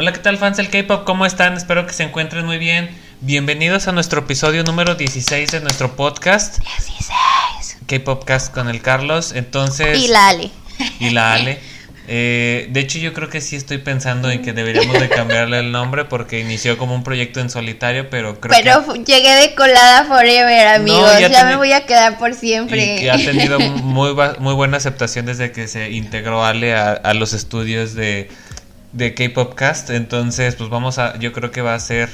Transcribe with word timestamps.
Hola, 0.00 0.14
¿qué 0.14 0.20
tal 0.20 0.38
fans 0.38 0.56
del 0.56 0.70
K-Pop? 0.70 1.04
¿Cómo 1.04 1.26
están? 1.26 1.58
Espero 1.58 1.86
que 1.86 1.92
se 1.92 2.04
encuentren 2.04 2.46
muy 2.46 2.56
bien. 2.56 2.88
Bienvenidos 3.20 3.86
a 3.86 3.92
nuestro 3.92 4.20
episodio 4.20 4.64
número 4.64 4.94
16 4.94 5.50
de 5.50 5.60
nuestro 5.60 5.94
podcast. 5.94 6.56
16. 6.56 7.80
K-Popcast 7.86 8.50
con 8.50 8.70
el 8.70 8.80
Carlos. 8.80 9.32
Entonces... 9.34 9.98
Y 9.98 10.08
la 10.08 10.28
Ale. 10.28 10.50
Y 11.00 11.10
la 11.10 11.34
Ale. 11.34 11.58
Eh, 12.08 12.68
de 12.70 12.80
hecho, 12.80 12.98
yo 12.98 13.12
creo 13.12 13.28
que 13.28 13.42
sí 13.42 13.56
estoy 13.56 13.76
pensando 13.76 14.30
en 14.30 14.40
que 14.40 14.54
deberíamos 14.54 14.98
de 14.98 15.10
cambiarle 15.10 15.58
el 15.58 15.70
nombre 15.70 16.06
porque 16.06 16.40
inició 16.40 16.78
como 16.78 16.94
un 16.94 17.04
proyecto 17.04 17.40
en 17.40 17.50
solitario, 17.50 18.08
pero 18.08 18.40
creo 18.40 18.56
Pero 18.58 18.94
que... 18.94 19.04
llegué 19.04 19.34
de 19.34 19.54
colada 19.54 20.06
forever, 20.06 20.66
amigos. 20.68 21.12
ya 21.30 21.44
me 21.44 21.56
voy 21.56 21.72
a 21.72 21.84
quedar 21.84 22.18
por 22.18 22.30
Y 22.30 22.34
siempre. 22.36 22.96
que 23.00 23.10
ha 23.10 23.18
tenido 23.18 23.60
muy, 23.60 24.14
muy 24.38 24.54
buena 24.54 24.78
aceptación 24.78 25.26
desde 25.26 25.52
que 25.52 25.68
se 25.68 25.90
integró 25.90 26.42
Ale 26.42 26.74
a, 26.74 26.92
a 26.92 27.12
los 27.12 27.34
estudios 27.34 27.92
de, 27.92 28.30
de 28.92 29.14
K-Popcast. 29.14 29.90
Entonces, 29.90 30.56
pues 30.56 30.70
vamos 30.70 30.98
a, 30.98 31.18
yo 31.18 31.32
creo 31.32 31.50
que 31.50 31.62
va 31.62 31.74
a 31.74 31.80
ser 31.80 32.08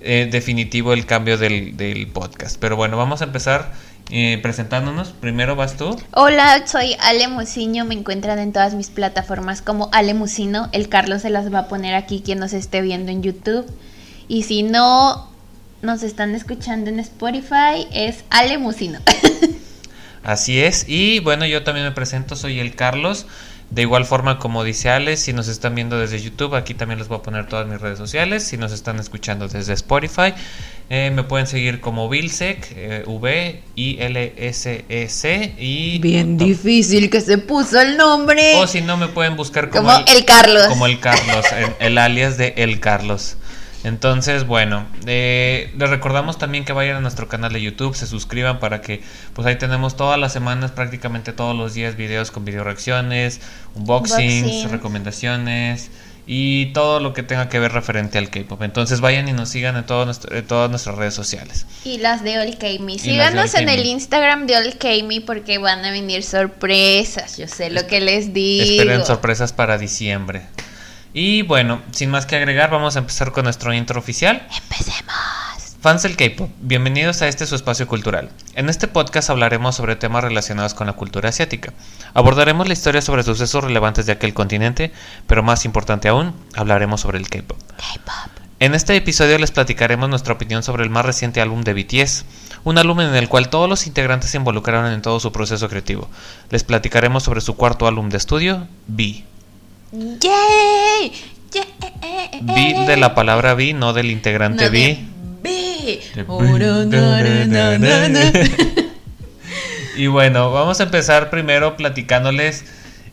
eh, 0.00 0.28
definitivo 0.30 0.92
el 0.92 1.06
cambio 1.06 1.38
del, 1.38 1.76
del 1.76 2.06
podcast. 2.08 2.56
Pero 2.60 2.76
bueno, 2.76 2.96
vamos 2.96 3.22
a 3.22 3.24
empezar 3.24 3.72
eh, 4.10 4.38
presentándonos. 4.42 5.08
Primero 5.08 5.56
vas 5.56 5.76
tú. 5.76 5.96
Hola, 6.12 6.66
soy 6.66 6.94
Ale 7.00 7.28
Muciño. 7.28 7.84
Me 7.84 7.94
encuentran 7.94 8.38
en 8.38 8.52
todas 8.52 8.74
mis 8.74 8.90
plataformas 8.90 9.62
como 9.62 9.88
Ale 9.92 10.14
Mucino. 10.14 10.68
El 10.72 10.88
Carlos 10.88 11.22
se 11.22 11.30
las 11.30 11.52
va 11.52 11.60
a 11.60 11.68
poner 11.68 11.94
aquí 11.94 12.22
quien 12.24 12.38
nos 12.38 12.52
esté 12.52 12.82
viendo 12.82 13.10
en 13.10 13.22
YouTube. 13.22 13.66
Y 14.28 14.42
si 14.42 14.62
no 14.62 15.30
nos 15.80 16.02
están 16.02 16.34
escuchando 16.34 16.90
en 16.90 17.00
Spotify, 17.00 17.86
es 17.92 18.24
Ale 18.30 18.58
Mucino. 18.58 19.00
Así 20.22 20.60
es. 20.60 20.86
Y 20.88 21.20
bueno, 21.20 21.46
yo 21.46 21.62
también 21.64 21.86
me 21.86 21.92
presento, 21.92 22.36
soy 22.36 22.58
el 22.58 22.74
Carlos. 22.74 23.26
De 23.70 23.82
igual 23.82 24.04
forma 24.04 24.38
como 24.38 24.62
dice 24.62 24.90
Ale, 24.90 25.16
si 25.16 25.32
nos 25.32 25.48
están 25.48 25.74
viendo 25.74 25.98
desde 25.98 26.20
YouTube, 26.20 26.54
aquí 26.54 26.74
también 26.74 26.98
les 26.98 27.08
voy 27.08 27.18
a 27.18 27.22
poner 27.22 27.48
todas 27.48 27.66
mis 27.66 27.80
redes 27.80 27.98
sociales. 27.98 28.44
Si 28.44 28.56
nos 28.56 28.72
están 28.72 29.00
escuchando 29.00 29.48
desde 29.48 29.72
Spotify, 29.72 30.34
eh, 30.90 31.10
me 31.12 31.24
pueden 31.24 31.46
seguir 31.46 31.80
como 31.80 32.08
Vilsec, 32.08 32.72
eh, 32.76 33.02
V, 33.06 33.62
I, 33.74 33.96
L, 34.00 34.34
S, 34.36 34.84
E, 34.88 35.08
C. 35.08 35.54
Y 35.58 35.98
Bien 35.98 36.36
difícil 36.36 37.10
que 37.10 37.20
se 37.20 37.38
puso 37.38 37.80
el 37.80 37.96
nombre. 37.96 38.54
O 38.56 38.66
si 38.66 38.80
no, 38.80 38.96
me 38.96 39.08
pueden 39.08 39.34
buscar 39.34 39.70
como, 39.70 39.92
como 39.92 40.04
el 40.06 40.24
Carlos. 40.24 40.66
como 40.68 40.86
el 40.86 41.00
Carlos, 41.00 41.44
el, 41.56 41.86
el 41.86 41.98
alias 41.98 42.36
de 42.36 42.54
El 42.58 42.80
Carlos. 42.80 43.38
Entonces, 43.84 44.46
bueno, 44.46 44.86
eh, 45.06 45.72
les 45.76 45.90
recordamos 45.90 46.38
también 46.38 46.64
que 46.64 46.72
vayan 46.72 46.96
a 46.96 47.00
nuestro 47.00 47.28
canal 47.28 47.52
de 47.52 47.60
YouTube, 47.60 47.94
se 47.94 48.06
suscriban 48.06 48.58
para 48.58 48.80
que, 48.80 49.02
pues 49.34 49.46
ahí 49.46 49.56
tenemos 49.56 49.96
todas 49.96 50.18
las 50.18 50.32
semanas, 50.32 50.70
prácticamente 50.72 51.32
todos 51.32 51.54
los 51.54 51.74
días, 51.74 51.94
videos 51.96 52.30
con 52.30 52.44
video 52.46 52.64
reacciones, 52.64 53.40
unboxings, 53.74 54.42
Unboxing. 54.46 54.70
recomendaciones 54.70 55.90
y 56.26 56.72
todo 56.72 57.00
lo 57.00 57.12
que 57.12 57.22
tenga 57.22 57.50
que 57.50 57.58
ver 57.58 57.72
referente 57.72 58.16
al 58.16 58.30
K-pop. 58.30 58.62
Entonces, 58.62 59.02
vayan 59.02 59.28
y 59.28 59.32
nos 59.34 59.50
sigan 59.50 59.76
en, 59.76 59.84
todo 59.84 60.06
nuestro- 60.06 60.34
en 60.34 60.46
todas 60.46 60.70
nuestras 60.70 60.96
redes 60.96 61.12
sociales. 61.12 61.66
Y 61.84 61.98
las 61.98 62.24
de 62.24 62.38
Olkeimi. 62.38 62.94
de 62.96 62.98
Síganos 63.02 63.52
en 63.54 63.68
el 63.68 63.80
Olkeimi. 63.80 63.90
Instagram 63.90 64.46
de 64.46 64.56
Olkeimi 64.56 65.20
porque 65.20 65.58
van 65.58 65.84
a 65.84 65.90
venir 65.90 66.22
sorpresas. 66.22 67.36
Yo 67.36 67.46
sé 67.46 67.68
lo 67.68 67.86
que 67.86 68.00
les 68.00 68.32
digo. 68.32 68.64
Esperen 68.64 69.04
sorpresas 69.04 69.52
para 69.52 69.76
diciembre. 69.76 70.46
Y 71.16 71.42
bueno, 71.42 71.80
sin 71.92 72.10
más 72.10 72.26
que 72.26 72.34
agregar, 72.34 72.70
vamos 72.70 72.96
a 72.96 72.98
empezar 72.98 73.30
con 73.30 73.44
nuestro 73.44 73.72
intro 73.72 74.00
oficial. 74.00 74.48
Empecemos. 74.62 75.14
Fans 75.80 76.02
del 76.02 76.16
K-pop, 76.16 76.50
bienvenidos 76.60 77.22
a 77.22 77.28
este 77.28 77.46
su 77.46 77.54
espacio 77.54 77.86
cultural. 77.86 78.30
En 78.56 78.68
este 78.68 78.88
podcast 78.88 79.30
hablaremos 79.30 79.76
sobre 79.76 79.94
temas 79.94 80.24
relacionados 80.24 80.74
con 80.74 80.88
la 80.88 80.94
cultura 80.94 81.28
asiática. 81.28 81.72
Abordaremos 82.14 82.66
la 82.66 82.72
historia 82.72 83.00
sobre 83.00 83.22
sucesos 83.22 83.62
relevantes 83.62 84.06
de 84.06 84.12
aquel 84.12 84.34
continente, 84.34 84.92
pero 85.28 85.44
más 85.44 85.64
importante 85.64 86.08
aún, 86.08 86.34
hablaremos 86.56 87.02
sobre 87.02 87.18
el 87.18 87.28
K-pop. 87.28 87.58
K-pop. 87.76 88.44
En 88.58 88.74
este 88.74 88.96
episodio 88.96 89.38
les 89.38 89.52
platicaremos 89.52 90.08
nuestra 90.08 90.34
opinión 90.34 90.64
sobre 90.64 90.82
el 90.82 90.90
más 90.90 91.06
reciente 91.06 91.40
álbum 91.40 91.62
de 91.62 91.74
BTS, 91.74 92.24
un 92.64 92.76
álbum 92.76 93.02
en 93.02 93.14
el 93.14 93.28
cual 93.28 93.50
todos 93.50 93.68
los 93.68 93.86
integrantes 93.86 94.30
se 94.30 94.38
involucraron 94.38 94.90
en 94.90 95.02
todo 95.02 95.20
su 95.20 95.30
proceso 95.30 95.68
creativo. 95.68 96.10
Les 96.50 96.64
platicaremos 96.64 97.22
sobre 97.22 97.40
su 97.40 97.54
cuarto 97.54 97.86
álbum 97.86 98.08
de 98.08 98.16
estudio, 98.16 98.66
B. 98.88 99.22
¡Yay! 99.94 101.12
B 102.42 102.84
de 102.86 102.96
la 102.96 103.14
palabra 103.14 103.54
B, 103.54 103.74
no 103.74 103.92
del 103.92 104.10
integrante 104.10 104.68
na. 108.08 108.32
Y 109.96 110.08
bueno, 110.08 110.50
vamos 110.50 110.80
a 110.80 110.84
empezar 110.84 111.30
primero 111.30 111.76
platicándoles. 111.76 112.64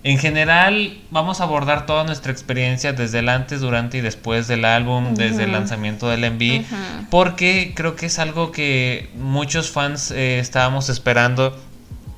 En 0.04 0.18
general, 0.18 0.98
vamos 1.12 1.40
a 1.40 1.44
abordar 1.44 1.86
toda 1.86 2.04
nuestra 2.04 2.32
experiencia 2.32 2.94
desde 2.94 3.20
el 3.20 3.30
antes, 3.30 3.62
durante 3.62 4.00
y 4.00 4.02
después 4.02 4.48
del 4.48 4.66
álbum, 4.66 5.14
desde 5.14 5.44
el 5.44 5.52
lanzamiento 5.52 6.10
del 6.10 6.32
MV, 6.32 6.66
porque 7.12 7.74
creo 7.76 7.96
que 7.96 8.08
es 8.08 8.18
algo 8.18 8.52
que 8.52 9.12
muchos 9.14 9.70
fans 9.70 10.10
eh, 10.10 10.40
estábamos 10.40 10.90
esperando 10.90 11.56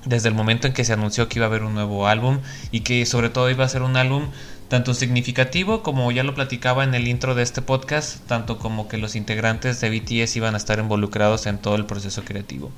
desde 0.06 0.30
el 0.30 0.36
momento 0.36 0.68
en 0.68 0.74
que 0.74 0.84
se 0.86 0.94
anunció 0.94 1.28
que 1.28 1.40
iba 1.40 1.46
a 1.46 1.50
haber 1.50 1.64
un 1.64 1.74
nuevo 1.74 2.08
álbum 2.08 2.40
y 2.72 2.82
que 2.82 3.06
sobre 3.06 3.30
todo 3.30 3.50
iba 3.50 3.66
a 3.66 3.70
ser 3.70 3.82
un 3.82 3.98
álbum 3.98 4.28
tanto 4.70 4.94
significativo 4.94 5.84
como 5.84 6.12
ya 6.12 6.24
lo 6.24 6.34
platicaba 6.34 6.84
en 6.84 6.94
el 6.96 7.08
intro 7.08 7.36
de 7.36 7.44
este 7.44 7.62
podcast, 7.62 8.26
tanto 8.28 8.58
como 8.58 8.88
que 8.88 8.98
los 8.98 9.16
integrantes 9.16 9.80
de 9.82 9.90
BTS 9.90 10.36
iban 10.36 10.56
a 10.56 10.58
estar 10.58 10.80
involucrados 10.80 11.46
en 11.46 11.58
todo 11.58 11.76
el 11.76 11.86
proceso 11.86 12.24
creativo. 12.24 12.72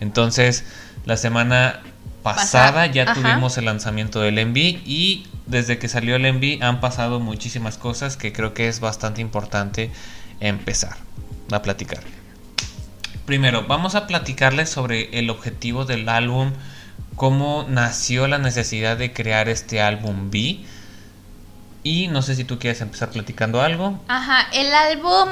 Entonces, 0.00 0.64
la 1.04 1.16
semana 1.16 1.80
pasada 2.22 2.86
ya 2.86 3.04
ajá. 3.04 3.14
tuvimos 3.14 3.56
el 3.58 3.66
lanzamiento 3.66 4.20
del 4.20 4.44
MV 4.44 4.56
y 4.56 5.26
desde 5.46 5.78
que 5.78 5.88
salió 5.88 6.16
el 6.16 6.32
MV 6.32 6.62
han 6.62 6.80
pasado 6.80 7.20
muchísimas 7.20 7.78
cosas 7.78 8.16
que 8.16 8.32
creo 8.32 8.52
que 8.52 8.68
es 8.68 8.80
bastante 8.80 9.20
importante 9.20 9.90
empezar 10.40 10.96
a 11.52 11.62
platicar. 11.62 12.00
Primero, 13.26 13.66
vamos 13.66 13.94
a 13.94 14.06
platicarles 14.06 14.70
sobre 14.70 15.18
el 15.18 15.30
objetivo 15.30 15.84
del 15.84 16.08
álbum, 16.08 16.52
cómo 17.16 17.66
nació 17.68 18.28
la 18.28 18.38
necesidad 18.38 18.96
de 18.96 19.12
crear 19.12 19.48
este 19.48 19.80
álbum 19.80 20.30
B. 20.30 20.60
Y 21.86 22.08
no 22.08 22.20
sé 22.20 22.34
si 22.34 22.42
tú 22.42 22.58
quieres 22.58 22.80
empezar 22.80 23.10
platicando 23.10 23.60
algo. 23.60 24.00
Ajá, 24.08 24.48
el 24.52 24.74
álbum, 24.74 25.28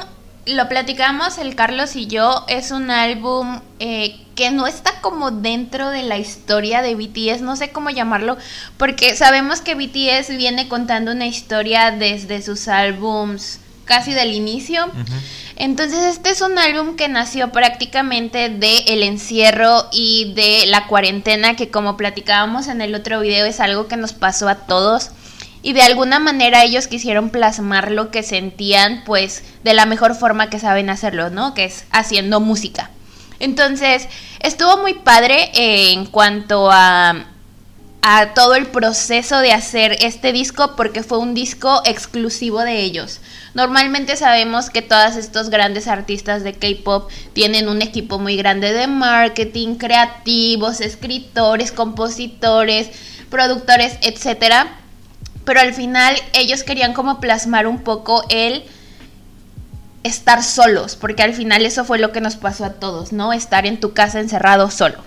lo 0.46 0.68
platicamos 0.68 1.38
el 1.38 1.56
Carlos 1.56 1.96
y 1.96 2.06
yo, 2.06 2.44
es 2.46 2.70
un 2.70 2.92
álbum 2.92 3.60
eh, 3.80 4.20
que 4.36 4.52
no 4.52 4.68
está 4.68 5.00
como 5.00 5.32
dentro 5.32 5.90
de 5.90 6.04
la 6.04 6.16
historia 6.16 6.80
de 6.80 6.94
BTS, 6.94 7.40
no 7.40 7.56
sé 7.56 7.70
cómo 7.72 7.90
llamarlo, 7.90 8.36
porque 8.76 9.16
sabemos 9.16 9.62
que 9.62 9.74
BTS 9.74 10.36
viene 10.36 10.68
contando 10.68 11.10
una 11.10 11.26
historia 11.26 11.90
desde 11.90 12.40
sus 12.40 12.68
álbums 12.68 13.58
casi 13.84 14.12
del 14.12 14.30
inicio. 14.30 14.88
Entonces 15.56 16.04
este 16.04 16.30
es 16.30 16.40
un 16.40 16.56
álbum 16.56 16.94
que 16.94 17.08
nació 17.08 17.50
prácticamente 17.50 18.48
de 18.48 18.76
el 18.86 19.02
encierro 19.02 19.88
y 19.90 20.32
de 20.34 20.66
la 20.66 20.86
cuarentena 20.86 21.56
que 21.56 21.72
como 21.72 21.96
platicábamos 21.96 22.68
en 22.68 22.80
el 22.80 22.94
otro 22.94 23.18
video 23.18 23.44
es 23.44 23.58
algo 23.58 23.88
que 23.88 23.96
nos 23.96 24.12
pasó 24.12 24.48
a 24.48 24.54
todos 24.54 25.10
y 25.64 25.72
de 25.72 25.82
alguna 25.82 26.20
manera 26.20 26.62
ellos 26.62 26.86
quisieron 26.86 27.30
plasmar 27.30 27.90
lo 27.90 28.12
que 28.12 28.22
sentían 28.22 29.02
pues 29.04 29.42
de 29.64 29.74
la 29.74 29.86
mejor 29.86 30.14
forma 30.14 30.50
que 30.50 30.60
saben 30.60 30.90
hacerlo, 30.90 31.30
¿no? 31.30 31.54
Que 31.54 31.64
es 31.64 31.86
haciendo 31.90 32.38
música. 32.38 32.90
Entonces 33.40 34.06
estuvo 34.40 34.76
muy 34.76 34.94
padre 34.94 35.50
eh, 35.54 35.92
en 35.92 36.06
cuanto 36.06 36.70
a 36.70 37.26
a 38.06 38.34
todo 38.34 38.54
el 38.54 38.66
proceso 38.66 39.38
de 39.38 39.52
hacer 39.52 39.96
este 40.02 40.30
disco 40.34 40.76
porque 40.76 41.02
fue 41.02 41.16
un 41.16 41.32
disco 41.32 41.80
exclusivo 41.86 42.60
de 42.60 42.82
ellos. 42.82 43.22
Normalmente 43.54 44.16
sabemos 44.16 44.68
que 44.68 44.82
todos 44.82 45.16
estos 45.16 45.48
grandes 45.48 45.88
artistas 45.88 46.44
de 46.44 46.52
K-pop 46.52 47.10
tienen 47.32 47.66
un 47.66 47.80
equipo 47.80 48.18
muy 48.18 48.36
grande 48.36 48.74
de 48.74 48.88
marketing, 48.88 49.76
creativos, 49.76 50.82
escritores, 50.82 51.72
compositores, 51.72 52.90
productores, 53.30 53.96
etcétera. 54.02 54.83
Pero 55.44 55.60
al 55.60 55.74
final 55.74 56.16
ellos 56.32 56.62
querían 56.62 56.94
como 56.94 57.20
plasmar 57.20 57.66
un 57.66 57.78
poco 57.82 58.24
el 58.30 58.64
estar 60.02 60.42
solos, 60.42 60.96
porque 60.96 61.22
al 61.22 61.34
final 61.34 61.64
eso 61.64 61.84
fue 61.84 61.98
lo 61.98 62.12
que 62.12 62.20
nos 62.20 62.36
pasó 62.36 62.64
a 62.64 62.74
todos, 62.74 63.12
¿no? 63.12 63.32
Estar 63.32 63.66
en 63.66 63.80
tu 63.80 63.92
casa 63.92 64.20
encerrado 64.20 64.70
solo. 64.70 64.98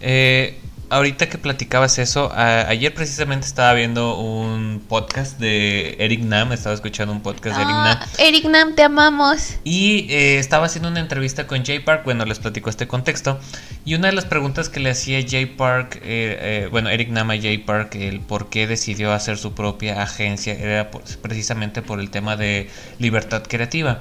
Eh, 0.00 0.60
ahorita 0.90 1.28
que 1.28 1.38
platicabas 1.38 1.98
eso, 1.98 2.30
a- 2.32 2.68
ayer 2.68 2.92
precisamente 2.94 3.46
estaba 3.46 3.72
viendo 3.74 4.18
un 4.18 4.82
podcast 4.88 5.38
de 5.38 5.96
Eric 5.98 6.20
Nam, 6.22 6.52
estaba 6.52 6.74
escuchando 6.74 7.12
un 7.12 7.20
podcast 7.22 7.56
de 7.56 7.62
Eric 7.62 7.74
Nam. 7.74 7.98
Ah, 8.00 8.06
Eric 8.18 8.44
Nam, 8.46 8.74
te 8.74 8.82
amamos. 8.82 9.54
Y 9.64 10.06
eh, 10.10 10.38
estaba 10.38 10.66
haciendo 10.66 10.88
una 10.88 11.00
entrevista 11.00 11.46
con 11.46 11.64
Jay 11.64 11.80
Park, 11.80 12.02
bueno, 12.04 12.24
les 12.24 12.38
platico 12.38 12.70
este 12.70 12.86
contexto. 12.86 13.38
Y 13.84 13.94
una 13.94 14.08
de 14.08 14.14
las 14.14 14.24
preguntas 14.24 14.68
que 14.68 14.80
le 14.80 14.90
hacía 14.90 15.20
Jay 15.28 15.46
Park, 15.46 15.96
eh, 15.96 16.02
eh, 16.04 16.68
bueno, 16.70 16.88
Eric 16.90 17.08
Nama 17.10 17.34
a 17.34 17.40
Jay 17.40 17.58
Park, 17.58 17.94
el 17.96 18.20
por 18.20 18.48
qué 18.50 18.66
decidió 18.66 19.12
hacer 19.12 19.38
su 19.38 19.52
propia 19.54 20.02
agencia, 20.02 20.54
era 20.54 20.90
por- 20.90 21.02
precisamente 21.22 21.82
por 21.82 22.00
el 22.00 22.10
tema 22.10 22.36
de 22.36 22.70
libertad 22.98 23.42
creativa. 23.48 24.00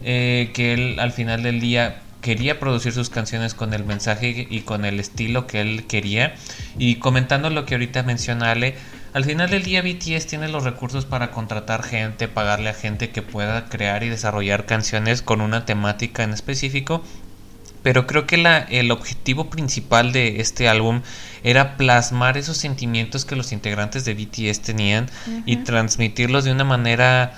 Que 0.00 0.52
él 0.74 1.00
al 1.00 1.10
final 1.10 1.42
del 1.42 1.58
día 1.58 2.02
quería 2.20 2.58
producir 2.58 2.92
sus 2.92 3.10
canciones 3.10 3.54
con 3.54 3.74
el 3.74 3.84
mensaje 3.84 4.46
y 4.48 4.60
con 4.60 4.84
el 4.84 5.00
estilo 5.00 5.46
que 5.46 5.60
él 5.60 5.86
quería. 5.86 6.34
Y 6.78 6.96
comentando 6.96 7.50
lo 7.50 7.64
que 7.64 7.74
ahorita 7.74 8.02
menciona 8.02 8.50
Ale, 8.50 8.74
Al 9.14 9.24
final 9.24 9.48
del 9.48 9.62
día 9.62 9.82
BTS 9.82 10.26
tiene 10.26 10.48
los 10.48 10.64
recursos 10.64 11.06
para 11.06 11.30
contratar 11.30 11.82
gente, 11.82 12.28
pagarle 12.28 12.68
a 12.68 12.74
gente 12.74 13.08
que 13.10 13.22
pueda 13.22 13.64
crear 13.64 14.02
y 14.02 14.08
desarrollar 14.10 14.66
canciones 14.66 15.22
con 15.22 15.40
una 15.40 15.64
temática 15.64 16.22
en 16.24 16.32
específico. 16.32 17.02
Pero 17.82 18.06
creo 18.06 18.26
que 18.26 18.36
la, 18.36 18.58
el 18.58 18.90
objetivo 18.90 19.48
principal 19.48 20.12
de 20.12 20.40
este 20.40 20.68
álbum 20.68 21.00
era 21.42 21.76
plasmar 21.76 22.36
esos 22.36 22.58
sentimientos 22.58 23.24
que 23.24 23.36
los 23.36 23.52
integrantes 23.52 24.04
de 24.04 24.14
BTS 24.14 24.60
tenían 24.60 25.08
y 25.46 25.56
transmitirlos 25.56 26.44
de 26.44 26.52
una 26.52 26.64
manera 26.64 27.32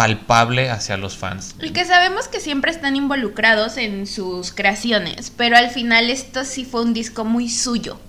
palpable 0.00 0.70
hacia 0.70 0.96
los 0.96 1.18
fans. 1.18 1.54
Y 1.60 1.72
que 1.72 1.84
sabemos 1.84 2.26
que 2.26 2.40
siempre 2.40 2.70
están 2.70 2.96
involucrados 2.96 3.76
en 3.76 4.06
sus 4.06 4.50
creaciones, 4.50 5.30
pero 5.36 5.58
al 5.58 5.68
final 5.68 6.08
esto 6.08 6.46
sí 6.46 6.64
fue 6.64 6.80
un 6.80 6.94
disco 6.94 7.26
muy 7.26 7.50
suyo. 7.50 8.00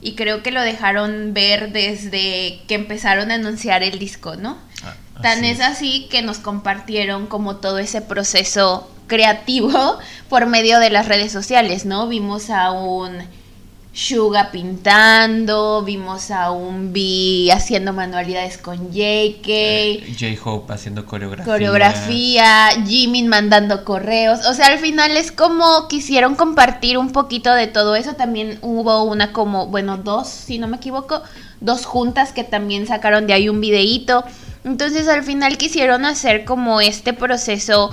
Y 0.00 0.16
creo 0.16 0.42
que 0.42 0.50
lo 0.50 0.60
dejaron 0.62 1.32
ver 1.32 1.70
desde 1.70 2.62
que 2.66 2.74
empezaron 2.74 3.30
a 3.30 3.34
anunciar 3.34 3.84
el 3.84 4.00
disco, 4.00 4.34
¿no? 4.34 4.58
Ah, 4.82 4.94
Tan 5.22 5.44
es 5.44 5.60
así 5.60 6.08
que 6.10 6.22
nos 6.22 6.38
compartieron 6.38 7.28
como 7.28 7.58
todo 7.58 7.78
ese 7.78 8.00
proceso 8.00 8.90
creativo 9.06 10.00
por 10.28 10.46
medio 10.46 10.80
de 10.80 10.90
las 10.90 11.06
redes 11.06 11.30
sociales, 11.30 11.84
¿no? 11.84 12.08
Vimos 12.08 12.50
a 12.50 12.72
un 12.72 13.22
Suga 13.94 14.50
pintando, 14.50 15.82
vimos 15.82 16.30
a 16.30 16.50
un 16.50 16.94
B 16.94 17.50
haciendo 17.52 17.92
manualidades 17.92 18.56
con 18.56 18.90
JK. 18.90 19.46
Eh, 19.46 20.16
J-Hope 20.18 20.72
haciendo 20.72 21.04
coreografía. 21.04 21.44
Coreografía, 21.52 22.68
Jimin 22.86 23.28
mandando 23.28 23.84
correos. 23.84 24.46
O 24.46 24.54
sea, 24.54 24.68
al 24.68 24.78
final 24.78 25.14
es 25.18 25.30
como 25.30 25.88
quisieron 25.88 26.36
compartir 26.36 26.96
un 26.96 27.12
poquito 27.12 27.52
de 27.52 27.66
todo 27.66 27.94
eso. 27.94 28.14
También 28.14 28.58
hubo 28.62 29.02
una 29.02 29.34
como, 29.34 29.66
bueno, 29.66 29.98
dos, 29.98 30.26
si 30.26 30.58
no 30.58 30.68
me 30.68 30.78
equivoco, 30.78 31.20
dos 31.60 31.84
juntas 31.84 32.32
que 32.32 32.44
también 32.44 32.86
sacaron 32.86 33.26
de 33.26 33.34
ahí 33.34 33.50
un 33.50 33.60
videíto. 33.60 34.24
Entonces 34.64 35.06
al 35.06 35.22
final 35.22 35.58
quisieron 35.58 36.06
hacer 36.06 36.46
como 36.46 36.80
este 36.80 37.12
proceso 37.12 37.90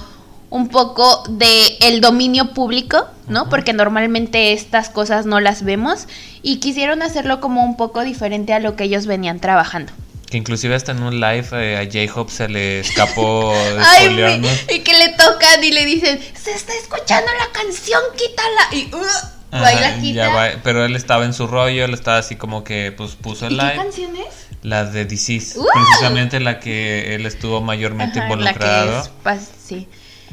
un 0.50 0.69
poco 0.69 1.24
de 1.30 1.78
el 1.81 2.01
dominio 2.01 2.54
público, 2.54 3.07
¿no? 3.28 3.50
Porque 3.50 3.74
normalmente 3.74 4.54
estas 4.54 4.90
cosas 4.90 5.25
no 5.25 5.40
las 5.40 5.63
vemos 5.63 6.07
y 6.42 6.57
quisieron 6.57 7.01
hacerlo 7.01 7.40
como 7.40 7.63
un 7.63 7.78
poco 7.78 8.04
diferente 8.04 8.54
a 8.54 8.60
lo 8.60 8.75
que 8.75 8.86
ellos 8.86 9.06
venían 9.06 9.40
trabajando. 9.40 9.92
Que 10.30 10.38
inclusive 10.38 10.75
hasta 10.75 10.92
en 10.92 11.01
un 11.01 11.19
live 11.19 11.48
eh, 11.54 11.78
a 11.78 11.86
J-Hope 11.86 12.31
se 12.31 12.48
le 12.48 12.80
escapó 12.81 13.51
Ay, 13.80 14.42
y 14.69 14.80
que 14.80 14.98
le 14.98 15.10
tocan 15.10 15.63
y 15.63 15.72
le 15.72 15.86
dicen, 15.86 16.19
se 16.36 16.51
está 16.51 16.74
escuchando 16.74 17.31
la 17.40 17.51
canción, 17.51 18.01
quítala. 18.16 18.62
Y 18.72 18.94
uh, 18.94 20.01
quita. 20.01 20.60
pero 20.63 20.86
él 20.86 20.96
estaba 20.96 21.25
en 21.25 21.34
su 21.34 21.48
rollo, 21.48 21.86
él 21.86 21.94
estaba 21.94 22.19
así 22.19 22.36
como 22.36 22.63
que 22.63 22.92
pues 22.96 23.16
puso 23.16 23.48
el 23.48 23.57
live. 23.57 23.72
¿Qué 23.72 23.78
canción 23.78 24.18
es? 24.18 24.48
La 24.62 24.86
de 24.86 25.06
Disease, 25.06 25.57
precisamente 25.74 26.40
la 26.40 26.60
que 26.60 27.16
él 27.16 27.25
estuvo 27.25 27.62
mayormente 27.62 28.19
involucrado. 28.19 29.10
sí. 29.66 29.88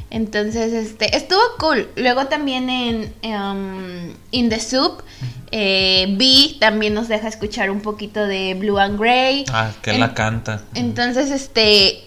Entonces, 0.09 0.73
este, 0.73 1.15
estuvo 1.15 1.41
cool. 1.59 1.89
Luego 1.95 2.27
también 2.27 2.69
en 2.69 3.13
um, 3.23 4.13
In 4.31 4.49
the 4.49 4.59
Soup, 4.59 5.03
eh, 5.51 6.15
B 6.17 6.55
también 6.59 6.93
nos 6.93 7.07
deja 7.07 7.27
escuchar 7.27 7.69
un 7.69 7.81
poquito 7.81 8.25
de 8.25 8.53
Blue 8.53 8.77
and 8.77 8.99
Grey. 8.99 9.45
Ah, 9.51 9.71
que 9.81 9.97
la 9.97 10.13
canta. 10.13 10.61
Entonces, 10.75 11.29
este, 11.31 12.03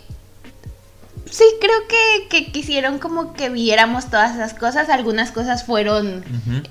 sí, 1.31 1.45
creo 1.61 2.29
que, 2.31 2.53
quisieron 2.53 2.99
como 2.99 3.35
que 3.35 3.51
viéramos 3.51 4.09
todas 4.09 4.35
esas 4.35 4.55
cosas. 4.55 4.89
Algunas 4.89 5.31
cosas 5.31 5.65
fueron 5.65 6.25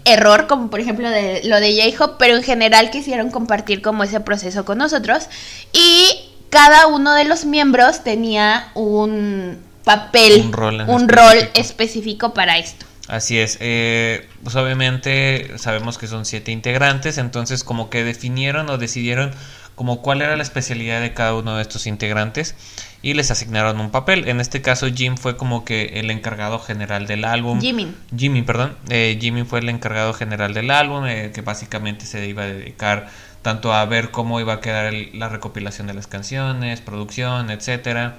error, 0.05 0.47
como 0.47 0.71
por 0.71 0.79
ejemplo 0.79 1.09
de, 1.09 1.41
lo 1.43 1.59
de 1.59 1.91
J-Hop, 1.91 2.15
pero 2.17 2.37
en 2.37 2.43
general 2.43 2.89
quisieron 2.89 3.29
compartir 3.29 3.83
como 3.83 4.03
ese 4.03 4.19
proceso 4.19 4.65
con 4.65 4.79
nosotros. 4.79 5.27
Y 5.73 6.31
cada 6.49 6.87
uno 6.87 7.13
de 7.13 7.25
los 7.25 7.45
miembros 7.45 8.03
tenía 8.03 8.69
un 8.73 9.68
papel, 9.89 10.41
un 10.87 11.09
rol, 11.09 11.49
específico. 11.55 12.33
para 12.33 12.59
esto. 12.59 12.85
Así 13.07 13.39
es, 13.39 13.57
eh, 13.59 14.27
pues 14.43 14.55
obviamente 14.55 15.57
sabemos 15.57 15.97
que 15.97 16.05
son 16.05 16.25
siete 16.25 16.51
integrantes, 16.51 17.17
entonces 17.17 17.63
como 17.63 17.89
que 17.89 18.03
definieron 18.03 18.69
o 18.69 18.77
decidieron 18.77 19.31
como 19.73 20.03
cuál 20.03 20.21
era 20.21 20.35
la 20.35 20.43
especialidad 20.43 21.01
de 21.01 21.15
cada 21.15 21.33
uno 21.33 21.55
de 21.55 21.63
estos 21.63 21.87
integrantes 21.87 22.53
y 23.01 23.15
les 23.15 23.31
asignaron 23.31 23.79
un 23.79 23.89
papel. 23.89 24.27
En 24.27 24.39
este 24.39 24.61
caso 24.61 24.87
Jim 24.93 25.17
fue 25.17 25.37
como 25.37 25.65
que 25.65 25.93
el 25.95 26.11
encargado 26.11 26.59
general 26.59 27.07
del 27.07 27.25
álbum. 27.25 27.59
Jimmy. 27.59 27.91
Jimmy, 28.15 28.43
perdón. 28.43 28.75
Eh, 28.89 29.17
Jimmy 29.19 29.43
fue 29.43 29.59
el 29.59 29.69
encargado 29.69 30.13
general 30.13 30.53
del 30.53 30.69
álbum, 30.69 31.07
eh, 31.07 31.31
que 31.33 31.41
básicamente 31.41 32.05
se 32.05 32.27
iba 32.27 32.43
a 32.43 32.47
dedicar 32.47 33.07
tanto 33.41 33.73
a 33.73 33.83
ver 33.85 34.11
cómo 34.11 34.39
iba 34.39 34.53
a 34.53 34.61
quedar 34.61 34.93
la 35.13 35.29
recopilación 35.29 35.87
de 35.87 35.95
las 35.95 36.05
canciones, 36.05 36.81
producción, 36.81 37.49
etcétera 37.49 38.17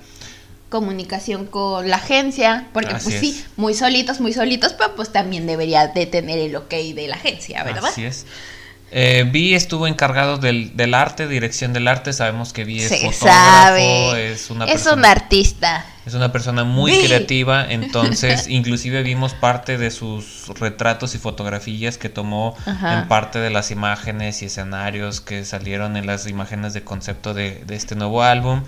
comunicación 0.71 1.47
con 1.47 1.91
la 1.91 1.97
agencia, 1.97 2.69
porque 2.73 2.95
pues 3.03 3.19
sí, 3.21 3.45
muy 3.57 3.75
solitos, 3.75 4.21
muy 4.21 4.33
solitos, 4.33 4.73
pero 4.73 4.95
pues 4.95 5.13
también 5.13 5.47
debería 5.47 5.89
de 5.89 6.07
tener 6.07 6.39
el 6.39 6.57
ok 6.57 6.71
de 6.71 7.07
la 7.09 7.17
agencia, 7.17 7.63
¿verdad? 7.65 7.87
Así 7.87 8.05
es. 8.05 8.25
Eh, 8.93 9.25
Vi 9.31 9.55
estuvo 9.55 9.87
encargado 9.87 10.37
del, 10.39 10.77
del, 10.77 10.95
arte, 10.95 11.29
dirección 11.29 11.73
del 11.73 11.87
arte. 11.87 12.13
Sabemos 12.13 12.53
que 12.53 12.65
Vi 12.65 12.81
es 12.81 12.89
fotógrafo, 12.89 14.17
es 14.17 14.51
una 14.51 14.65
es 14.65 14.87
un 14.87 15.05
artista. 15.05 15.85
Es 16.07 16.15
una 16.15 16.33
persona 16.33 16.65
muy 16.65 16.99
creativa, 17.05 17.65
entonces 17.69 18.47
inclusive 18.49 19.03
vimos 19.03 19.35
parte 19.35 19.79
de 19.79 19.91
sus 19.91 20.49
retratos 20.59 21.15
y 21.15 21.19
fotografías 21.19 21.99
que 21.99 22.09
tomó 22.09 22.57
en 22.67 23.07
parte 23.07 23.39
de 23.39 23.51
las 23.51 23.71
imágenes 23.71 24.43
y 24.43 24.47
escenarios 24.47 25.21
que 25.21 25.45
salieron 25.45 25.97
en 25.97 26.07
las 26.07 26.27
imágenes 26.27 26.73
de 26.73 26.83
concepto 26.83 27.33
de, 27.33 27.63
de 27.67 27.77
este 27.77 27.95
nuevo 27.95 28.23
álbum. 28.23 28.65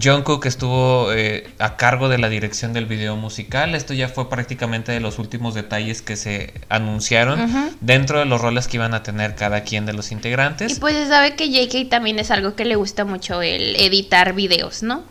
Jungkook 0.00 0.46
estuvo 0.46 1.12
eh, 1.12 1.48
a 1.58 1.76
cargo 1.76 2.08
de 2.08 2.18
la 2.18 2.28
dirección 2.28 2.72
del 2.72 2.86
video 2.86 3.16
musical. 3.16 3.74
Esto 3.74 3.94
ya 3.94 4.08
fue 4.08 4.28
prácticamente 4.28 4.92
de 4.92 5.00
los 5.00 5.18
últimos 5.18 5.54
detalles 5.54 6.02
que 6.02 6.16
se 6.16 6.52
anunciaron 6.68 7.74
dentro 7.80 8.18
de 8.18 8.24
los 8.24 8.40
roles 8.40 8.66
que 8.66 8.76
iban 8.78 8.94
a 8.94 9.02
tener 9.02 9.34
cada 9.34 9.62
quien 9.62 9.86
de 9.86 9.92
los 9.92 10.10
integrantes. 10.10 10.76
Y 10.76 10.80
pues 10.80 10.94
se 10.96 11.06
sabe 11.06 11.36
que 11.36 11.50
JK 11.50 11.88
también 11.88 12.18
es 12.18 12.30
algo 12.30 12.56
que 12.56 12.64
le 12.64 12.76
gusta 12.76 13.04
mucho 13.04 13.40
el 13.42 13.76
editar 13.76 14.32
videos, 14.34 14.82
¿no? 14.82 15.04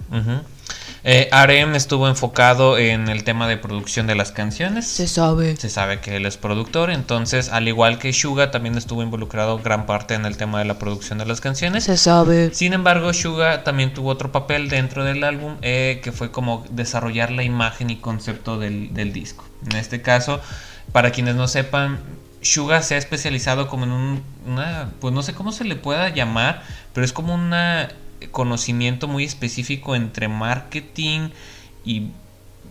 Eh, 1.05 1.29
RM 1.31 1.75
estuvo 1.75 2.07
enfocado 2.07 2.77
en 2.77 3.09
el 3.09 3.25
tema 3.25 3.47
de 3.47 3.57
producción 3.57 4.07
de 4.07 4.15
las 4.15 4.31
canciones. 4.31 4.87
Se 4.87 5.07
sabe. 5.07 5.57
Se 5.57 5.69
sabe 5.69 5.99
que 5.99 6.15
él 6.15 6.25
es 6.25 6.37
productor, 6.37 6.91
entonces 6.91 7.49
al 7.49 7.67
igual 7.67 7.99
que 7.99 8.13
Suga 8.13 8.51
también 8.51 8.77
estuvo 8.77 9.03
involucrado 9.03 9.59
gran 9.59 9.85
parte 9.85 10.13
en 10.13 10.25
el 10.25 10.37
tema 10.37 10.59
de 10.59 10.65
la 10.65 10.79
producción 10.79 11.19
de 11.19 11.25
las 11.25 11.41
canciones. 11.41 11.83
Se 11.83 11.97
sabe. 11.97 12.53
Sin 12.53 12.71
embargo, 12.71 13.11
Suga 13.11 13.65
también 13.65 13.93
tuvo 13.93 14.11
otro 14.11 14.31
papel 14.31 14.69
dentro 14.69 15.03
del 15.03 15.25
álbum 15.25 15.57
eh, 15.61 15.99
que 16.01 16.13
fue 16.13 16.31
como 16.31 16.65
desarrollar 16.69 17.31
la 17.31 17.43
imagen 17.43 17.89
y 17.89 17.97
concepto 17.97 18.57
del, 18.57 18.93
del 18.93 19.11
disco. 19.11 19.43
En 19.69 19.75
este 19.75 20.01
caso, 20.01 20.39
para 20.93 21.11
quienes 21.11 21.35
no 21.35 21.49
sepan, 21.49 21.99
Suga 22.41 22.81
se 22.81 22.95
ha 22.95 22.97
especializado 22.97 23.67
como 23.67 23.83
en 23.83 23.91
un, 23.91 24.23
una, 24.45 24.91
pues 25.01 25.13
no 25.13 25.21
sé 25.21 25.33
cómo 25.33 25.51
se 25.51 25.65
le 25.65 25.75
pueda 25.75 26.09
llamar, 26.09 26.63
pero 26.93 27.03
es 27.03 27.11
como 27.11 27.33
una 27.33 27.89
conocimiento 28.31 29.07
muy 29.07 29.23
específico 29.23 29.95
entre 29.95 30.27
marketing 30.27 31.29
y 31.85 32.07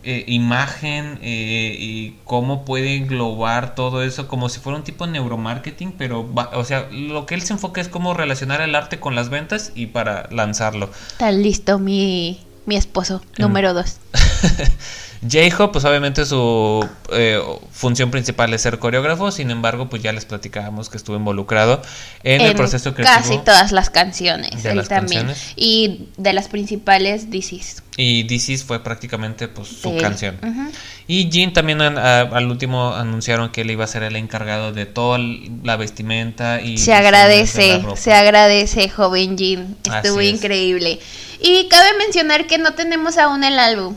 eh, 0.05 0.25
imagen 0.27 1.17
eh, 1.21 1.77
y 1.79 2.17
cómo 2.25 2.65
puede 2.65 2.97
englobar 2.97 3.73
todo 3.73 4.03
eso 4.03 4.27
como 4.27 4.49
si 4.49 4.59
fuera 4.59 4.77
un 4.77 4.83
tipo 4.83 5.05
de 5.05 5.13
neuromarketing, 5.13 5.93
pero 5.93 6.29
o 6.53 6.65
sea, 6.65 6.89
lo 6.91 7.25
que 7.25 7.35
él 7.35 7.41
se 7.41 7.53
enfoca 7.53 7.79
es 7.79 7.87
cómo 7.87 8.13
relacionar 8.13 8.59
el 8.59 8.75
arte 8.75 8.99
con 8.99 9.15
las 9.15 9.29
ventas 9.29 9.71
y 9.75 9.85
para 9.85 10.27
lanzarlo. 10.29 10.89
Está 11.11 11.31
listo 11.31 11.79
mi, 11.79 12.41
mi 12.65 12.75
esposo, 12.75 13.21
número 13.37 13.73
dos. 13.73 13.99
j 15.29 15.71
pues 15.71 15.85
obviamente 15.85 16.25
su 16.25 16.87
eh, 17.11 17.39
función 17.71 18.11
principal 18.11 18.53
es 18.53 18.61
ser 18.61 18.79
coreógrafo, 18.79 19.31
sin 19.31 19.51
embargo, 19.51 19.89
pues 19.89 20.01
ya 20.01 20.11
les 20.11 20.25
platicábamos 20.25 20.89
que 20.89 20.97
estuvo 20.97 21.15
involucrado 21.15 21.81
en, 22.23 22.41
el 22.41 22.55
proceso 22.55 22.93
creativo. 22.93 23.35
Casi 23.35 23.45
todas 23.45 23.71
las 23.71 23.89
canciones, 23.89 24.63
él 24.65 24.87
también. 24.87 25.31
Y 25.55 26.07
de 26.17 26.33
las 26.33 26.47
principales, 26.47 27.29
DC's. 27.29 27.83
Y 27.95 28.23
DC's 28.23 28.63
fue 28.63 28.83
prácticamente 28.83 29.47
pues 29.47 29.67
su 29.67 29.95
canción. 29.97 30.37
Y 31.07 31.29
Jin 31.29 31.53
también 31.53 31.81
al 31.81 32.47
último 32.47 32.93
anunciaron 32.93 33.49
que 33.49 33.61
él 33.61 33.71
iba 33.71 33.83
a 33.83 33.87
ser 33.87 34.03
el 34.03 34.15
encargado 34.15 34.71
de 34.71 34.85
toda 34.85 35.19
la 35.63 35.75
vestimenta 35.75 36.61
y... 36.61 36.77
Se 36.77 36.93
agradece, 36.93 37.83
se 37.95 38.13
agradece, 38.13 38.89
joven 38.89 39.37
Jin. 39.37 39.77
Estuvo 39.83 40.21
increíble. 40.21 40.99
Y 41.41 41.67
cabe 41.67 41.89
mencionar 41.97 42.47
que 42.47 42.57
no 42.57 42.73
tenemos 42.73 43.17
aún 43.17 43.43
el 43.43 43.59
álbum. 43.59 43.95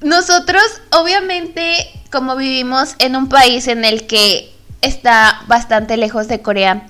Nosotros, 0.00 0.62
obviamente, 0.90 1.88
como 2.10 2.36
vivimos 2.36 2.94
en 2.98 3.16
un 3.16 3.28
país 3.28 3.68
en 3.68 3.84
el 3.84 4.06
que 4.06 4.52
está 4.80 5.42
bastante 5.46 5.96
lejos 5.96 6.28
de 6.28 6.40
Corea, 6.42 6.86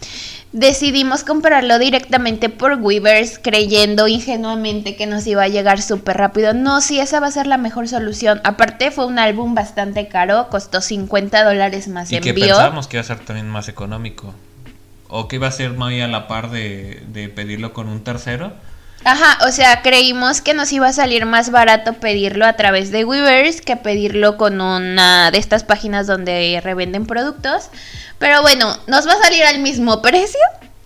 decidimos 0.52 1.24
comprarlo 1.24 1.78
directamente 1.78 2.48
por 2.48 2.74
Weavers, 2.74 3.38
creyendo 3.42 4.06
ingenuamente 4.06 4.96
que 4.96 5.06
nos 5.06 5.26
iba 5.26 5.42
a 5.42 5.48
llegar 5.48 5.80
súper 5.80 6.18
rápido. 6.18 6.54
No, 6.54 6.80
sí, 6.80 7.00
esa 7.00 7.20
va 7.20 7.28
a 7.28 7.30
ser 7.30 7.46
la 7.46 7.56
mejor 7.56 7.88
solución. 7.88 8.40
Aparte, 8.44 8.90
fue 8.90 9.06
un 9.06 9.18
álbum 9.18 9.54
bastante 9.54 10.08
caro, 10.08 10.48
costó 10.50 10.80
50 10.80 11.44
dólares 11.44 11.88
más 11.88 12.10
y 12.12 12.16
envío. 12.16 12.34
que 12.34 12.40
pensábamos 12.40 12.86
que 12.86 12.96
iba 12.96 13.02
a 13.02 13.06
ser 13.06 13.20
también 13.20 13.48
más 13.48 13.68
económico. 13.68 14.34
o 15.08 15.28
que 15.28 15.36
iba 15.36 15.46
a 15.46 15.52
ser 15.52 15.72
muy 15.72 16.00
a 16.00 16.08
la 16.08 16.26
par 16.26 16.50
de, 16.50 17.02
de 17.08 17.28
pedirlo 17.28 17.72
con 17.74 17.88
un 17.88 18.02
tercero. 18.02 18.52
Ajá, 19.04 19.38
o 19.46 19.50
sea, 19.50 19.82
creímos 19.82 20.40
que 20.40 20.54
nos 20.54 20.72
iba 20.72 20.86
a 20.86 20.92
salir 20.92 21.26
más 21.26 21.50
barato 21.50 21.94
pedirlo 21.94 22.46
a 22.46 22.52
través 22.52 22.92
de 22.92 23.04
Weavers 23.04 23.60
que 23.60 23.76
pedirlo 23.76 24.36
con 24.36 24.60
una 24.60 25.32
de 25.32 25.38
estas 25.38 25.64
páginas 25.64 26.06
donde 26.06 26.60
revenden 26.62 27.06
productos. 27.06 27.70
Pero 28.18 28.42
bueno, 28.42 28.78
nos 28.86 29.08
va 29.08 29.14
a 29.14 29.22
salir 29.22 29.42
al 29.42 29.58
mismo 29.58 30.02
precio 30.02 30.40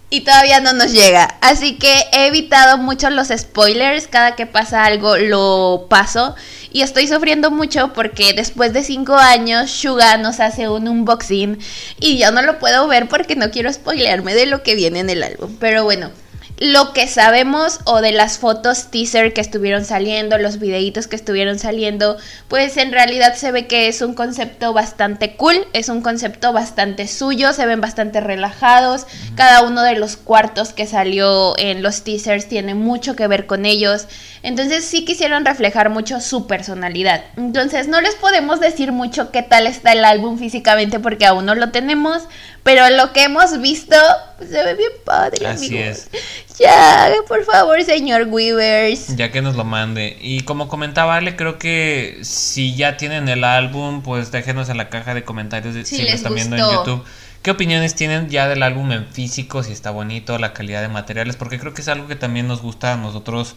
y 0.08 0.23
todavía 0.23 0.61
no 0.61 0.73
nos 0.73 0.92
llega. 0.92 1.35
Así 1.42 1.76
que 1.76 2.04
he 2.12 2.28
evitado 2.28 2.78
mucho 2.78 3.11
los 3.11 3.28
spoilers. 3.28 4.06
Cada 4.06 4.35
que 4.35 4.46
pasa 4.46 4.87
algo 4.87 5.18
lo 5.18 5.87
paso. 5.90 6.35
Y 6.73 6.80
estoy 6.80 7.08
sufriendo 7.08 7.50
mucho 7.50 7.92
porque 7.92 8.32
después 8.32 8.73
de 8.73 8.82
cinco 8.82 9.16
años 9.16 9.70
Suga 9.70 10.16
nos 10.16 10.40
hace 10.40 10.70
un 10.70 10.88
unboxing 10.88 11.58
y 12.00 12.18
yo 12.18 12.32
no 12.32 12.42
lo 12.42 12.58
puedo 12.58 12.87
ver 12.88 13.08
porque 13.08 13.37
no 13.37 13.50
quiero 13.50 13.70
spoilearme 13.73 14.35
de 14.35 14.46
lo 14.46 14.62
que 14.62 14.75
viene 14.75 15.00
en 15.00 15.11
el 15.11 15.23
álbum. 15.23 15.54
Pero 15.61 15.85
bueno 15.85 16.11
lo 16.58 16.94
que 16.94 17.06
sabemos 17.06 17.80
o 17.84 18.00
de 18.00 18.12
las 18.12 18.38
fotos 18.38 18.90
teaser 18.90 19.34
que 19.34 19.42
estuvieron 19.42 19.84
saliendo, 19.84 20.38
los 20.38 20.58
videitos 20.58 21.06
que 21.06 21.16
estuvieron 21.16 21.58
saliendo, 21.58 22.16
pues 22.48 22.78
en 22.78 22.92
realidad 22.92 23.34
se 23.34 23.52
ve 23.52 23.66
que 23.66 23.88
es 23.88 24.00
un 24.00 24.14
concepto 24.14 24.72
bastante 24.72 25.36
cool, 25.36 25.56
es 25.75 25.90
un 25.90 26.00
concepto 26.00 26.52
bastante 26.52 27.08
suyo, 27.08 27.52
se 27.52 27.66
ven 27.66 27.80
bastante 27.80 28.20
relajados, 28.20 29.06
cada 29.34 29.62
uno 29.62 29.82
de 29.82 29.96
los 29.96 30.16
cuartos 30.16 30.72
que 30.72 30.86
salió 30.86 31.54
en 31.58 31.82
los 31.82 32.04
teasers 32.04 32.48
tiene 32.48 32.75
mucho 32.75 33.16
que 33.16 33.26
ver 33.26 33.46
con 33.46 33.66
ellos, 33.66 34.06
entonces 34.42 34.84
sí 34.84 35.04
quisieron 35.04 35.44
reflejar 35.44 35.90
mucho 35.90 36.20
su 36.20 36.46
personalidad. 36.46 37.25
Entonces 37.36 37.88
no 37.88 38.00
les 38.00 38.14
podemos 38.14 38.60
decir 38.60 38.92
mucho 38.92 39.30
qué 39.30 39.42
tal 39.42 39.66
está 39.66 39.92
el 39.92 40.04
álbum 40.04 40.38
físicamente 40.38 41.00
porque 41.00 41.26
aún 41.26 41.44
no 41.44 41.54
lo 41.54 41.70
tenemos, 41.70 42.22
pero 42.66 42.90
lo 42.90 43.12
que 43.12 43.23
hemos 43.23 43.61
visto 43.61 43.94
pues, 44.38 44.50
se 44.50 44.61
ve 44.64 44.75
bien 44.75 44.90
padre. 45.04 45.46
Así 45.46 45.78
es. 45.78 46.11
Ya, 46.58 47.12
por 47.28 47.44
favor, 47.44 47.80
señor 47.85 48.26
Weavers. 48.28 49.16
Ya 49.16 49.30
que 49.30 49.40
nos 49.40 49.54
lo 49.54 49.62
mande. 49.62 50.18
Y 50.20 50.40
como 50.40 50.66
comentaba 50.66 51.14
Ale, 51.14 51.37
creo 51.37 51.61
que 51.61 52.18
si 52.23 52.75
ya 52.75 52.96
tienen 52.96 53.28
el 53.28 53.44
álbum, 53.44 54.02
pues 54.02 54.32
déjenos 54.32 54.68
en 54.68 54.78
la 54.78 54.88
caja 54.88 55.14
de 55.14 55.23
comentarios 55.23 55.76
si, 55.87 56.02
lo 56.02 56.08
están 56.08 56.35
viendo 56.35 56.56
en 56.56 56.62
YouTube. 56.62 57.04
¿Qué 57.42 57.52
opiniones 57.52 57.94
tienen 57.94 58.28
ya 58.30 58.49
del 58.49 58.64
álbum 58.64 58.90
en 58.90 59.06
físico? 59.06 59.62
Si 59.62 59.70
está 59.70 59.92
bonito, 59.92 60.37
la 60.37 60.52
calidad 60.52 60.82
de 60.82 60.88
materiales, 60.88 61.37
porque 61.37 61.61
creo 61.61 61.73
que 61.73 61.82
es 61.82 61.88
algo 61.88 62.08
que 62.08 62.16
también 62.16 62.49
nos 62.49 62.62
gusta 62.62 62.94
a 62.94 62.96
nosotros 62.96 63.54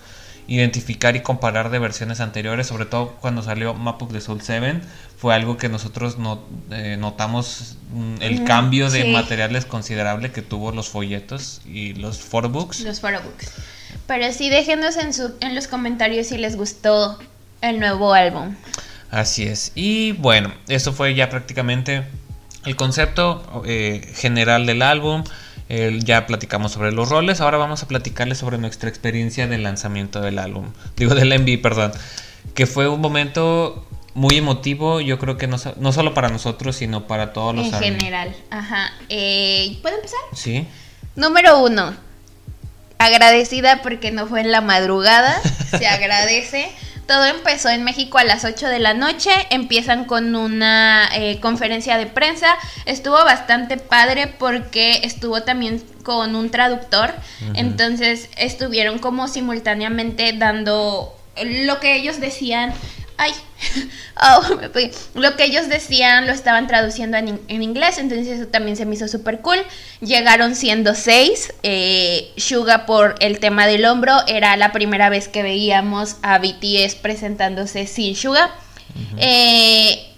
identificar 0.48 1.16
y 1.16 1.22
comparar 1.22 1.70
de 1.70 1.80
versiones 1.80 2.20
anteriores, 2.20 2.68
sobre 2.68 2.86
todo 2.86 3.16
cuando 3.22 3.42
salió 3.42 3.74
Map 3.74 4.02
of 4.02 4.12
the 4.12 4.22
Soul 4.22 4.42
7, 4.42 4.82
fue 5.18 5.36
algo 5.36 5.58
que 5.58 5.70
nosotros 5.70 6.18
no, 6.18 6.42
eh, 6.72 6.98
notamos 6.98 7.78
mm, 7.94 8.22
el 8.22 8.44
cambio 8.46 8.90
de 8.90 9.06
materiales 9.12 9.66
considerable 9.66 10.32
que 10.32 10.42
tuvo 10.42 10.72
los 10.72 10.90
folletos 10.90 11.62
y 11.66 11.94
los 11.94 12.20
photobooks. 12.20 12.82
Los 12.82 13.00
photobooks. 13.00 13.52
Pero 14.08 14.32
sí, 14.32 14.50
déjenos 14.50 14.98
en, 14.98 15.14
su, 15.14 15.36
en 15.42 15.56
los 15.56 15.68
comentarios 15.68 16.28
si 16.28 16.38
les 16.38 16.56
gustó 16.56 17.20
el 17.62 17.80
nuevo 17.80 18.14
álbum. 18.14 18.56
Así 19.12 19.44
es. 19.44 19.72
Y 19.76 20.14
bueno, 20.14 20.54
eso 20.68 20.94
fue 20.94 21.16
ya 21.16 21.30
prácticamente 21.30 22.04
el 22.66 22.76
concepto 22.76 23.64
eh, 23.66 24.12
general 24.16 24.66
del 24.66 24.82
álbum 24.82 25.24
ya 25.70 26.26
platicamos 26.26 26.72
sobre 26.72 26.92
los 26.92 27.10
roles, 27.10 27.42
ahora 27.42 27.58
vamos 27.58 27.84
a 27.84 27.88
platicarles 27.88 28.40
sobre 28.40 28.58
nuestra 28.58 28.90
experiencia 28.90 29.48
del 29.48 29.64
lanzamiento 29.64 30.20
del 30.20 30.40
álbum, 30.40 30.72
digo 30.98 31.14
del 31.14 31.40
MV, 31.40 31.62
perdón, 31.62 31.92
que 32.56 32.66
fue 32.66 32.88
un 32.88 33.02
momento 33.02 33.86
muy 34.16 34.38
emotivo, 34.38 35.00
yo 35.00 35.20
creo 35.20 35.38
que 35.38 35.48
no, 35.48 35.58
no 35.78 35.92
solo 35.94 36.14
para 36.14 36.30
nosotros, 36.30 36.76
sino 36.76 37.06
para 37.06 37.34
todos 37.34 37.56
los... 37.56 37.68
En 37.68 37.74
general, 37.74 38.36
ajá. 38.50 38.92
Eh, 39.10 39.78
¿Puedo 39.82 39.96
empezar? 39.96 40.20
Sí. 40.34 40.68
Número 41.16 41.64
uno, 41.64 41.94
agradecida 42.98 43.82
porque 43.82 44.12
no 44.12 44.28
fue 44.28 44.42
en 44.42 44.52
la 44.52 44.62
madrugada, 44.62 45.40
se 45.78 45.88
agradece. 45.88 46.70
Todo 47.10 47.26
empezó 47.26 47.70
en 47.70 47.84
México 47.84 48.20
a 48.20 48.24
las 48.24 48.46
8 48.46 48.68
de 48.68 48.78
la 48.78 48.94
noche, 48.94 49.32
empiezan 49.50 50.06
con 50.06 50.36
una 50.36 51.10
eh, 51.16 51.40
conferencia 51.40 51.98
de 51.98 52.06
prensa, 52.06 52.56
estuvo 52.86 53.16
bastante 53.16 53.78
padre 53.78 54.28
porque 54.28 55.02
estuvo 55.02 55.42
también 55.42 55.84
con 56.04 56.36
un 56.36 56.52
traductor, 56.52 57.16
entonces 57.56 58.30
estuvieron 58.38 59.00
como 59.00 59.28
simultáneamente 59.28 60.34
dando 60.34 61.18
lo 61.44 61.80
que 61.80 61.96
ellos 61.96 62.20
decían. 62.20 62.76
Ay, 63.18 63.32
oh, 64.22 64.42
lo 65.16 65.36
que 65.36 65.46
ellos 65.46 65.70
decían 65.70 66.28
lo 66.28 66.34
estaban 66.34 66.68
traduciendo 66.68 67.18
en, 67.18 67.40
inglés, 67.62 67.98
entonces 67.98 68.28
eso 68.28 68.48
también 68.48 68.78
se 68.78 68.86
me 68.86 68.96
hizo 68.96 69.08
súper 69.08 69.40
cool. 69.40 69.60
Llegaron 70.02 70.56
siendo 70.56 70.96
seis, 70.96 71.54
eh, 71.64 72.32
Suga 72.38 72.86
por 72.86 73.16
el 73.20 73.40
tema 73.40 73.68
del 73.68 73.86
hombro, 73.86 74.16
era 74.28 74.56
la 74.58 74.72
primera 74.72 75.10
vez 75.10 75.28
que 75.28 75.44
veíamos 75.44 76.18
a 76.22 76.40
BTS 76.40 76.96
presentándose 76.96 77.88
sin 77.88 78.16
Suga. 78.16 78.52
Eh, 79.18 80.10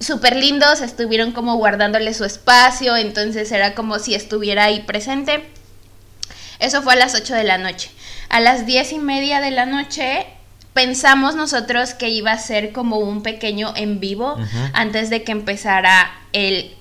súper 0.00 0.36
lindos, 0.36 0.80
estuvieron 0.80 1.32
como 1.32 1.56
guardándole 1.56 2.14
su 2.14 2.24
espacio, 2.24 2.96
entonces 2.96 3.52
era 3.52 3.74
como 3.74 3.98
si 3.98 4.14
estuviera 4.14 4.64
ahí 4.64 4.80
presente. 4.80 5.44
Eso 6.58 6.82
fue 6.82 6.94
a 6.94 6.96
las 6.96 7.14
8 7.14 7.34
de 7.34 7.44
la 7.44 7.58
noche. 7.58 7.90
A 8.28 8.40
las 8.40 8.66
diez 8.66 8.92
y 8.92 8.98
media 8.98 9.40
de 9.40 9.50
la 9.50 9.66
noche 9.66 10.26
pensamos 10.80 11.34
nosotros 11.34 11.92
que 11.92 12.08
iba 12.08 12.32
a 12.32 12.38
ser 12.38 12.72
como 12.72 12.98
un 12.98 13.22
pequeño 13.22 13.74
en 13.76 14.00
vivo 14.00 14.36
antes 14.72 15.10
de 15.10 15.22
que 15.24 15.32
empezara 15.32 16.10
el 16.32 16.74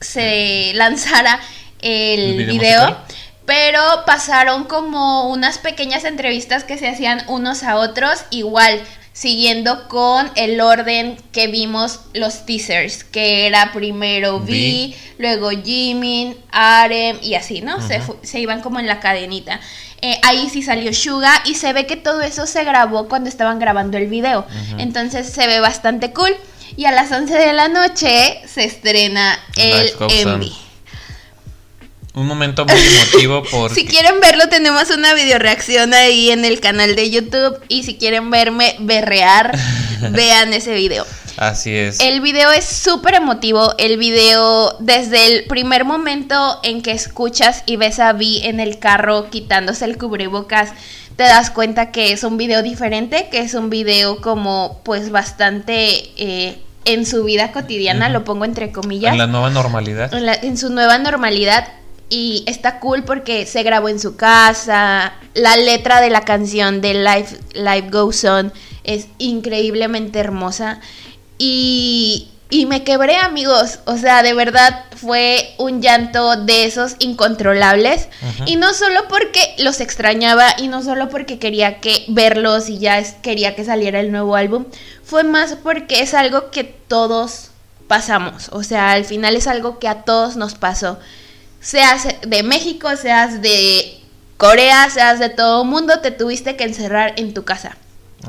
se 0.00 0.72
lanzara 0.74 1.40
el, 1.80 2.46
video, 2.46 2.96
pero 3.44 3.80
pasaron 4.06 4.64
como 4.64 5.28
unas 5.30 5.58
pequeñas 5.58 6.04
entrevistas 6.04 6.62
que 6.62 6.78
se 6.78 6.88
hacían 6.88 7.22
unos 7.26 7.64
a 7.64 7.76
otros 7.76 8.24
igual 8.30 8.80
siguiendo 9.12 9.88
con 9.88 10.30
el 10.36 10.60
orden 10.60 11.16
que 11.32 11.46
vimos 11.48 12.00
los 12.14 12.46
teasers, 12.46 13.04
que 13.04 13.46
era 13.46 13.72
primero 13.72 14.38
V, 14.38 14.94
luego 15.18 15.50
Jimin, 15.50 16.36
Arem 16.50 17.18
y 17.22 17.34
así, 17.34 17.62
¿no? 17.62 17.80
se, 17.80 18.00
se, 18.22 18.40
iban 18.40 18.60
como 18.60 18.80
en 18.80 18.86
la 18.86 19.00
cadenita. 19.00 19.60
Eh, 20.06 20.20
ahí 20.22 20.50
sí 20.50 20.60
salió 20.60 20.92
Suga 20.92 21.32
y 21.46 21.54
se 21.54 21.72
ve 21.72 21.86
que 21.86 21.96
todo 21.96 22.20
eso 22.20 22.46
se 22.46 22.62
grabó 22.62 23.08
cuando 23.08 23.30
estaban 23.30 23.58
grabando 23.58 23.96
el 23.96 24.06
video. 24.06 24.44
Entonces 24.76 25.32
se 25.32 25.46
ve 25.46 25.60
bastante 25.60 26.12
cool. 26.12 26.36
Y 26.76 26.84
a 26.84 26.92
las 26.92 27.10
11 27.10 27.32
de 27.32 27.54
la 27.54 27.68
noche 27.68 28.42
se 28.46 28.64
estrena 28.64 29.40
el 29.56 29.94
MV. 29.94 30.52
Un 32.12 32.26
momento 32.26 32.66
muy 32.66 32.78
emotivo 32.78 33.44
por... 33.50 33.74
si 33.74 33.86
quieren 33.86 34.20
verlo 34.20 34.46
tenemos 34.50 34.90
una 34.90 35.14
video 35.14 35.38
reacción 35.38 35.94
ahí 35.94 36.30
en 36.30 36.44
el 36.44 36.60
canal 36.60 36.94
de 36.96 37.10
YouTube 37.10 37.58
y 37.68 37.84
si 37.84 37.96
quieren 37.96 38.30
verme 38.30 38.76
berrear, 38.80 39.58
vean 40.10 40.52
ese 40.52 40.74
video. 40.74 41.06
Así 41.36 41.74
es. 41.74 42.00
El 42.00 42.20
video 42.20 42.50
es 42.52 42.64
súper 42.64 43.14
emotivo. 43.14 43.74
El 43.78 43.96
video, 43.98 44.76
desde 44.78 45.26
el 45.26 45.44
primer 45.44 45.84
momento 45.84 46.60
en 46.62 46.82
que 46.82 46.92
escuchas 46.92 47.62
y 47.66 47.76
ves 47.76 47.98
a 47.98 48.12
Vi 48.12 48.42
en 48.44 48.60
el 48.60 48.78
carro 48.78 49.30
quitándose 49.30 49.84
el 49.84 49.98
cubrebocas, 49.98 50.72
te 51.16 51.24
das 51.24 51.50
cuenta 51.50 51.92
que 51.92 52.12
es 52.12 52.24
un 52.24 52.36
video 52.36 52.62
diferente, 52.62 53.28
que 53.30 53.40
es 53.40 53.54
un 53.54 53.70
video 53.70 54.20
como 54.20 54.80
pues 54.84 55.10
bastante 55.10 56.10
eh, 56.16 56.58
en 56.84 57.06
su 57.06 57.24
vida 57.24 57.52
cotidiana, 57.52 58.08
lo 58.08 58.24
pongo 58.24 58.44
entre 58.44 58.72
comillas. 58.72 59.12
En 59.12 59.18
la 59.18 59.26
nueva 59.26 59.50
normalidad. 59.50 60.12
En, 60.12 60.58
su 60.58 60.70
nueva 60.70 60.98
normalidad. 60.98 61.68
Y 62.10 62.44
está 62.46 62.80
cool 62.80 63.02
porque 63.04 63.46
se 63.46 63.62
grabó 63.62 63.88
en 63.88 63.98
su 63.98 64.16
casa. 64.16 65.14
La 65.32 65.56
letra 65.56 66.00
de 66.00 66.10
la 66.10 66.20
canción 66.20 66.80
de 66.80 66.94
Life, 66.94 67.38
Life 67.54 67.88
Goes 67.90 68.24
On 68.24 68.52
es 68.84 69.08
increíblemente 69.18 70.18
hermosa. 70.18 70.80
Y, 71.38 72.28
me 72.68 72.84
quebré, 72.84 73.16
amigos. 73.16 73.80
O 73.84 73.96
sea, 73.96 74.22
de 74.22 74.34
verdad 74.34 74.84
fue 74.96 75.54
un 75.58 75.82
llanto 75.82 76.36
de 76.36 76.64
esos 76.64 76.96
incontrolables. 76.98 78.08
Y 78.46 78.56
no 78.56 78.74
solo 78.74 79.08
porque 79.08 79.54
los 79.58 79.80
extrañaba 79.80 80.54
y 80.58 80.68
no 80.68 80.82
solo 80.82 81.08
porque 81.08 81.38
quería 81.38 81.80
que 81.80 82.04
verlos 82.08 82.68
y 82.68 82.78
ya 82.78 83.02
quería 83.22 83.54
que 83.54 83.64
saliera 83.64 84.00
el 84.00 84.12
nuevo 84.12 84.36
álbum. 84.36 84.66
Fue 85.02 85.24
más 85.24 85.56
porque 85.62 86.00
es 86.00 86.14
algo 86.14 86.50
que 86.50 86.64
todos 86.64 87.50
pasamos. 87.88 88.48
O 88.52 88.62
sea, 88.62 88.92
al 88.92 89.04
final 89.04 89.36
es 89.36 89.46
algo 89.46 89.78
que 89.78 89.88
a 89.88 90.02
todos 90.02 90.36
nos 90.36 90.54
pasó. 90.54 90.98
Seas 91.60 92.06
de 92.26 92.42
México, 92.42 92.94
seas 92.96 93.40
de 93.40 94.00
Corea, 94.36 94.90
seas 94.90 95.18
de 95.18 95.28
todo 95.28 95.62
el 95.62 95.68
mundo, 95.68 96.00
te 96.00 96.10
tuviste 96.10 96.56
que 96.56 96.64
encerrar 96.64 97.14
en 97.16 97.34
tu 97.34 97.44
casa. 97.44 97.76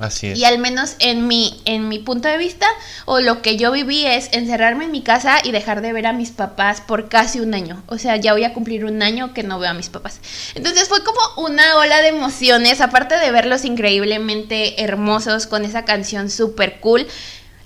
Así 0.02 0.28
es. 0.28 0.38
Y 0.38 0.46
al 0.46 0.58
menos 0.58 0.96
en 1.00 1.28
mi, 1.28 1.62
en 1.66 1.88
mi 1.90 2.00
punto 2.00 2.28
de 2.28 2.38
vista, 2.38 2.68
o 3.06 3.20
lo 3.20 3.42
que 3.42 3.58
yo 3.58 3.72
viví 3.72 4.06
es 4.06 4.30
encerrarme 4.32 4.86
en 4.86 4.92
mi 4.92 5.02
casa 5.02 5.40
y 5.44 5.52
dejar 5.52 5.82
de 5.82 5.94
ver 5.94 6.08
a 6.08 6.14
mis 6.14 6.32
papás 6.32 6.82
por 6.82 7.10
casi 7.10 7.40
un 7.40 7.54
año. 7.54 7.84
O 7.88 7.98
sea, 7.98 8.16
ya 8.18 8.34
voy 8.34 8.44
a 8.44 8.54
cumplir 8.54 8.86
un 8.86 9.02
año 9.02 9.34
que 9.34 9.44
no 9.44 9.60
veo 9.60 9.72
a 9.72 9.74
mis 9.74 9.90
papás. 9.90 10.20
Entonces 10.56 10.88
fue 10.88 11.04
como 11.04 11.20
una 11.38 11.78
ola 11.78 12.02
de 12.02 12.10
emociones, 12.10 12.82
aparte 12.82 13.18
de 13.18 13.32
verlos 13.32 13.66
increíblemente 13.66 14.84
hermosos 14.84 15.48
con 15.48 15.66
esa 15.66 15.86
canción 15.86 16.30
súper 16.30 16.80
cool. 16.80 17.08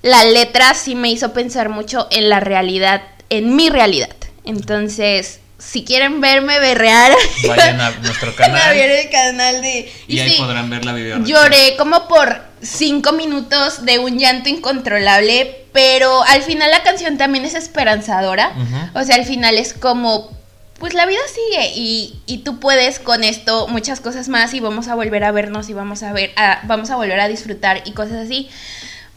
La 0.02 0.24
letra 0.24 0.74
sí 0.74 0.96
me 0.96 1.12
hizo 1.12 1.34
pensar 1.34 1.70
mucho 1.70 2.08
en 2.12 2.30
la 2.30 2.40
realidad, 2.40 3.02
en 3.30 3.56
mi 3.56 3.70
realidad. 3.70 4.16
Entonces, 4.46 5.40
si 5.60 5.84
quieren 5.84 6.22
verme 6.22 6.60
berrear, 6.60 7.12
vayan 7.48 7.80
a 7.82 7.92
nuestro 7.92 8.34
canal. 8.36 8.62
a 8.62 8.72
ver 8.72 8.92
el 8.92 9.10
canal 9.10 9.62
de... 9.62 9.92
Y, 10.08 10.20
ahí 10.20 10.38
podrán 10.38 10.70
ver 10.70 10.86
la 10.86 10.94
video. 10.94 11.24
Lloré 11.24 11.76
como 11.78 12.08
por 12.08 12.42
cinco 12.62 13.12
minutos 13.12 13.86
de 13.86 14.00
un 14.00 14.18
llanto 14.18 14.50
incontrolable, 14.50 15.66
pero 15.74 16.24
al 16.24 16.42
final 16.42 16.72
la 16.72 16.84
canción 16.84 17.18
también 17.18 17.46
es 17.46 17.54
esperanzadora. 17.54 18.54
O 18.96 19.04
sea, 19.04 19.16
al 19.16 19.26
final 19.26 19.58
es 19.58 19.74
como, 19.74 20.32
pues 20.80 20.94
la 20.94 21.06
vida 21.06 21.20
sigue 21.28 21.72
y, 21.76 22.20
y, 22.26 22.40
tú 22.40 22.60
puedes 22.60 23.00
con 23.00 23.24
esto 23.24 23.68
muchas 23.68 24.00
cosas 24.00 24.30
más 24.30 24.54
y 24.54 24.62
vamos 24.62 24.88
a 24.88 24.96
volver 24.96 25.24
a 25.26 25.32
vernos 25.32 25.70
y 25.70 25.74
vamos 25.74 26.04
a 26.04 26.14
ver, 26.14 26.32
vamos 26.64 26.90
a 26.90 26.96
volver 26.96 27.20
a 27.20 27.28
disfrutar 27.28 27.84
y 27.86 27.92
cosas 27.92 28.26
así. 28.26 28.50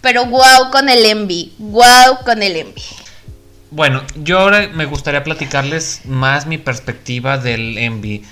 Pero 0.01 0.27
wow 0.27 0.73
con 0.73 0.89
el 0.89 1.05
envy, 1.07 1.53
wow 1.59 2.19
con 2.25 2.43
el 2.43 2.57
envy. 2.57 2.83
Bueno, 3.75 4.02
yo 4.17 4.38
ahora 4.38 4.69
me 4.69 4.85
gustaría 4.85 5.25
platicarles 5.25 6.02
más 6.05 6.47
mi 6.47 6.59
perspectiva 6.59 7.38
del 7.38 7.79
envy. 7.79 8.23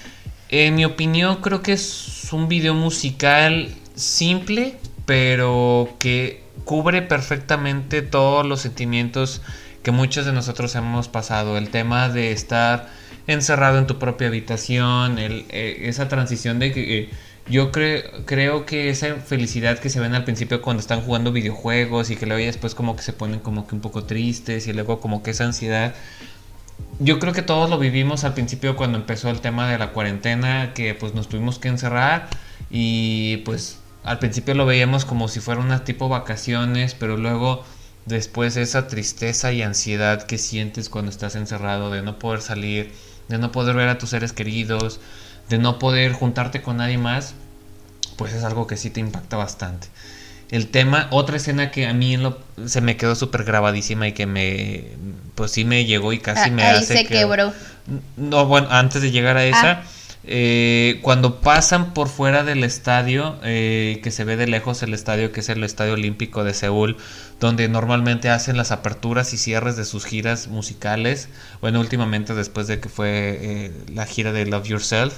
En 0.51 0.75
mi 0.75 0.85
opinión 0.85 1.37
creo 1.37 1.63
que 1.63 1.73
es 1.73 2.29
un 2.31 2.47
video 2.47 2.75
musical 2.75 3.75
simple, 3.95 4.77
pero 5.07 5.97
que 5.99 6.45
cubre 6.67 7.01
perfectamente 7.01 8.03
todos 8.03 8.45
los 8.45 8.61
sentimientos 8.61 9.41
que 9.83 9.93
muchos 9.93 10.27
de 10.27 10.35
nosotros 10.35 10.75
hemos 10.75 11.09
pasado. 11.09 11.57
El 11.57 11.71
tema 11.71 12.11
de 12.11 12.33
estar 12.33 12.91
encerrado 13.27 13.79
en 13.79 13.87
tu 13.87 13.99
propia 13.99 14.27
habitación, 14.27 15.19
el, 15.19 15.47
eh, 15.49 15.85
esa 15.85 16.07
transición 16.09 16.59
de 16.59 16.73
que 16.73 16.99
eh, 16.99 17.11
yo 17.49 17.73
creo 17.73 18.67
que 18.67 18.91
esa 18.91 19.17
felicidad 19.17 19.79
que 19.79 19.91
se 19.91 19.99
ven 20.01 20.15
al 20.15 20.25
principio 20.25 20.63
cuando 20.63 20.81
están 20.81 21.01
jugando 21.01 21.33
videojuegos 21.33 22.11
y 22.11 22.17
que 22.17 22.27
luego 22.27 22.45
después 22.45 22.75
como 22.75 22.97
que 22.97 23.03
se 23.03 23.13
ponen 23.13 23.41
como 23.41 23.67
que 23.67 23.75
un 23.75 23.81
poco 23.81 24.05
tristes 24.05 24.67
y 24.67 24.73
luego 24.73 25.01
como 25.01 25.23
que 25.23 25.33
esa 25.33 25.45
ansiedad. 25.45 25.95
Yo 26.99 27.19
creo 27.19 27.33
que 27.33 27.43
todos 27.43 27.69
lo 27.71 27.79
vivimos 27.79 28.25
al 28.25 28.35
principio 28.35 28.77
cuando 28.77 28.99
empezó 28.99 29.31
el 29.31 29.41
tema 29.41 29.69
de 29.71 29.79
la 29.79 29.93
cuarentena, 29.93 30.75
que 30.75 30.95
pues 30.95 31.15
nos 31.15 31.29
tuvimos 31.29 31.59
que 31.59 31.69
encerrar 31.69 32.29
y 32.71 33.39
pues 33.39 33.79
al 34.05 34.19
principio 34.19 34.55
lo 34.55 34.67
veíamos 34.67 35.05
como 35.05 35.29
si 35.29 35.41
fuera 35.41 35.61
una 35.61 35.85
tipo 35.85 36.09
vacaciones, 36.09 36.95
pero 36.95 37.17
luego 37.17 37.65
después 38.07 38.57
esa 38.57 38.87
tristeza 38.87 39.53
y 39.53 39.63
ansiedad 39.63 40.23
que 40.23 40.39
sientes 40.39 40.89
cuando 40.89 41.11
estás 41.11 41.37
encerrado 41.37 41.91
de 41.91 42.03
no 42.03 42.19
poder 42.19 42.41
salir, 42.43 42.93
de 43.29 43.39
no 43.39 43.53
poder 43.53 43.77
ver 43.77 43.89
a 43.89 43.99
tus 43.99 44.11
seres 44.11 44.33
queridos, 44.33 45.01
de 45.49 45.59
no 45.59 45.79
poder 45.79 46.13
juntarte 46.13 46.63
con 46.63 46.77
nadie 46.77 46.99
más, 46.99 47.35
pues 48.17 48.33
es 48.33 48.45
algo 48.45 48.67
que 48.67 48.77
sí 48.77 48.91
te 48.91 49.01
impacta 49.01 49.37
bastante. 49.37 49.89
El 50.51 50.69
tema, 50.69 51.07
otra 51.11 51.37
escena 51.37 51.71
que 51.71 51.87
a 51.87 51.95
mí 51.95 52.19
se 52.67 52.81
me 52.81 52.97
quedó 52.97 53.15
súper 53.15 53.45
grabadísima 53.45 54.09
y 54.09 54.13
que 54.13 54.27
me, 54.27 54.85
pues 55.37 55.53
sí 55.53 55.65
me 55.65 55.85
llegó 55.85 56.13
y 56.13 56.19
casi 56.19 56.51
ah, 56.51 56.53
me 56.53 56.65
hace 56.65 56.99
se 56.99 57.07
quebró. 57.07 57.53
No, 58.17 58.47
bueno, 58.47 58.69
antes 58.71 59.01
de 59.01 59.13
llegar 59.13 59.37
a 59.37 59.45
esa, 59.45 59.71
ah. 59.71 59.85
Eh, 60.25 60.99
cuando 61.03 61.41
pasan 61.41 61.95
por 61.95 62.09
fuera 62.09 62.45
del 62.45 62.63
estadio, 62.63 63.39
eh, 63.43 64.01
que 64.03 64.11
se 64.11 64.25
ve 64.25 64.37
de 64.37 64.47
lejos 64.47 64.83
el 64.83 64.93
estadio, 64.93 65.33
que 65.33 65.41
es 65.41 65.49
el 65.49 65.65
Estadio 65.65 65.95
Olímpico 65.95 66.45
de 66.45 66.53
Seúl, 66.53 66.97
donde 67.41 67.69
normalmente 67.69 68.29
hacen 68.29 68.57
las 68.57 68.71
aperturas 68.71 69.33
y 69.33 69.39
cierres 69.39 69.77
de 69.77 69.85
sus 69.85 70.05
giras 70.05 70.49
musicales. 70.49 71.31
Bueno, 71.61 71.81
últimamente 71.81 72.35
después 72.35 72.67
de 72.67 72.81
que 72.81 72.89
fue 72.91 73.39
eh, 73.41 73.73
la 73.93 74.05
gira 74.07 74.33
de 74.33 74.45
Love 74.45 74.69
Yourself, 74.69 75.15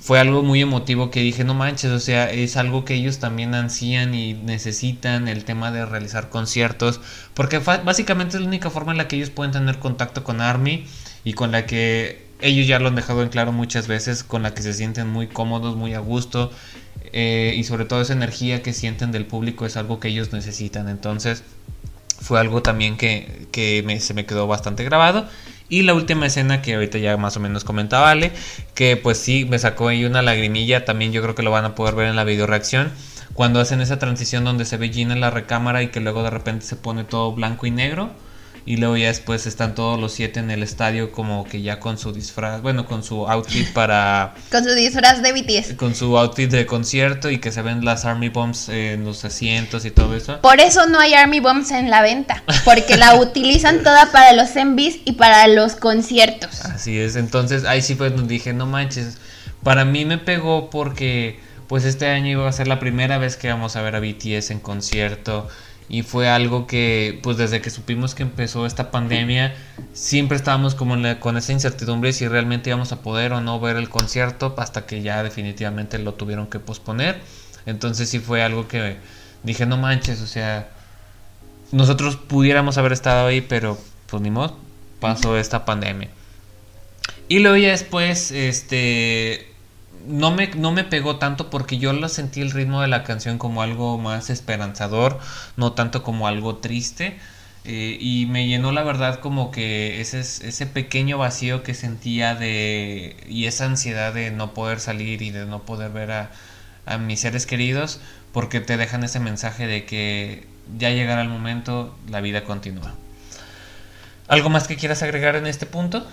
fue 0.00 0.20
algo 0.20 0.42
muy 0.42 0.60
emotivo 0.60 1.10
que 1.10 1.20
dije, 1.20 1.42
no 1.42 1.54
manches, 1.54 1.90
o 1.90 1.98
sea, 1.98 2.30
es 2.30 2.56
algo 2.56 2.84
que 2.84 2.94
ellos 2.94 3.18
también 3.18 3.54
ansían 3.54 4.14
y 4.14 4.34
necesitan, 4.34 5.26
el 5.26 5.44
tema 5.44 5.72
de 5.72 5.84
realizar 5.86 6.28
conciertos, 6.28 7.00
porque 7.34 7.58
básicamente 7.58 8.36
es 8.36 8.42
la 8.42 8.46
única 8.46 8.70
forma 8.70 8.92
en 8.92 8.98
la 8.98 9.08
que 9.08 9.16
ellos 9.16 9.30
pueden 9.30 9.52
tener 9.52 9.80
contacto 9.80 10.22
con 10.22 10.40
Army 10.40 10.86
y 11.24 11.32
con 11.32 11.50
la 11.50 11.66
que 11.66 12.27
ellos 12.40 12.66
ya 12.66 12.78
lo 12.78 12.88
han 12.88 12.94
dejado 12.94 13.22
en 13.22 13.28
claro 13.28 13.52
muchas 13.52 13.88
veces, 13.88 14.22
con 14.24 14.42
la 14.42 14.54
que 14.54 14.62
se 14.62 14.72
sienten 14.72 15.08
muy 15.08 15.26
cómodos, 15.26 15.76
muy 15.76 15.94
a 15.94 15.98
gusto 15.98 16.50
eh, 17.12 17.54
y 17.56 17.64
sobre 17.64 17.84
todo 17.84 18.00
esa 18.00 18.12
energía 18.12 18.62
que 18.62 18.72
sienten 18.72 19.12
del 19.12 19.26
público 19.26 19.66
es 19.66 19.76
algo 19.76 20.00
que 20.00 20.08
ellos 20.08 20.32
necesitan. 20.32 20.88
Entonces 20.88 21.42
fue 22.20 22.40
algo 22.40 22.62
también 22.62 22.96
que, 22.96 23.48
se 24.00 24.14
me 24.14 24.26
quedó 24.26 24.46
bastante 24.46 24.84
grabado. 24.84 25.26
Y 25.70 25.82
la 25.82 25.92
última 25.92 26.26
escena 26.26 26.62
que 26.62 26.74
ahorita 26.74 26.98
ya 26.98 27.16
más 27.18 27.36
o 27.36 27.40
menos 27.40 27.62
comentaba 27.64 28.10
Ale, 28.10 28.32
que 28.74 28.96
pues 28.96 29.18
sí 29.18 29.44
me 29.44 29.58
sacó 29.58 29.88
ahí 29.88 30.04
una 30.06 30.22
lagrimilla, 30.22 30.86
también 30.86 31.12
yo 31.12 31.20
creo 31.22 31.34
que 31.34 31.42
lo 31.42 31.50
van 31.50 31.66
a 31.66 31.74
poder 31.74 31.94
ver 31.94 32.06
en 32.06 32.16
la 32.16 32.24
video 32.24 32.46
reacción. 32.46 32.90
Cuando 33.34 33.60
hacen 33.60 33.80
esa 33.80 33.98
transición 33.98 34.44
donde 34.44 34.64
se 34.64 34.78
ve 34.78 34.88
Gina 34.88 35.12
en 35.12 35.20
la 35.20 35.30
recámara 35.30 35.82
y 35.82 35.88
que 35.88 36.00
luego 36.00 36.22
de 36.22 36.30
repente 36.30 36.64
se 36.64 36.76
pone 36.76 37.04
todo 37.04 37.32
blanco 37.32 37.66
y 37.66 37.70
negro 37.70 38.10
y 38.68 38.76
luego 38.76 38.98
ya 38.98 39.06
después 39.06 39.46
están 39.46 39.74
todos 39.74 39.98
los 39.98 40.12
siete 40.12 40.40
en 40.40 40.50
el 40.50 40.62
estadio 40.62 41.10
como 41.10 41.44
que 41.44 41.62
ya 41.62 41.80
con 41.80 41.96
su 41.96 42.12
disfraz, 42.12 42.60
bueno, 42.60 42.84
con 42.84 43.02
su 43.02 43.26
outfit 43.26 43.66
para... 43.72 44.34
con 44.50 44.62
su 44.62 44.74
disfraz 44.74 45.22
de 45.22 45.32
BTS. 45.32 45.72
Con 45.76 45.94
su 45.94 46.18
outfit 46.18 46.50
de 46.50 46.66
concierto 46.66 47.30
y 47.30 47.38
que 47.38 47.50
se 47.50 47.62
ven 47.62 47.82
las 47.82 48.04
Army 48.04 48.28
Bombs 48.28 48.68
en 48.68 49.06
los 49.06 49.24
asientos 49.24 49.86
y 49.86 49.90
todo 49.90 50.14
eso. 50.14 50.42
Por 50.42 50.60
eso 50.60 50.86
no 50.86 51.00
hay 51.00 51.14
Army 51.14 51.40
Bombs 51.40 51.70
en 51.70 51.88
la 51.88 52.02
venta, 52.02 52.42
porque 52.66 52.98
la 52.98 53.14
utilizan 53.18 53.82
toda 53.82 54.12
para 54.12 54.34
los 54.34 54.54
envis 54.54 54.98
y 55.06 55.12
para 55.12 55.48
los 55.48 55.74
conciertos. 55.74 56.60
Así 56.66 56.98
es, 56.98 57.16
entonces 57.16 57.64
ahí 57.64 57.80
sí 57.80 57.94
pues 57.94 58.12
nos 58.12 58.28
dije, 58.28 58.52
no 58.52 58.66
manches, 58.66 59.16
para 59.62 59.86
mí 59.86 60.04
me 60.04 60.18
pegó 60.18 60.68
porque 60.68 61.40
pues 61.68 61.86
este 61.86 62.08
año 62.08 62.28
iba 62.28 62.46
a 62.46 62.52
ser 62.52 62.68
la 62.68 62.80
primera 62.80 63.16
vez 63.16 63.38
que 63.38 63.48
vamos 63.48 63.76
a 63.76 63.80
ver 63.80 63.96
a 63.96 64.00
BTS 64.00 64.50
en 64.50 64.60
concierto 64.60 65.48
y 65.88 66.02
fue 66.02 66.28
algo 66.28 66.66
que 66.66 67.18
pues 67.22 67.36
desde 67.38 67.60
que 67.60 67.70
supimos 67.70 68.14
que 68.14 68.22
empezó 68.22 68.66
esta 68.66 68.90
pandemia 68.90 69.54
siempre 69.94 70.36
estábamos 70.36 70.74
como 70.74 70.96
con 71.18 71.36
esa 71.36 71.52
incertidumbre 71.52 72.12
si 72.12 72.28
realmente 72.28 72.70
íbamos 72.70 72.92
a 72.92 73.00
poder 73.00 73.32
o 73.32 73.40
no 73.40 73.58
ver 73.58 73.76
el 73.76 73.88
concierto 73.88 74.54
hasta 74.58 74.84
que 74.84 75.02
ya 75.02 75.22
definitivamente 75.22 75.98
lo 75.98 76.14
tuvieron 76.14 76.46
que 76.46 76.58
posponer. 76.58 77.20
Entonces 77.64 78.08
sí 78.08 78.18
fue 78.18 78.42
algo 78.42 78.68
que 78.68 78.96
dije 79.42 79.66
no 79.66 79.76
manches 79.76 80.20
o 80.20 80.26
sea 80.26 80.68
nosotros 81.72 82.16
pudiéramos 82.16 82.78
haber 82.78 82.92
estado 82.92 83.26
ahí 83.26 83.40
pero 83.40 83.78
pues 84.06 84.22
ni 84.22 84.30
modo 84.30 84.58
pasó 85.00 85.36
esta 85.36 85.64
pandemia 85.64 86.08
y 87.28 87.38
luego 87.40 87.56
ya 87.56 87.70
después 87.70 88.30
este 88.30 89.47
no 90.08 90.30
me, 90.30 90.48
no 90.48 90.72
me 90.72 90.84
pegó 90.84 91.16
tanto 91.16 91.50
porque 91.50 91.78
yo 91.78 91.92
lo 91.92 92.08
sentí 92.08 92.40
el 92.40 92.50
ritmo 92.50 92.80
de 92.80 92.88
la 92.88 93.04
canción 93.04 93.38
como 93.38 93.62
algo 93.62 93.98
más 93.98 94.30
esperanzador, 94.30 95.18
no 95.56 95.72
tanto 95.72 96.02
como 96.02 96.26
algo 96.26 96.56
triste. 96.56 97.18
Eh, 97.64 97.98
y 98.00 98.26
me 98.26 98.46
llenó 98.46 98.72
la 98.72 98.82
verdad 98.82 99.20
como 99.20 99.50
que 99.50 100.00
ese, 100.00 100.20
ese 100.20 100.66
pequeño 100.66 101.18
vacío 101.18 101.62
que 101.62 101.74
sentía 101.74 102.34
de 102.34 103.16
y 103.28 103.44
esa 103.46 103.66
ansiedad 103.66 104.14
de 104.14 104.30
no 104.30 104.54
poder 104.54 104.80
salir 104.80 105.20
y 105.22 105.30
de 105.30 105.44
no 105.44 105.62
poder 105.64 105.90
ver 105.90 106.12
a, 106.12 106.30
a 106.86 106.96
mis 106.98 107.20
seres 107.20 107.44
queridos 107.46 108.00
porque 108.32 108.60
te 108.60 108.76
dejan 108.78 109.04
ese 109.04 109.20
mensaje 109.20 109.66
de 109.66 109.84
que 109.84 110.46
ya 110.78 110.90
llegará 110.90 111.20
el 111.22 111.28
momento, 111.28 111.96
la 112.08 112.20
vida 112.20 112.44
continúa. 112.44 112.94
¿Algo 114.28 114.48
más 114.50 114.68
que 114.68 114.76
quieras 114.76 115.02
agregar 115.02 115.36
en 115.36 115.46
este 115.46 115.66
punto? 115.66 116.06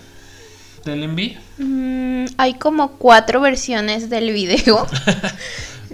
del 0.85 1.03
envío? 1.03 1.39
Mm, 1.57 2.14
hay 2.37 2.55
como 2.55 2.91
cuatro 2.91 3.41
versiones 3.41 4.09
del 4.09 4.31
video. 4.31 4.87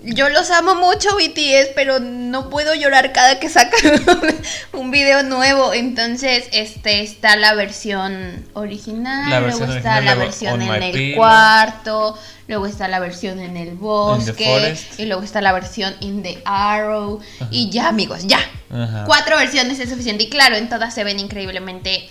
Yo 0.04 0.30
los 0.30 0.50
amo 0.50 0.74
mucho 0.76 1.10
BTS, 1.16 1.74
pero 1.76 2.00
no 2.00 2.50
puedo 2.50 2.74
llorar 2.74 3.12
cada 3.14 3.40
que 3.40 3.50
sacan 3.50 4.02
un 4.74 4.90
video 4.90 5.22
nuevo. 5.22 5.74
Entonces, 5.74 6.46
este 6.54 7.02
está 7.02 7.36
la 7.36 7.54
versión 7.54 8.44
original, 8.54 9.44
luego 9.44 9.72
está 9.72 10.02
la 10.02 10.16
versión 10.16 10.60
en 10.64 10.82
el 10.82 11.16
cuarto, 11.16 12.18
luego 12.48 12.66
está 12.66 12.88
la 12.88 13.00
versión 13.00 13.40
en 13.40 13.58
el 13.58 13.76
bosque, 13.76 14.76
y 14.98 15.06
luego 15.06 15.22
está 15.22 15.40
la 15.40 15.52
versión 15.52 15.94
in 16.00 16.24
the 16.24 16.42
arrow. 16.46 17.20
Y 17.52 17.70
ya, 17.70 17.88
amigos, 17.88 18.26
ya. 18.26 18.40
Cuatro 19.06 19.38
versiones 19.38 19.80
es 19.80 19.90
suficiente. 19.90 20.24
Y 20.24 20.30
claro, 20.30 20.56
en 20.56 20.68
todas 20.68 20.96
se 20.96 21.04
ven 21.04 21.20
increíblemente 21.20 22.10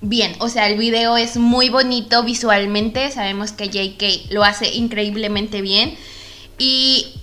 bien. 0.00 0.34
O 0.38 0.48
sea, 0.48 0.68
el 0.68 0.78
video 0.78 1.16
es 1.16 1.36
muy 1.36 1.68
bonito 1.68 2.22
visualmente. 2.22 3.10
Sabemos 3.10 3.52
que 3.52 3.68
JK 3.68 4.32
lo 4.32 4.44
hace 4.44 4.74
increíblemente 4.74 5.60
bien. 5.60 5.96
Y. 6.58 7.20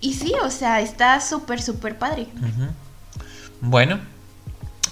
Y 0.00 0.14
sí, 0.14 0.32
o 0.44 0.50
sea, 0.50 0.80
está 0.80 1.20
súper, 1.20 1.60
súper 1.60 1.98
padre. 1.98 2.28
Bueno, 3.60 3.98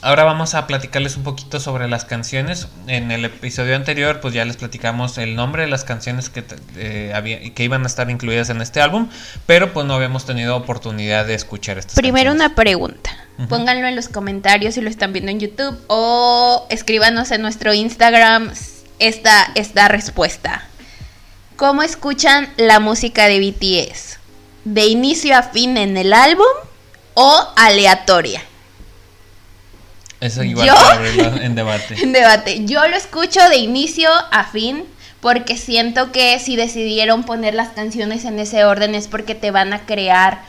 ahora 0.03 0.25
vamos 0.25 0.55
a 0.55 0.67
platicarles 0.67 1.17
un 1.17 1.23
poquito 1.23 1.61
sobre 1.61 1.89
las 1.89 2.05
canciones. 2.05 2.67
En 2.89 3.13
el 3.13 3.25
episodio 3.25 3.77
anterior, 3.77 4.21
pues 4.21 4.35
ya 4.35 4.45
les 4.45 4.57
platicamos 4.57 5.17
el 5.19 5.37
nombre 5.37 5.63
de 5.63 5.69
las 5.69 5.85
canciones 5.85 6.29
que, 6.29 6.45
eh, 6.77 7.53
que 7.55 7.63
iban 7.63 7.85
a 7.85 7.87
estar 7.87 8.11
incluidas 8.11 8.51
en 8.51 8.61
este 8.61 8.81
álbum, 8.81 9.09
pero 9.47 9.73
pues 9.73 9.87
no 9.87 9.95
habíamos 9.95 10.27
tenido 10.27 10.57
oportunidad 10.57 11.25
de 11.25 11.35
escuchar 11.35 11.79
estas 11.79 11.95
Primero 11.95 12.33
una 12.33 12.57
pregunta. 12.57 13.26
Pónganlo 13.49 13.87
en 13.87 13.97
los 13.97 14.09
comentarios 14.09 14.75
si 14.75 14.81
lo 14.81 14.89
están 14.89 15.13
viendo 15.13 15.31
en 15.31 15.41
YouTube 15.41 15.79
o 15.89 16.67
escríbanos 16.71 17.31
en 17.31 17.43
nuestro 17.43 17.75
Instagram 17.75 18.51
esta, 18.99 19.51
esta 19.55 19.89
respuesta. 19.89 20.65
¿Cómo 21.57 21.83
escuchan 21.83 22.49
la 22.57 22.81
música 22.81 23.29
de 23.29 23.41
BTS? 23.41 24.19
¿De 24.65 24.87
inicio 24.87 25.37
a 25.37 25.43
fin 25.43 25.77
en 25.77 25.97
el 25.97 26.13
álbum 26.13 26.47
o 27.15 27.49
aleatoria? 27.57 28.43
Eso 30.21 30.43
igual 30.43 30.69
Yo- 30.69 31.41
en 31.43 31.55
debate. 31.55 31.95
En 32.03 32.13
debate. 32.13 32.65
Yo 32.65 32.87
lo 32.89 32.97
escucho 32.97 33.47
de 33.49 33.57
inicio 33.57 34.11
a 34.31 34.45
fin 34.45 34.85
porque 35.21 35.57
siento 35.57 36.13
que 36.13 36.39
si 36.39 36.57
decidieron 36.57 37.25
poner 37.25 37.55
las 37.55 37.69
canciones 37.69 38.25
en 38.25 38.39
ese 38.39 38.65
orden 38.65 38.95
es 38.95 39.09
porque 39.09 39.35
te 39.35 39.51
van 39.51 39.73
a 39.73 39.81
crear 39.87 40.43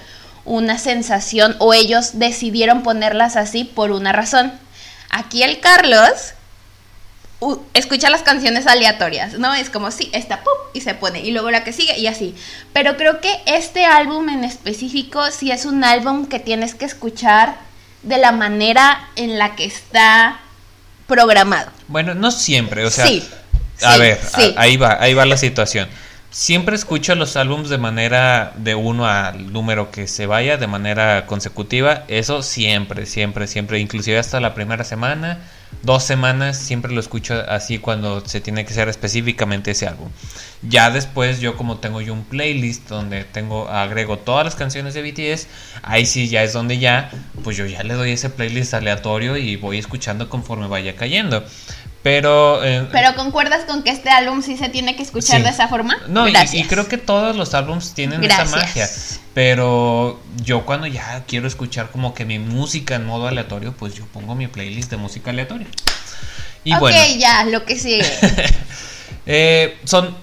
una 0.47 0.77
sensación 0.79 1.55
o 1.59 1.73
ellos 1.73 2.11
decidieron 2.19 2.81
ponerlas 2.81 3.35
así 3.35 3.63
por 3.65 3.91
una 3.91 4.11
razón. 4.13 4.51
Aquí 5.09 5.43
el 5.43 5.59
Carlos 5.59 6.33
escucha 7.75 8.09
las 8.09 8.23
canciones 8.23 8.65
aleatorias, 8.65 9.33
¿no? 9.33 9.53
Es 9.53 9.69
como, 9.69 9.91
sí, 9.91 10.09
esta, 10.13 10.41
¡pum! 10.43 10.53
y 10.73 10.81
se 10.81 10.95
pone, 10.95 11.19
y 11.19 11.31
luego 11.31 11.51
la 11.51 11.63
que 11.63 11.71
sigue, 11.71 11.97
y 11.99 12.07
así. 12.07 12.33
Pero 12.73 12.97
creo 12.97 13.21
que 13.21 13.31
este 13.45 13.85
álbum 13.85 14.27
en 14.29 14.43
específico 14.43 15.29
sí 15.29 15.51
es 15.51 15.65
un 15.65 15.83
álbum 15.83 16.25
que 16.25 16.39
tienes 16.39 16.73
que 16.73 16.85
escuchar 16.85 17.55
de 18.01 18.17
la 18.17 18.31
manera 18.31 19.07
en 19.15 19.37
la 19.37 19.55
que 19.55 19.65
está 19.65 20.39
programado. 21.05 21.71
Bueno, 21.87 22.15
no 22.15 22.31
siempre, 22.31 22.85
o 22.85 22.89
sea, 22.89 23.05
Sí, 23.05 23.23
a 23.83 23.93
sí, 23.93 23.99
ver, 23.99 24.19
a- 24.33 24.61
ahí 24.61 24.77
va, 24.77 24.97
ahí 24.99 25.13
va 25.13 25.25
la 25.25 25.37
situación. 25.37 25.87
Siempre 26.29 26.75
escucho 26.75 27.15
los 27.15 27.37
álbums 27.37 27.69
de 27.69 27.77
manera 27.77 28.53
de 28.57 28.75
uno 28.75 29.07
al 29.07 29.53
número 29.53 29.91
que 29.91 30.07
se 30.07 30.25
vaya, 30.25 30.57
de 30.57 30.67
manera 30.67 31.25
consecutiva. 31.25 32.03
Eso 32.09 32.43
siempre, 32.43 33.05
siempre, 33.05 33.47
siempre. 33.47 33.79
Inclusive 33.79 34.19
hasta 34.19 34.41
la 34.41 34.53
primera 34.53 34.83
semana, 34.83 35.39
dos 35.83 36.03
semanas, 36.03 36.57
siempre 36.57 36.91
lo 36.91 36.99
escucho 36.99 37.43
así 37.47 37.79
cuando 37.79 38.25
se 38.25 38.41
tiene 38.41 38.65
que 38.65 38.73
hacer 38.73 38.89
específicamente 38.89 39.71
ese 39.71 39.87
álbum. 39.87 40.09
Ya 40.63 40.91
después 40.91 41.39
yo 41.39 41.55
como 41.55 41.77
tengo 41.77 42.01
yo 42.01 42.13
un 42.13 42.25
playlist 42.25 42.89
donde 42.89 43.23
tengo 43.23 43.69
agrego 43.69 44.17
todas 44.17 44.43
las 44.43 44.55
canciones 44.55 44.93
de 44.93 45.03
BTS, 45.03 45.47
ahí 45.81 46.05
sí 46.05 46.27
ya 46.27 46.43
es 46.43 46.51
donde 46.51 46.77
ya, 46.77 47.09
pues 47.43 47.55
yo 47.55 47.65
ya 47.65 47.83
le 47.83 47.93
doy 47.93 48.11
ese 48.11 48.29
playlist 48.29 48.73
aleatorio 48.73 49.37
y 49.37 49.55
voy 49.55 49.77
escuchando 49.77 50.29
conforme 50.29 50.67
vaya 50.67 50.95
cayendo. 50.97 51.45
Pero, 52.07 52.63
eh, 52.63 52.87
Pero 52.89 53.15
concuerdas 53.15 53.65
con 53.65 53.83
que 53.83 53.89
este 53.89 54.09
álbum 54.09 54.41
sí 54.41 54.55
se 54.55 54.69
tiene 54.69 54.95
que 54.95 55.03
escuchar 55.03 55.39
Sí. 55.39 55.43
de 55.43 55.49
esa 55.49 55.67
forma? 55.67 55.97
no, 56.07 56.25
y, 56.25 56.63
creo 56.63 56.87
que 56.87 56.97
todos 56.97 57.35
los 57.35 57.53
álbums 57.53 57.93
tienen 57.93 58.23
esa 58.23 58.45
magia. 58.45 58.89
Pero 59.33 60.17
yo 60.41 60.65
cuando 60.65 60.87
ya 60.87 61.25
quiero 61.27 61.49
escuchar 61.49 61.91
como 61.91 62.13
que 62.13 62.23
mi 62.23 62.39
música 62.39 62.95
en 62.95 63.05
modo 63.05 63.27
aleatorio, 63.27 63.73
pues 63.73 63.93
yo 63.93 64.05
pongo 64.05 64.35
mi 64.35 64.47
playlist 64.47 64.89
de 64.89 64.95
música 64.95 65.31
aleatoria. 65.31 65.67
Y 66.63 66.73
ok, 66.73 66.79
bueno, 66.79 66.97
ya, 67.17 67.43
lo 67.43 67.65
que 67.65 67.77
sigue. 67.77 68.05
eh, 69.25 69.77
son 69.83 70.15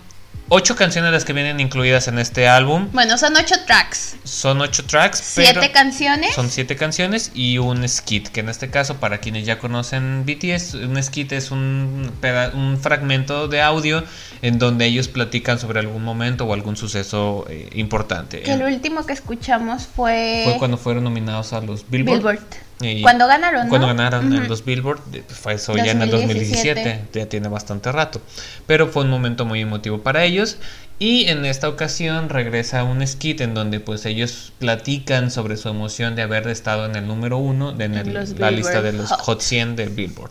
ocho 0.49 0.77
canciones 0.77 1.13
las 1.13 1.25
que 1.25 1.33
vienen 1.33 1.61
incluidas 1.61 2.09
en 2.09 2.19
este 2.19 2.49
álbum. 2.49 2.89
bueno, 2.93 3.17
son 3.19 3.37
ocho 3.37 3.55
tracks. 3.67 4.17
Son 4.25 4.61
ocho 4.61 4.85
tracks, 4.85 5.33
pero 5.37 5.61
Siete 5.61 5.73
canciones. 5.73 6.35
son 6.35 6.51
siete 6.51 6.77
canciones 6.77 7.31
y 7.35 7.59
un 7.59 7.89
skit, 7.89 8.29
que 8.29 8.41
en 8.41 8.49
este 8.49 8.71
caso, 8.71 8.97
para 8.97 9.19
quienes 9.19 9.47
ya 9.47 9.59
conocen 9.59 10.25
BTS, 10.27 10.75
un 10.75 11.03
skit 11.03 11.33
es 11.33 11.51
un, 11.51 12.13
un 12.55 12.79
fragmento 12.81 13.49
de 13.49 13.63
audio 13.63 14.05
en 14.43 14.59
donde 14.59 14.87
ellos 14.87 15.09
platican 15.09 15.59
sobre 15.59 15.81
algún 15.81 16.05
momento 16.05 16.45
o 16.45 16.53
algún 16.53 16.77
suceso 16.77 17.47
eh, 17.49 17.71
importante. 17.75 18.41
Que 18.43 18.53
el 18.53 18.63
último 18.63 19.07
que 19.07 19.13
escuchamos 19.13 19.87
fue, 19.87 20.43
Fue 20.45 20.59
cuando 20.59 20.77
fueron 20.77 21.05
nominados 21.05 21.53
a 21.53 21.61
los 21.61 21.89
Billboard. 21.89 22.19
Billboard. 22.19 22.41
Y 22.85 23.03
Cuando 23.03 23.27
ganaron, 23.27 23.65
¿no? 23.65 23.69
Cuando 23.69 23.87
ganaron 23.89 24.33
en 24.33 24.49
los 24.49 24.65
Billboard, 24.65 25.03
de- 25.07 25.23
fue 25.23 25.55
eso 25.55 25.77
ya 25.77 25.91
en 25.93 26.03
el 26.03 26.11
2017. 26.11 26.75
2017, 26.81 27.19
ya 27.19 27.29
tiene 27.29 27.49
bastante 27.49 27.91
rato. 27.93 28.21
Pero 28.67 28.89
fue 28.89 29.03
un 29.05 29.11
momento 29.11 29.45
muy 29.45 29.61
emotivo 29.61 30.03
para 30.03 30.25
ellos. 30.25 30.59
Y 30.99 31.27
en 31.29 31.45
esta 31.45 31.69
ocasión 31.69 32.29
regresa 32.29 32.85
un 32.85 33.05
skit 33.07 33.41
en 33.41 33.53
donde 33.55 33.81
pues 33.81 34.07
ellos 34.07 34.53
platican 34.61 35.31
sobre 35.33 35.57
su 35.57 35.69
emoción 35.69 36.15
de 36.15 36.23
haber 36.23 36.47
estado 36.49 36.87
en 36.87 36.95
el 36.95 37.07
número 37.09 37.39
uno 37.39 37.73
de 37.73 37.87
en 37.87 37.95
el- 37.97 38.35
la 38.39 38.51
lista 38.53 38.81
de 38.81 38.93
los 38.93 39.09
Hot. 39.11 39.21
Hot 39.21 39.41
100 39.41 39.75
del 39.77 39.89
Billboard. 39.91 40.31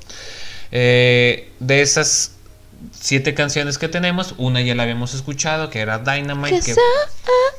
Eh, 0.71 1.49
de 1.59 1.81
esas 1.81 2.31
siete 2.91 3.33
canciones 3.33 3.77
que 3.77 3.87
tenemos, 3.87 4.35
una 4.37 4.61
ya 4.61 4.75
la 4.75 4.83
habíamos 4.83 5.13
escuchado, 5.13 5.69
que 5.69 5.79
era 5.79 5.99
Dynamite, 5.99 6.61
que, 6.61 6.73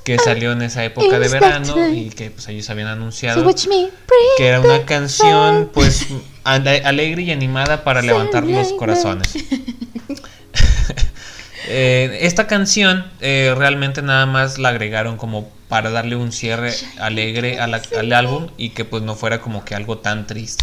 que 0.05 0.19
salió 0.19 0.53
en 0.53 0.63
esa 0.63 0.85
época 0.85 1.19
de 1.19 1.29
verano 1.41 1.89
y 1.95 2.11
que 2.11 2.31
pues 2.31 2.49
ellos 2.49 2.69
habían 2.71 2.89
anunciado 2.89 3.41
que 4.37 4.47
era 4.49 4.61
una 4.61 4.85
canción 4.87 5.71
pues 5.73 6.07
ale- 6.45 6.83
alegre 6.85 7.23
y 7.23 7.31
animada 7.33 7.85
para 7.85 8.03
levantar 8.03 8.45
los 8.45 8.73
corazones. 8.75 9.29
Eh, 11.67 12.19
esta 12.21 12.47
canción 12.47 13.11
eh, 13.23 13.55
realmente 13.57 14.03
nada 14.03 14.27
más 14.27 14.59
la 14.59 14.69
agregaron 14.69 15.17
como 15.17 15.49
para 15.69 15.89
darle 15.89 16.15
un 16.15 16.31
cierre 16.31 16.75
alegre 16.99 17.59
a 17.59 17.67
la- 17.67 17.81
al 17.99 18.13
álbum 18.13 18.49
y 18.59 18.71
que 18.71 18.85
pues 18.85 19.03
no 19.03 19.15
fuera 19.15 19.41
como 19.41 19.65
que 19.65 19.75
algo 19.75 19.97
tan 19.97 20.27
triste. 20.27 20.63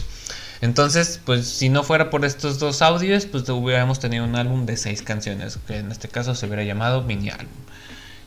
Entonces, 0.62 1.20
pues 1.26 1.48
si 1.48 1.70
no 1.70 1.84
fuera 1.84 2.10
por 2.10 2.24
estos 2.24 2.60
dos 2.60 2.82
audios, 2.82 3.26
pues 3.26 3.50
hubiéramos 3.50 4.00
tenido 4.00 4.24
un 4.24 4.36
álbum 4.36 4.66
de 4.66 4.78
seis 4.78 5.02
canciones, 5.02 5.58
que 5.68 5.78
en 5.78 5.92
este 5.92 6.08
caso 6.08 6.36
se 6.36 6.46
hubiera 6.46 6.64
llamado 6.64 7.02
mini 7.02 7.30
álbum. 7.30 7.48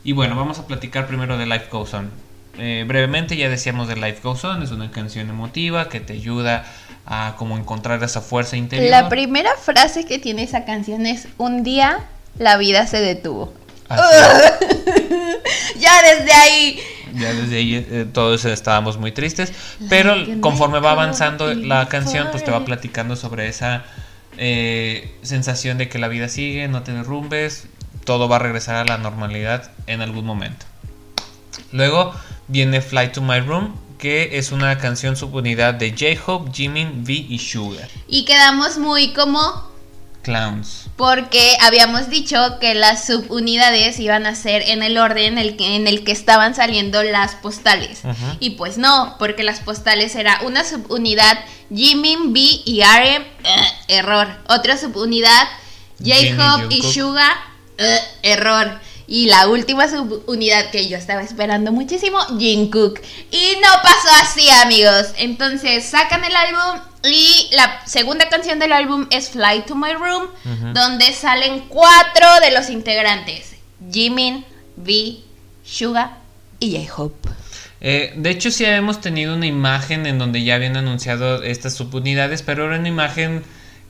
Y 0.03 0.11
bueno, 0.11 0.35
vamos 0.35 0.59
a 0.59 0.67
platicar 0.67 1.07
primero 1.07 1.37
de 1.37 1.45
Life 1.45 1.67
Goes 1.71 1.93
On. 1.93 2.11
Eh, 2.57 2.85
brevemente 2.87 3.35
ya 3.35 3.49
decíamos 3.49 3.87
de 3.87 3.95
Life 3.95 4.19
Goes 4.21 4.43
On, 4.43 4.61
es 4.61 4.71
una 4.71 4.91
canción 4.91 5.29
emotiva 5.29 5.89
que 5.89 5.99
te 5.99 6.13
ayuda 6.13 6.65
a 7.05 7.35
como 7.37 7.57
encontrar 7.57 8.03
esa 8.03 8.21
fuerza 8.21 8.57
interior. 8.57 8.89
La 8.89 9.09
primera 9.09 9.55
frase 9.55 10.05
que 10.05 10.19
tiene 10.19 10.43
esa 10.43 10.65
canción 10.65 11.05
es 11.05 11.27
un 11.37 11.63
día 11.63 12.05
la 12.37 12.57
vida 12.57 12.85
se 12.87 12.99
detuvo. 12.99 13.53
Ya 15.77 15.91
desde 16.01 16.31
ahí. 16.31 16.79
Ya 17.15 17.33
desde 17.33 17.57
ahí 17.57 17.75
eh, 17.75 18.05
todos 18.11 18.45
estábamos 18.45 18.97
muy 18.97 19.11
tristes, 19.11 19.53
pero 19.89 20.15
conforme 20.41 20.79
va 20.79 20.91
avanzando 20.91 21.53
la 21.53 21.85
the 21.85 21.89
canción, 21.89 22.27
pues 22.31 22.43
te 22.43 22.51
va 22.51 22.65
platicando 22.65 23.15
sobre 23.15 23.47
esa 23.47 23.83
eh, 24.37 25.15
sensación 25.21 25.77
de 25.77 25.87
que 25.89 25.99
la 25.99 26.07
vida 26.07 26.27
sigue, 26.27 26.67
no 26.67 26.83
te 26.83 26.91
derrumbes, 26.91 27.67
todo 28.03 28.27
va 28.27 28.35
a 28.37 28.39
regresar 28.39 28.75
a 28.75 28.85
la 28.85 28.97
normalidad 28.97 29.71
en 29.87 30.01
algún 30.01 30.25
momento. 30.25 30.65
Luego 31.71 32.13
viene 32.47 32.81
Fly 32.81 33.11
to 33.11 33.21
My 33.21 33.39
Room, 33.39 33.75
que 33.97 34.37
es 34.37 34.51
una 34.51 34.77
canción 34.77 35.15
subunidad 35.15 35.73
de 35.73 35.91
J-Hope, 35.91 36.51
Jimin, 36.53 37.03
V 37.03 37.13
y 37.13 37.39
Sugar. 37.39 37.87
Y 38.07 38.25
quedamos 38.25 38.77
muy 38.77 39.13
como 39.13 39.74
Clowns. 40.25 40.87
porque 40.97 41.55
habíamos 41.61 42.09
dicho 42.09 42.57
que 42.59 42.73
las 42.73 43.05
subunidades 43.05 43.99
iban 43.99 44.25
a 44.25 44.33
ser 44.33 44.63
en 44.63 44.81
el 44.81 44.97
orden 44.97 45.33
en 45.33 45.37
el 45.37 45.55
que, 45.55 45.75
en 45.75 45.87
el 45.87 46.03
que 46.03 46.11
estaban 46.11 46.55
saliendo 46.55 47.03
las 47.03 47.35
postales. 47.35 48.01
Y 48.39 48.51
pues 48.51 48.77
no, 48.77 49.15
porque 49.19 49.43
las 49.43 49.59
postales 49.59 50.15
era 50.15 50.41
una 50.43 50.63
subunidad 50.63 51.37
Jimin, 51.73 52.33
B 52.33 52.39
y 52.65 52.81
RM, 52.81 53.21
eh, 53.21 53.25
error. 53.87 54.27
Otra 54.47 54.77
subunidad 54.77 55.47
Jin 56.03 56.25
y 56.25 56.31
J-Hope 56.31 56.75
y. 56.75 56.81
Suga, 56.81 57.29
eh, 57.77 57.99
error. 58.23 58.79
Y 59.07 59.27
la 59.27 59.47
última 59.47 59.87
subunidad 59.87 60.71
que 60.71 60.87
yo 60.87 60.97
estaba 60.97 61.21
esperando 61.21 61.71
muchísimo, 61.71 62.19
Jungkook. 62.29 62.99
Y 63.31 63.57
no 63.61 63.69
pasó 63.83 64.09
así, 64.21 64.49
amigos. 64.49 65.13
Entonces 65.17 65.85
sacan 65.85 66.23
el 66.23 66.35
álbum 66.35 66.81
y 67.11 67.49
la 67.55 67.85
segunda 67.85 68.29
canción 68.29 68.59
del 68.59 68.73
álbum 68.73 69.07
es 69.11 69.29
Fly 69.29 69.63
to 69.67 69.75
My 69.75 69.93
Room, 69.93 70.27
donde 70.73 71.11
salen 71.13 71.61
cuatro 71.67 72.27
de 72.41 72.51
los 72.51 72.69
integrantes: 72.69 73.55
Jimin, 73.91 74.45
V, 74.77 75.17
Suga 75.63 76.17
y 76.59 76.85
J-Hope. 76.85 77.29
Eh, 77.81 78.13
de 78.15 78.29
hecho, 78.29 78.51
sí 78.51 78.65
hemos 78.65 79.01
tenido 79.01 79.35
una 79.35 79.45
imagen 79.45 80.05
en 80.05 80.17
donde 80.17 80.43
ya 80.43 80.55
habían 80.55 80.77
anunciado 80.77 81.43
estas 81.43 81.75
subunidades, 81.75 82.41
pero 82.41 82.65
era 82.65 82.79
una 82.79 82.87
imagen 82.87 83.43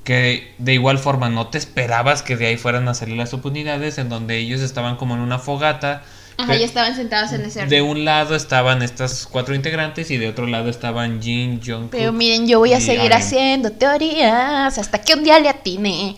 que 0.04 0.54
de 0.58 0.74
igual 0.74 1.00
forma 1.00 1.30
no 1.30 1.48
te 1.48 1.58
esperabas 1.58 2.22
que 2.22 2.36
de 2.38 2.48
ahí 2.48 2.58
fueran 2.58 2.88
a 2.88 2.94
salir 2.94 3.18
las 3.18 3.30
subunidades, 3.30 3.98
en 3.98 4.10
donde 4.10 4.38
ellos 4.38 4.62
estaban 4.62 4.98
como 4.98 5.16
en 5.16 5.22
una 5.22 5.40
fogata. 5.40 6.04
Ajá, 6.38 6.54
De- 6.54 6.60
ya 6.60 6.66
estaban 6.66 6.96
sentados 6.96 7.32
en 7.32 7.42
ese 7.46 7.66
De 7.66 7.82
orden. 7.82 7.84
un 7.98 8.06
lado 8.06 8.36
estaban 8.36 8.82
estas 8.82 9.26
cuatro 9.26 9.56
integrantes 9.56 10.12
y 10.12 10.18
de 10.18 10.28
otro 10.28 10.48
lado 10.48 10.70
estaban 10.70 11.22
Jin, 11.22 11.62
Jungkook. 11.66 11.92
Pero 11.92 12.12
miren, 12.12 12.48
yo 12.48 12.60
voy 12.60 12.74
a 12.74 12.82
seguir 12.82 13.14
haciendo 13.14 13.72
teorías 13.72 14.78
hasta 14.78 15.02
que 15.02 15.14
un 15.14 15.24
día 15.24 15.40
le 15.40 15.50
atine. 15.50 16.18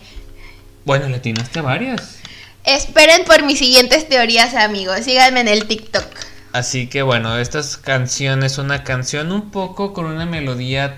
Bueno, 0.84 1.08
le 1.08 1.16
atinaste 1.16 1.60
a 1.60 1.62
varias. 1.62 2.16
Esperen 2.64 3.24
por 3.24 3.44
mis 3.44 3.58
siguientes 3.58 4.08
teorías, 4.08 4.54
amigos. 4.54 5.00
Síganme 5.04 5.40
en 5.40 5.48
el 5.48 5.66
TikTok. 5.66 6.04
Así 6.52 6.86
que 6.88 7.02
bueno, 7.02 7.38
esta 7.38 7.60
canción 7.82 8.42
es 8.42 8.58
una 8.58 8.82
canción 8.82 9.30
un 9.32 9.50
poco 9.50 9.92
con 9.92 10.06
una 10.06 10.26
melodía 10.26 10.96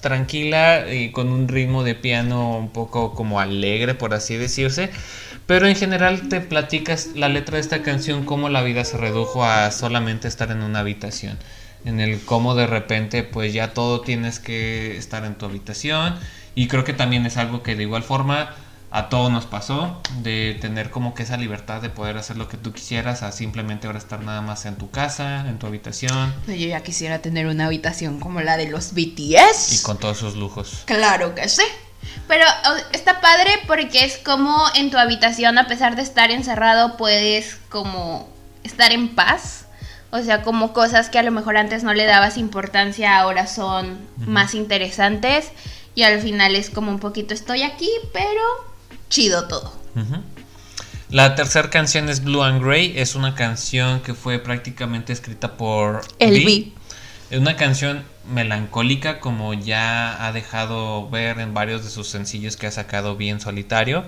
tranquila 0.00 0.92
y 0.92 1.10
con 1.12 1.28
un 1.32 1.48
ritmo 1.48 1.82
de 1.84 1.94
piano 1.94 2.56
un 2.58 2.70
poco 2.70 3.14
como 3.14 3.40
alegre, 3.40 3.94
por 3.94 4.14
así 4.14 4.36
decirse. 4.36 4.90
Pero 5.52 5.66
en 5.66 5.76
general 5.76 6.30
te 6.30 6.40
platicas 6.40 7.08
la 7.14 7.28
letra 7.28 7.56
de 7.56 7.60
esta 7.60 7.82
canción, 7.82 8.24
cómo 8.24 8.48
la 8.48 8.62
vida 8.62 8.86
se 8.86 8.96
redujo 8.96 9.44
a 9.44 9.70
solamente 9.70 10.26
estar 10.26 10.50
en 10.50 10.62
una 10.62 10.78
habitación. 10.78 11.38
En 11.84 12.00
el 12.00 12.24
cómo 12.24 12.54
de 12.54 12.66
repente 12.66 13.22
pues 13.22 13.52
ya 13.52 13.74
todo 13.74 14.00
tienes 14.00 14.38
que 14.38 14.96
estar 14.96 15.26
en 15.26 15.34
tu 15.34 15.44
habitación. 15.44 16.14
Y 16.54 16.68
creo 16.68 16.84
que 16.84 16.94
también 16.94 17.26
es 17.26 17.36
algo 17.36 17.62
que 17.62 17.76
de 17.76 17.82
igual 17.82 18.02
forma 18.02 18.54
a 18.90 19.10
todos 19.10 19.30
nos 19.30 19.44
pasó 19.44 20.00
de 20.22 20.56
tener 20.58 20.88
como 20.88 21.14
que 21.14 21.24
esa 21.24 21.36
libertad 21.36 21.82
de 21.82 21.90
poder 21.90 22.16
hacer 22.16 22.38
lo 22.38 22.48
que 22.48 22.56
tú 22.56 22.72
quisieras 22.72 23.22
a 23.22 23.30
simplemente 23.30 23.88
ahora 23.88 23.98
estar 23.98 24.22
nada 24.22 24.40
más 24.40 24.64
en 24.64 24.76
tu 24.76 24.90
casa, 24.90 25.46
en 25.46 25.58
tu 25.58 25.66
habitación. 25.66 26.32
Yo 26.46 26.54
ya 26.54 26.82
quisiera 26.82 27.18
tener 27.18 27.46
una 27.46 27.66
habitación 27.66 28.20
como 28.20 28.40
la 28.40 28.56
de 28.56 28.70
los 28.70 28.94
BTS. 28.94 29.80
Y 29.80 29.82
con 29.82 29.98
todos 29.98 30.16
sus 30.16 30.34
lujos. 30.34 30.84
Claro 30.86 31.34
que 31.34 31.46
sí. 31.50 31.64
Pero 32.28 32.44
está 32.92 33.20
padre 33.20 33.50
porque 33.66 34.04
es 34.04 34.18
como 34.18 34.64
en 34.74 34.90
tu 34.90 34.98
habitación, 34.98 35.58
a 35.58 35.66
pesar 35.66 35.96
de 35.96 36.02
estar 36.02 36.30
encerrado, 36.30 36.96
puedes 36.96 37.58
como 37.68 38.28
estar 38.64 38.92
en 38.92 39.14
paz. 39.14 39.66
O 40.10 40.22
sea, 40.22 40.42
como 40.42 40.72
cosas 40.72 41.08
que 41.08 41.18
a 41.18 41.22
lo 41.22 41.30
mejor 41.30 41.56
antes 41.56 41.84
no 41.84 41.94
le 41.94 42.04
dabas 42.04 42.36
importancia, 42.36 43.18
ahora 43.18 43.46
son 43.46 43.98
más 44.18 44.54
interesantes. 44.54 45.48
Y 45.94 46.02
al 46.02 46.20
final 46.20 46.54
es 46.54 46.70
como 46.70 46.90
un 46.90 46.98
poquito 46.98 47.34
estoy 47.34 47.62
aquí, 47.62 47.88
pero 48.12 48.40
chido 49.08 49.48
todo. 49.48 49.72
La 51.10 51.34
tercera 51.34 51.68
canción 51.68 52.08
es 52.08 52.22
Blue 52.24 52.42
and 52.42 52.62
Grey. 52.64 52.94
Es 52.96 53.14
una 53.14 53.34
canción 53.34 54.00
que 54.00 54.14
fue 54.14 54.38
prácticamente 54.38 55.12
escrita 55.12 55.56
por 55.56 56.02
Elvi. 56.18 56.74
Es 57.30 57.38
una 57.38 57.56
canción 57.56 58.04
melancólica, 58.26 59.20
como 59.20 59.54
ya 59.54 60.26
ha 60.26 60.32
dejado 60.32 61.08
ver 61.10 61.40
en 61.40 61.54
varios 61.54 61.84
de 61.84 61.90
sus 61.90 62.08
sencillos 62.08 62.56
que 62.56 62.66
ha 62.66 62.70
sacado 62.70 63.16
bien 63.16 63.40
solitario. 63.40 64.04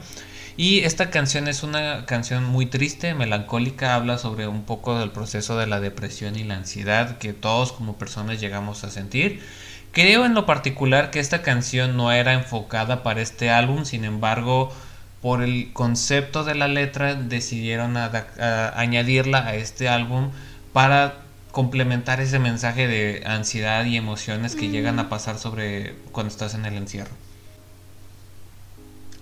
Y 0.57 0.81
esta 0.81 1.11
canción 1.11 1.49
es 1.49 1.65
una 1.65 2.07
canción 2.07 2.45
muy 2.45 2.67
triste, 2.67 3.15
melancólica, 3.15 3.97
habla 3.97 4.19
sobre 4.19 4.47
un 4.47 4.63
poco 4.63 4.99
del 4.99 5.11
proceso 5.11 5.59
de 5.59 5.67
la 5.67 5.81
depresión 5.81 6.37
y 6.37 6.45
la 6.45 6.55
ansiedad 6.55 7.19
que 7.19 7.33
todos 7.33 7.73
como 7.73 7.99
personas 7.99 8.41
llegamos 8.41 8.85
a 8.85 8.91
sentir. 8.91 9.43
Creo 9.91 10.25
en 10.25 10.35
lo 10.35 10.47
particular 10.47 11.11
que 11.11 11.19
esta 11.19 11.43
canción 11.43 11.97
no 11.97 12.13
era 12.13 12.35
enfocada 12.35 13.03
para 13.03 13.21
este 13.21 13.51
álbum, 13.51 13.85
sin 13.85 14.05
embargo, 14.05 14.73
por 15.21 15.43
el 15.43 15.73
concepto 15.73 16.45
de 16.45 16.55
la 16.55 16.69
letra 16.69 17.15
decidieron 17.15 17.97
añadirla 17.97 19.47
a 19.47 19.55
este 19.57 19.89
álbum 19.89 20.31
para 20.73 21.24
complementar 21.55 22.21
ese 22.21 22.41
mensaje 22.41 22.89
de 22.89 23.23
ansiedad 23.25 23.85
y 23.85 23.97
emociones 23.97 24.57
que 24.57 24.71
llegan 24.71 24.99
a 24.99 25.05
mm. 25.05 25.09
pasar 25.09 25.39
sobre 25.39 25.95
cuando 26.11 26.33
estás 26.33 26.55
en 26.55 26.67
el 26.67 26.75
encierro. 26.75 27.13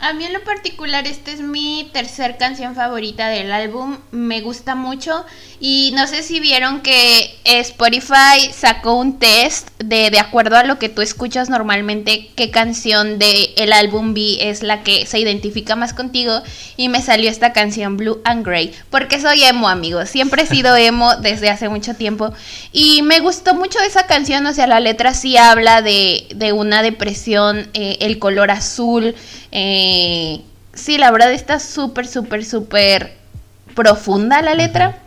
A 0.03 0.15
mí 0.15 0.25
en 0.25 0.33
lo 0.33 0.43
particular 0.43 1.07
esta 1.07 1.31
es 1.31 1.39
mi 1.39 1.89
tercer 1.93 2.37
canción 2.37 2.75
favorita 2.75 3.29
del 3.29 3.53
álbum, 3.53 3.99
me 4.11 4.41
gusta 4.41 4.75
mucho. 4.75 5.25
Y 5.61 5.93
no 5.95 6.09
sé 6.09 6.25
si 6.25 6.41
vieron 6.41 6.81
que 6.81 7.39
Spotify 7.45 8.51
sacó 8.53 8.95
un 8.95 9.21
test 9.21 9.69
de 9.79 10.11
de 10.11 10.19
acuerdo 10.19 10.57
a 10.57 10.65
lo 10.65 10.81
que 10.81 10.89
tú 10.89 11.03
escuchas 11.03 11.51
normalmente 11.51 12.31
qué 12.35 12.51
canción 12.51 13.21
de 13.21 13.55
el 13.57 13.73
álbum 13.73 14.13
B 14.13 14.39
es 14.41 14.65
la 14.65 14.83
que 14.83 15.07
se 15.07 15.21
identifica 15.21 15.77
más 15.77 15.95
contigo. 15.95 16.43
Y 16.77 16.89
me 16.89 17.01
salió 17.01 17.31
esta 17.31 17.53
canción 17.53 17.97
Blue 17.97 18.21
and 18.25 18.45
Grey 18.45 18.75
porque 18.91 19.21
soy 19.21 19.45
emo 19.45 19.69
amigos, 19.69 20.09
siempre 20.09 20.43
he 20.43 20.47
sido 20.47 20.75
emo 20.91 21.15
desde 21.15 21.49
hace 21.49 21.69
mucho 21.69 21.95
tiempo. 21.95 22.33
Y 22.73 23.03
me 23.03 23.21
gustó 23.21 23.55
mucho 23.55 23.79
esa 23.79 24.09
canción, 24.09 24.45
o 24.47 24.53
sea 24.53 24.67
la 24.67 24.81
letra 24.81 25.15
sí 25.15 25.37
habla 25.37 25.81
de, 25.81 26.27
de 26.35 26.53
una 26.53 26.83
depresión, 26.83 27.71
eh, 27.73 27.99
el 28.01 28.19
color 28.19 28.51
azul, 28.51 29.15
eh, 29.55 29.92
sí, 30.75 30.99
la 30.99 31.11
verdad 31.11 31.33
está 31.33 31.59
súper, 31.59 32.07
súper, 32.07 32.45
súper 32.45 33.17
profunda 33.75 34.43
la 34.43 34.55
letra. 34.55 34.99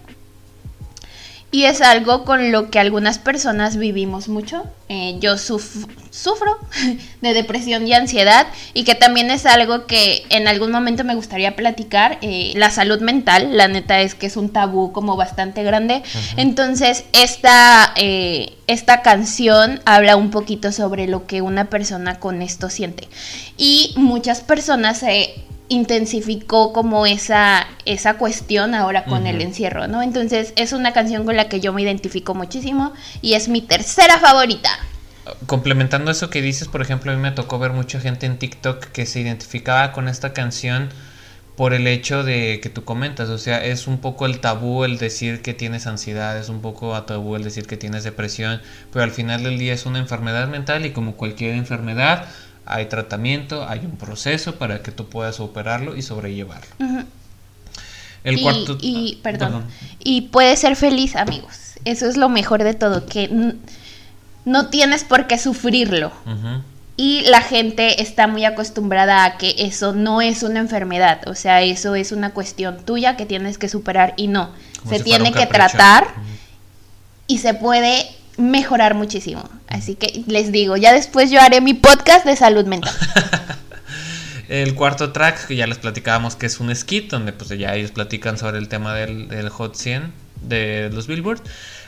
Y 1.55 1.63
es 1.63 1.79
algo 1.79 2.25
con 2.25 2.51
lo 2.51 2.69
que 2.69 2.79
algunas 2.79 3.17
personas 3.17 3.77
vivimos 3.77 4.27
mucho. 4.27 4.65
Eh, 4.89 5.15
yo 5.21 5.37
sufro 5.37 6.59
de 7.21 7.33
depresión 7.33 7.87
y 7.87 7.93
ansiedad 7.93 8.47
y 8.73 8.83
que 8.83 8.93
también 8.93 9.31
es 9.31 9.45
algo 9.45 9.85
que 9.85 10.25
en 10.31 10.49
algún 10.49 10.69
momento 10.69 11.05
me 11.05 11.15
gustaría 11.15 11.55
platicar. 11.55 12.17
Eh, 12.21 12.51
la 12.57 12.71
salud 12.71 12.99
mental, 12.99 13.55
la 13.55 13.69
neta 13.69 14.01
es 14.01 14.15
que 14.15 14.25
es 14.25 14.35
un 14.35 14.49
tabú 14.49 14.91
como 14.91 15.15
bastante 15.15 15.63
grande. 15.63 16.03
Entonces, 16.35 17.05
esta, 17.13 17.93
eh, 17.95 18.57
esta 18.67 19.01
canción 19.01 19.79
habla 19.85 20.17
un 20.17 20.31
poquito 20.31 20.73
sobre 20.73 21.07
lo 21.07 21.25
que 21.25 21.41
una 21.41 21.69
persona 21.69 22.19
con 22.19 22.41
esto 22.41 22.69
siente. 22.69 23.07
Y 23.55 23.93
muchas 23.95 24.41
personas 24.41 24.99
se 24.99 25.35
intensificó 25.67 26.73
como 26.73 27.05
esa, 27.05 27.67
esa 27.85 28.17
cuestión 28.17 28.75
ahora 28.75 29.05
con 29.05 29.25
el 29.25 29.41
encierro, 29.41 29.87
¿no? 29.87 30.01
Entonces 30.01 30.53
es 30.55 30.73
una 30.73 30.93
canción 30.93 31.25
con 31.25 31.35
la 31.35 31.49
que 31.49 31.59
yo 31.59 31.73
me 31.73 31.81
identifico 31.81 32.35
muchísimo 32.35 32.93
y 33.21 33.33
es 33.33 33.47
mi 33.47 33.61
tercera 33.61 34.19
favorita. 34.19 34.69
Complementando 35.47 36.11
eso 36.11 36.29
que 36.29 36.41
dices, 36.41 36.67
por 36.67 36.81
ejemplo, 36.81 37.11
a 37.11 37.15
mí 37.15 37.21
me 37.21 37.31
tocó 37.31 37.57
ver 37.57 37.71
mucha 37.71 37.99
gente 37.99 38.27
en 38.27 38.37
TikTok 38.37 38.85
que 38.85 39.07
se 39.07 39.21
identificaba 39.21 39.91
con 39.91 40.07
esta 40.07 40.33
canción 40.33 40.89
por 41.55 41.73
el 41.73 41.87
hecho 41.87 42.23
de 42.23 42.59
que 42.61 42.69
tú 42.69 42.83
comentas, 42.83 43.29
o 43.29 43.37
sea, 43.37 43.63
es 43.63 43.87
un 43.87 43.99
poco 43.99 44.25
el 44.25 44.39
tabú 44.39 44.83
el 44.83 44.97
decir 44.97 45.41
que 45.41 45.53
tienes 45.53 45.87
ansiedad, 45.87 46.37
es 46.37 46.49
un 46.49 46.61
poco 46.61 46.95
a 46.95 47.05
tabú 47.05 47.35
el 47.35 47.43
decir 47.43 47.65
que 47.65 47.77
tienes 47.77 48.03
depresión, 48.03 48.61
pero 48.91 49.03
al 49.03 49.11
final 49.11 49.43
del 49.43 49.57
día 49.57 49.73
es 49.73 49.85
una 49.85 49.99
enfermedad 49.99 50.47
mental 50.49 50.85
y 50.85 50.91
como 50.91 51.15
cualquier 51.15 51.55
enfermedad, 51.55 52.27
hay 52.65 52.87
tratamiento, 52.87 53.67
hay 53.67 53.79
un 53.79 53.97
proceso 53.97 54.55
para 54.55 54.81
que 54.81 54.91
tú 54.91 55.07
puedas 55.07 55.39
operarlo 55.39 55.95
y 55.95 56.01
sobrellevarlo. 56.01 56.75
El 58.23 58.39
y, 58.39 58.41
cuarto... 58.41 58.77
Y, 58.81 59.19
perdón, 59.21 59.65
y 59.99 60.21
puedes 60.21 60.59
ser 60.59 60.75
feliz, 60.75 61.15
amigos. 61.15 61.75
Eso 61.85 62.07
es 62.07 62.17
lo 62.17 62.29
mejor 62.29 62.63
de 62.63 62.73
todo, 62.73 63.05
que 63.05 63.55
no 64.45 64.69
tienes 64.69 65.03
por 65.03 65.27
qué 65.27 65.37
sufrirlo. 65.37 66.11
Y 66.97 67.21
la 67.27 67.41
gente 67.41 68.01
está 68.01 68.27
muy 68.27 68.45
acostumbrada 68.45 69.25
a 69.25 69.37
que 69.37 69.53
eso 69.57 69.93
no 69.93 70.21
es 70.21 70.43
una 70.43 70.59
enfermedad, 70.59 71.27
o 71.27 71.35
sea, 71.35 71.61
eso 71.61 71.93
es 71.93 72.13
una 72.13 72.31
cuestión 72.31 72.77
tuya 72.85 73.17
que 73.17 73.25
tienes 73.25 73.57
que 73.57 73.67
superar 73.67 74.13
y 74.15 74.27
no, 74.27 74.51
se 74.87 75.01
tiene 75.01 75.33
que 75.33 75.45
tratar 75.45 76.07
y 77.27 77.39
se 77.39 77.53
puede 77.53 78.07
mejorar 78.37 78.95
muchísimo. 78.95 79.49
Así 79.67 79.95
que 79.95 80.23
les 80.27 80.51
digo, 80.51 80.77
ya 80.77 80.93
después 80.93 81.31
yo 81.31 81.41
haré 81.41 81.61
mi 81.61 81.73
podcast 81.73 82.25
de 82.25 82.35
salud 82.35 82.65
mental. 82.65 82.93
el 84.49 84.75
cuarto 84.75 85.11
track, 85.11 85.47
que 85.47 85.55
ya 85.55 85.67
les 85.67 85.77
platicábamos 85.77 86.35
que 86.35 86.45
es 86.45 86.59
un 86.59 86.73
skit, 86.75 87.09
donde 87.09 87.33
pues 87.33 87.49
ya 87.49 87.75
ellos 87.75 87.91
platican 87.91 88.37
sobre 88.37 88.57
el 88.57 88.67
tema 88.67 88.93
del, 88.93 89.49
Hot 89.49 89.75
100 89.75 90.13
de 90.41 90.89
los 90.91 91.07
Billboard. 91.07 91.41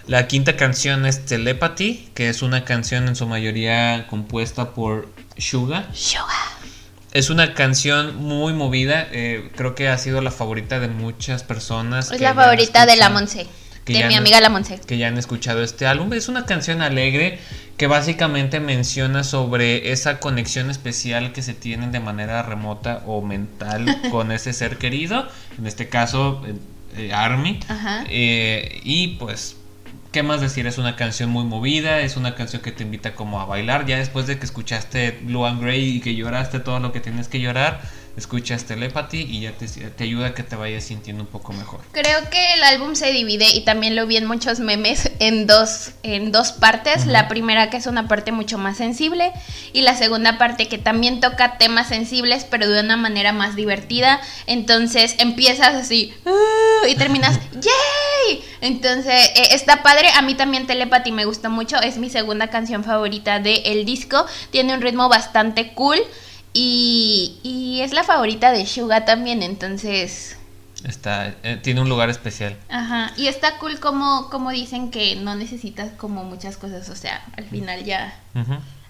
La 0.07 0.27
quinta 0.27 0.55
canción 0.55 1.05
es 1.05 1.25
Telepathy, 1.25 2.09
que 2.13 2.29
es 2.29 2.41
una 2.41 2.63
canción 2.63 3.07
en 3.07 3.15
su 3.15 3.27
mayoría 3.27 4.07
compuesta 4.07 4.71
por 4.71 5.09
Suga. 5.37 5.87
Suga. 5.93 6.25
Es 7.13 7.29
una 7.29 7.53
canción 7.53 8.15
muy 8.17 8.53
movida, 8.53 9.07
eh, 9.11 9.49
creo 9.55 9.75
que 9.75 9.89
ha 9.89 9.97
sido 9.97 10.21
la 10.21 10.31
favorita 10.31 10.79
de 10.79 10.87
muchas 10.87 11.43
personas. 11.43 12.11
Es 12.11 12.21
la 12.21 12.33
favorita 12.33 12.85
de 12.85 12.95
la 12.95 13.09
Monse 13.09 13.47
de 13.93 14.07
mi 14.07 14.15
amiga 14.15 14.41
La 14.41 14.49
Monse. 14.49 14.79
Que 14.85 14.97
ya 14.97 15.07
han 15.07 15.17
escuchado 15.17 15.63
este 15.63 15.85
álbum. 15.85 16.13
Es 16.13 16.27
una 16.27 16.45
canción 16.45 16.81
alegre 16.81 17.39
que 17.77 17.87
básicamente 17.87 18.59
menciona 18.59 19.23
sobre 19.23 19.91
esa 19.91 20.19
conexión 20.19 20.69
especial 20.69 21.31
que 21.33 21.41
se 21.41 21.53
tiene 21.53 21.89
de 21.89 21.99
manera 21.99 22.41
remota 22.41 23.03
o 23.05 23.21
mental 23.21 24.01
con 24.11 24.31
ese 24.31 24.53
ser 24.53 24.77
querido. 24.77 25.27
En 25.57 25.67
este 25.67 25.89
caso, 25.89 26.43
eh, 26.47 26.55
eh, 26.97 27.13
Army. 27.13 27.59
Eh, 28.09 28.81
y 28.83 29.15
pues 29.19 29.57
¿qué 30.11 30.23
más 30.23 30.41
decir? 30.41 30.65
Es 30.65 30.79
una 30.79 30.95
canción 30.95 31.29
muy 31.29 31.43
movida, 31.43 31.99
es 31.99 32.17
una 32.17 32.33
canción 32.33 32.61
que 32.61 32.71
te 32.71 32.83
invita 32.83 33.13
como 33.13 33.39
a 33.39 33.45
bailar. 33.45 33.85
Ya 33.85 33.97
después 33.97 34.25
de 34.25 34.39
que 34.39 34.45
escuchaste 34.45 35.19
Blue 35.21 35.45
and 35.45 35.61
Grey 35.61 35.97
y 35.97 35.99
que 35.99 36.15
lloraste 36.15 36.59
todo 36.59 36.79
lo 36.79 36.91
que 36.91 36.99
tienes 36.99 37.27
que 37.27 37.39
llorar, 37.39 37.81
escuchas 38.17 38.65
Telepathy 38.65 39.19
y 39.29 39.41
ya 39.41 39.53
te, 39.53 40.03
ayuda 40.03 40.27
a 40.27 40.33
que 40.33 40.41
te 40.41 40.55
vayas 40.55 40.83
sintiendo 40.83 41.23
un 41.23 41.29
poco 41.29 41.53
mejor. 41.53 41.79
Creo 41.91 42.29
que 42.31 42.53
el 42.55 42.63
álbum 42.63 42.95
se 42.95 43.11
divide 43.11 43.45
y 43.53 43.61
también 43.61 43.95
lo 43.95 44.07
vi 44.07 44.17
en 44.17 44.25
muchos 44.25 44.59
memes 44.59 45.11
en 45.19 45.45
dos, 45.45 45.91
en 46.01 46.31
dos 46.31 46.51
partes. 46.51 47.05
La 47.05 47.27
primera 47.27 47.69
que 47.69 47.77
es 47.77 47.85
una 47.85 48.07
parte 48.07 48.31
mucho 48.31 48.57
más 48.57 48.77
sensible 48.77 49.31
y 49.71 49.81
la 49.81 49.95
segunda 49.95 50.39
parte 50.39 50.67
que 50.67 50.79
también 50.79 51.19
toca 51.19 51.57
temas 51.59 51.87
sensibles 51.87 52.43
pero 52.43 52.67
de 52.67 52.81
una 52.81 52.97
manera 52.97 53.33
más 53.33 53.55
divertida. 53.55 54.19
Entonces 54.47 55.15
empiezas 55.19 55.75
así 55.75 56.13
uh", 56.25 56.87
y 56.87 56.95
terminas 56.95 57.39
¡Yay! 57.53 58.43
Entonces 58.61 59.29
eh, 59.35 59.49
está 59.51 59.83
padre. 59.83 60.09
A 60.15 60.23
mí 60.23 60.33
también 60.33 60.65
Telepathy 60.65 61.11
me 61.11 61.25
gusta 61.25 61.49
mucho. 61.49 61.79
Es 61.79 61.97
mi 61.97 62.09
segunda 62.09 62.49
canción 62.49 62.83
favorita 62.83 63.39
del 63.39 63.61
el 63.65 63.85
disco. 63.85 64.25
Tiene 64.49 64.73
un 64.73 64.81
ritmo 64.81 65.07
bastante 65.07 65.73
cool. 65.73 65.99
Y, 66.59 67.79
es 67.83 67.93
la 67.93 68.03
favorita 68.03 68.51
de 68.51 68.65
Suga 68.65 69.05
también, 69.05 69.43
entonces... 69.43 70.37
Está, 70.83 71.35
eh, 71.43 71.59
tiene 71.61 71.81
un 71.81 71.89
lugar 71.89 72.09
especial. 72.09 72.55
Ajá, 72.69 73.11
y 73.17 73.27
está 73.27 73.57
cool 73.59 73.79
como, 73.79 74.29
como 74.29 74.51
dicen 74.51 74.89
que 74.89 75.15
no 75.15 75.35
necesitas 75.35 75.91
como 75.91 76.23
muchas 76.23 76.57
cosas, 76.57 76.89
o 76.89 76.95
sea, 76.95 77.23
al 77.35 77.45
final 77.45 77.83
ya 77.83 78.19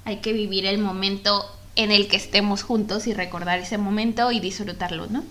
hay 0.05 0.17
que 0.17 0.33
vivir 0.33 0.65
el 0.65 0.77
momento 0.77 1.45
en 1.75 1.91
el 1.91 2.07
que 2.07 2.17
estemos 2.17 2.63
juntos 2.63 3.07
y 3.07 3.13
recordar 3.13 3.59
ese 3.59 3.77
momento 3.77 4.31
y 4.31 4.39
disfrutarlo, 4.39 5.07
¿no? 5.07 5.23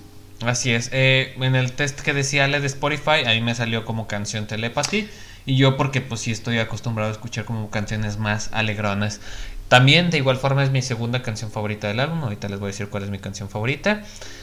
Así 0.44 0.72
es. 0.72 0.90
Eh, 0.92 1.34
en 1.40 1.56
el 1.56 1.72
test 1.72 2.00
que 2.00 2.12
decía 2.12 2.44
Ale 2.44 2.60
de 2.60 2.66
Spotify, 2.66 3.24
ahí 3.26 3.40
me 3.40 3.54
salió 3.54 3.84
como 3.84 4.06
canción 4.06 4.46
Telepathy. 4.46 5.08
Y 5.46 5.56
yo 5.56 5.76
porque 5.76 6.00
pues 6.00 6.22
sí 6.22 6.32
estoy 6.32 6.58
acostumbrado 6.58 7.10
a 7.10 7.12
escuchar 7.12 7.44
como 7.44 7.70
canciones 7.70 8.18
más 8.18 8.50
alegronas. 8.52 9.20
También 9.68 10.10
de 10.10 10.18
igual 10.18 10.36
forma 10.36 10.62
es 10.62 10.70
mi 10.70 10.80
segunda 10.80 11.22
canción 11.22 11.50
favorita 11.50 11.88
del 11.88 11.98
álbum. 11.98 12.22
Ahorita 12.22 12.48
les 12.48 12.60
voy 12.60 12.68
a 12.68 12.70
decir 12.70 12.88
cuál 12.88 13.02
es 13.02 13.10
mi 13.10 13.18
canción 13.18 13.48
favorita. 13.48 14.02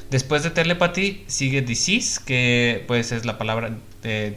Después 0.09 0.43
de 0.43 0.49
Telepathy 0.49 1.23
sigue 1.27 1.62
Disease, 1.62 2.19
que 2.25 2.83
pues 2.88 3.13
es 3.13 3.25
la 3.25 3.38
palabra 3.38 3.71
eh, 4.03 4.33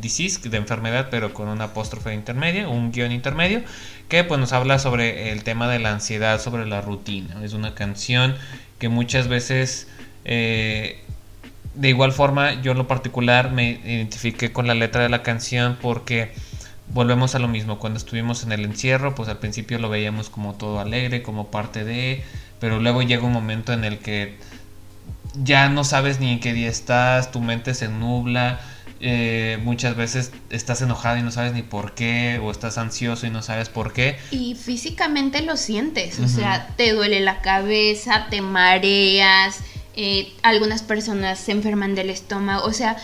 disease, 0.00 0.48
de 0.48 0.56
enfermedad, 0.56 1.08
pero 1.10 1.34
con 1.34 1.48
una 1.48 1.64
apóstrofe 1.64 2.14
intermedia, 2.14 2.68
un 2.68 2.90
guion 2.90 3.12
intermedio, 3.12 3.62
que 4.08 4.24
pues 4.24 4.40
nos 4.40 4.52
habla 4.54 4.78
sobre 4.78 5.30
el 5.30 5.44
tema 5.44 5.68
de 5.68 5.78
la 5.78 5.92
ansiedad, 5.92 6.40
sobre 6.40 6.66
la 6.66 6.80
rutina. 6.80 7.44
Es 7.44 7.52
una 7.52 7.74
canción 7.74 8.34
que 8.78 8.88
muchas 8.88 9.28
veces... 9.28 9.88
Eh, 10.24 11.00
de 11.74 11.90
igual 11.90 12.10
forma, 12.10 12.60
yo 12.60 12.72
en 12.72 12.78
lo 12.78 12.88
particular 12.88 13.52
me 13.52 13.80
identifiqué 13.84 14.52
con 14.52 14.66
la 14.66 14.74
letra 14.74 15.00
de 15.02 15.08
la 15.08 15.22
canción 15.22 15.78
porque 15.80 16.32
volvemos 16.92 17.34
a 17.34 17.38
lo 17.38 17.48
mismo. 17.48 17.78
Cuando 17.78 17.98
estuvimos 17.98 18.42
en 18.42 18.52
el 18.52 18.64
encierro, 18.64 19.14
pues 19.14 19.28
al 19.28 19.38
principio 19.38 19.78
lo 19.78 19.88
veíamos 19.88 20.30
como 20.30 20.54
todo 20.54 20.80
alegre, 20.80 21.22
como 21.22 21.48
parte 21.50 21.84
de, 21.84 22.22
pero 22.60 22.80
luego 22.80 23.02
llega 23.02 23.24
un 23.24 23.32
momento 23.32 23.72
en 23.72 23.84
el 23.84 23.98
que 23.98 24.36
ya 25.42 25.68
no 25.68 25.84
sabes 25.84 26.20
ni 26.20 26.32
en 26.32 26.40
qué 26.40 26.52
día 26.52 26.68
estás, 26.68 27.30
tu 27.30 27.40
mente 27.40 27.74
se 27.74 27.88
nubla. 27.88 28.60
Eh, 29.00 29.60
muchas 29.62 29.94
veces 29.94 30.32
estás 30.50 30.82
enojado 30.82 31.18
y 31.18 31.22
no 31.22 31.30
sabes 31.30 31.52
ni 31.52 31.62
por 31.62 31.94
qué, 31.94 32.40
o 32.42 32.50
estás 32.50 32.78
ansioso 32.78 33.26
y 33.26 33.30
no 33.30 33.42
sabes 33.42 33.68
por 33.68 33.92
qué. 33.92 34.18
Y 34.32 34.56
físicamente 34.56 35.42
lo 35.42 35.56
sientes, 35.56 36.18
o 36.18 36.26
sea, 36.26 36.66
te 36.76 36.92
duele 36.92 37.20
la 37.20 37.40
cabeza, 37.40 38.26
te 38.28 38.40
mareas, 38.40 39.60
eh, 39.94 40.32
algunas 40.42 40.82
personas 40.82 41.38
se 41.38 41.52
enferman 41.52 41.94
del 41.94 42.10
estómago, 42.10 42.64
o 42.64 42.72
sea, 42.72 42.96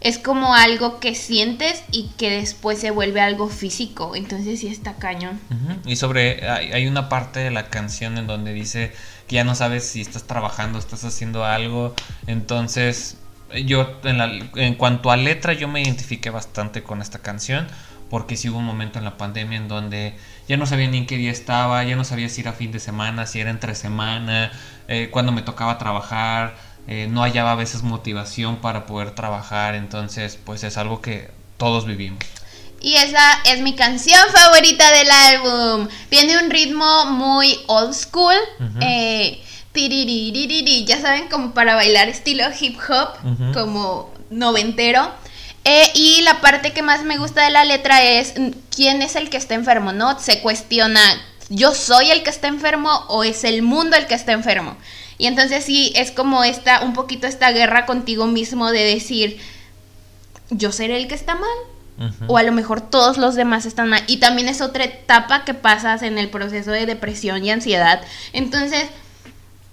es 0.00 0.18
como 0.18 0.54
algo 0.54 1.00
que 1.00 1.14
sientes 1.14 1.82
y 1.90 2.10
que 2.16 2.30
después 2.30 2.78
se 2.78 2.90
vuelve 2.90 3.20
algo 3.20 3.48
físico, 3.48 4.14
entonces 4.14 4.60
sí 4.60 4.68
está 4.68 4.94
cañón. 4.94 5.40
Y 5.84 5.96
sobre, 5.96 6.48
hay, 6.48 6.86
una 6.86 7.08
parte 7.08 7.40
de 7.40 7.50
la 7.50 7.68
canción 7.68 8.18
en 8.18 8.26
donde 8.26 8.52
dice 8.52 8.92
que 9.26 9.36
ya 9.36 9.44
no 9.44 9.54
sabes 9.54 9.84
si 9.84 10.00
estás 10.00 10.24
trabajando, 10.24 10.78
estás 10.78 11.04
haciendo 11.04 11.44
algo, 11.44 11.94
entonces 12.26 13.16
yo 13.64 13.98
en, 14.04 14.50
en 14.56 14.74
cuanto 14.74 15.10
a 15.10 15.16
letra 15.16 15.52
yo 15.54 15.68
me 15.68 15.82
identifiqué 15.82 16.30
bastante 16.30 16.82
con 16.82 17.00
esta 17.00 17.20
canción 17.20 17.66
porque 18.10 18.36
sí 18.36 18.48
hubo 18.48 18.58
un 18.58 18.64
momento 18.64 18.98
en 18.98 19.04
la 19.04 19.16
pandemia 19.16 19.58
en 19.58 19.68
donde 19.68 20.14
ya 20.48 20.56
no 20.56 20.66
sabía 20.66 20.88
ni 20.88 20.98
en 20.98 21.06
qué 21.06 21.16
día 21.16 21.32
estaba, 21.32 21.82
ya 21.84 21.96
no 21.96 22.04
sabía 22.04 22.28
si 22.28 22.40
era 22.40 22.52
fin 22.52 22.70
de 22.72 22.78
semana, 22.78 23.26
si 23.26 23.40
era 23.40 23.50
entre 23.50 23.74
semana, 23.74 24.52
eh, 24.88 25.08
cuando 25.10 25.32
me 25.32 25.42
tocaba 25.42 25.78
trabajar, 25.78 26.54
eh, 26.88 27.08
no 27.10 27.22
hallaba 27.22 27.52
a 27.52 27.54
veces 27.54 27.82
motivación 27.82 28.56
para 28.56 28.86
poder 28.86 29.14
trabajar, 29.14 29.74
entonces 29.74 30.38
pues 30.44 30.64
es 30.64 30.76
algo 30.76 31.00
que 31.00 31.30
todos 31.56 31.86
vivimos. 31.86 32.18
Y 32.80 32.94
esa 32.94 33.40
es 33.44 33.60
mi 33.60 33.74
canción 33.74 34.20
favorita 34.32 34.90
del 34.92 35.10
álbum. 35.10 35.88
Tiene 36.08 36.38
un 36.38 36.50
ritmo 36.50 37.06
muy 37.06 37.58
old 37.66 37.94
school. 37.94 38.34
Eh, 38.80 39.42
ya 40.86 41.00
saben, 41.00 41.28
como 41.28 41.52
para 41.52 41.74
bailar 41.74 42.08
estilo 42.08 42.44
hip 42.58 42.78
hop, 42.88 43.52
como 43.52 44.12
noventero. 44.30 45.10
y 45.94 46.22
la 46.22 46.40
parte 46.40 46.72
que 46.72 46.82
más 46.82 47.02
me 47.02 47.18
gusta 47.18 47.44
de 47.44 47.50
la 47.50 47.64
letra 47.64 48.02
es 48.02 48.34
quién 48.74 49.02
es 49.02 49.16
el 49.16 49.28
que 49.28 49.36
está 49.36 49.54
enfermo, 49.54 49.92
¿no? 49.92 50.18
Se 50.18 50.40
cuestiona 50.40 51.00
yo 51.48 51.74
soy 51.74 52.10
el 52.10 52.22
que 52.22 52.30
está 52.30 52.48
enfermo 52.48 52.90
o 53.08 53.24
es 53.24 53.44
el 53.44 53.62
mundo 53.62 53.96
el 53.96 54.06
que 54.06 54.14
está 54.14 54.32
enfermo. 54.32 54.76
Y 55.18 55.26
entonces 55.26 55.64
sí, 55.64 55.92
es 55.96 56.10
como 56.10 56.44
esta, 56.44 56.82
un 56.82 56.92
poquito 56.92 57.26
esta 57.26 57.50
guerra 57.52 57.86
contigo 57.86 58.26
mismo 58.26 58.70
de 58.70 58.84
decir, 58.84 59.38
yo 60.50 60.72
seré 60.72 60.96
el 60.96 61.08
que 61.08 61.14
está 61.14 61.34
mal. 61.34 61.58
O 62.26 62.36
a 62.36 62.42
lo 62.42 62.52
mejor 62.52 62.82
todos 62.82 63.16
los 63.16 63.36
demás 63.36 63.64
están 63.64 63.88
mal. 63.88 64.02
Y 64.06 64.18
también 64.18 64.48
es 64.48 64.60
otra 64.60 64.84
etapa 64.84 65.46
que 65.46 65.54
pasas 65.54 66.02
en 66.02 66.18
el 66.18 66.28
proceso 66.28 66.70
de 66.70 66.84
depresión 66.84 67.42
y 67.42 67.50
ansiedad. 67.50 68.02
Entonces, 68.34 68.84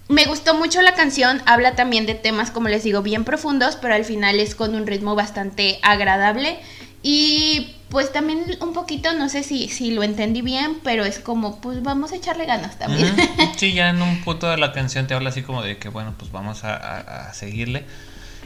me 0.08 0.24
gustó 0.24 0.54
mucho 0.54 0.80
la 0.80 0.94
canción. 0.94 1.42
Habla 1.44 1.74
también 1.74 2.06
de 2.06 2.14
temas, 2.14 2.50
como 2.50 2.68
les 2.68 2.82
digo, 2.82 3.02
bien 3.02 3.24
profundos, 3.24 3.76
pero 3.76 3.94
al 3.94 4.06
final 4.06 4.40
es 4.40 4.54
con 4.54 4.74
un 4.74 4.86
ritmo 4.86 5.14
bastante 5.14 5.78
agradable. 5.82 6.58
Y 7.06 7.76
pues 7.90 8.10
también 8.12 8.56
un 8.62 8.72
poquito, 8.72 9.12
no 9.12 9.28
sé 9.28 9.42
si, 9.42 9.68
si 9.68 9.90
lo 9.90 10.02
entendí 10.02 10.40
bien, 10.40 10.78
pero 10.82 11.04
es 11.04 11.18
como, 11.18 11.60
pues 11.60 11.82
vamos 11.82 12.12
a 12.12 12.16
echarle 12.16 12.46
ganas 12.46 12.78
también. 12.78 13.14
Sí, 13.58 13.74
ya 13.74 13.90
en 13.90 14.00
un 14.00 14.22
punto 14.22 14.48
de 14.48 14.56
la 14.56 14.72
canción 14.72 15.06
te 15.06 15.12
habla 15.12 15.28
así 15.28 15.42
como 15.42 15.62
de 15.62 15.76
que, 15.76 15.90
bueno, 15.90 16.14
pues 16.18 16.32
vamos 16.32 16.64
a, 16.64 17.32
seguirle 17.34 17.84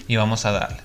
y 0.08 0.16
vamos 0.16 0.44
a 0.44 0.50
darle. 0.50 0.78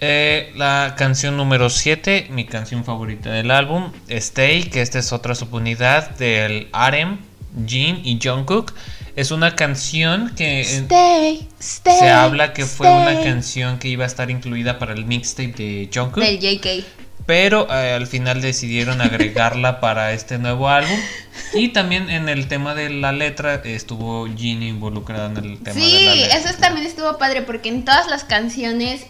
Eh, 0.00 0.52
la 0.56 0.96
canción 0.98 1.36
número 1.36 1.70
7, 1.70 2.26
mi 2.30 2.44
canción 2.44 2.84
favorita 2.84 3.30
del 3.30 3.52
álbum, 3.52 3.92
Stay, 4.08 4.64
que 4.64 4.82
esta 4.82 4.98
es 4.98 5.12
otra 5.12 5.36
subunidad 5.36 6.10
del 6.16 6.68
RM, 6.72 7.20
Jin 7.66 8.00
y 8.04 8.18
Jungkook. 8.20 8.74
Es 9.16 9.30
una 9.30 9.54
canción 9.54 10.34
que 10.34 10.64
se 11.58 12.10
habla 12.10 12.52
que 12.52 12.66
fue 12.66 12.90
una 12.90 13.22
canción 13.22 13.78
que 13.78 13.88
iba 13.88 14.04
a 14.04 14.06
estar 14.06 14.30
incluida 14.30 14.78
para 14.78 14.92
el 14.92 15.04
mixtape 15.04 15.52
de 15.52 15.90
Jungkook. 15.92 16.22
Del 16.22 16.40
JK. 16.40 16.84
Pero 17.26 17.66
eh, 17.70 17.94
al 17.94 18.06
final 18.06 18.42
decidieron 18.42 19.00
agregarla 19.00 19.80
para 19.80 20.12
este 20.12 20.38
nuevo 20.38 20.68
álbum. 20.68 20.98
Y 21.54 21.68
también 21.68 22.10
en 22.10 22.28
el 22.28 22.48
tema 22.48 22.74
de 22.74 22.90
la 22.90 23.12
letra 23.12 23.54
estuvo 23.64 24.26
Ginny 24.26 24.68
involucrada 24.68 25.26
en 25.26 25.36
el 25.36 25.62
tema 25.62 25.80
de 25.80 26.04
la 26.04 26.14
letra. 26.14 26.40
Sí, 26.40 26.48
eso 26.48 26.58
también 26.60 26.86
estuvo 26.86 27.16
padre 27.16 27.42
porque 27.42 27.68
en 27.68 27.84
todas 27.84 28.08
las 28.08 28.24
canciones 28.24 29.06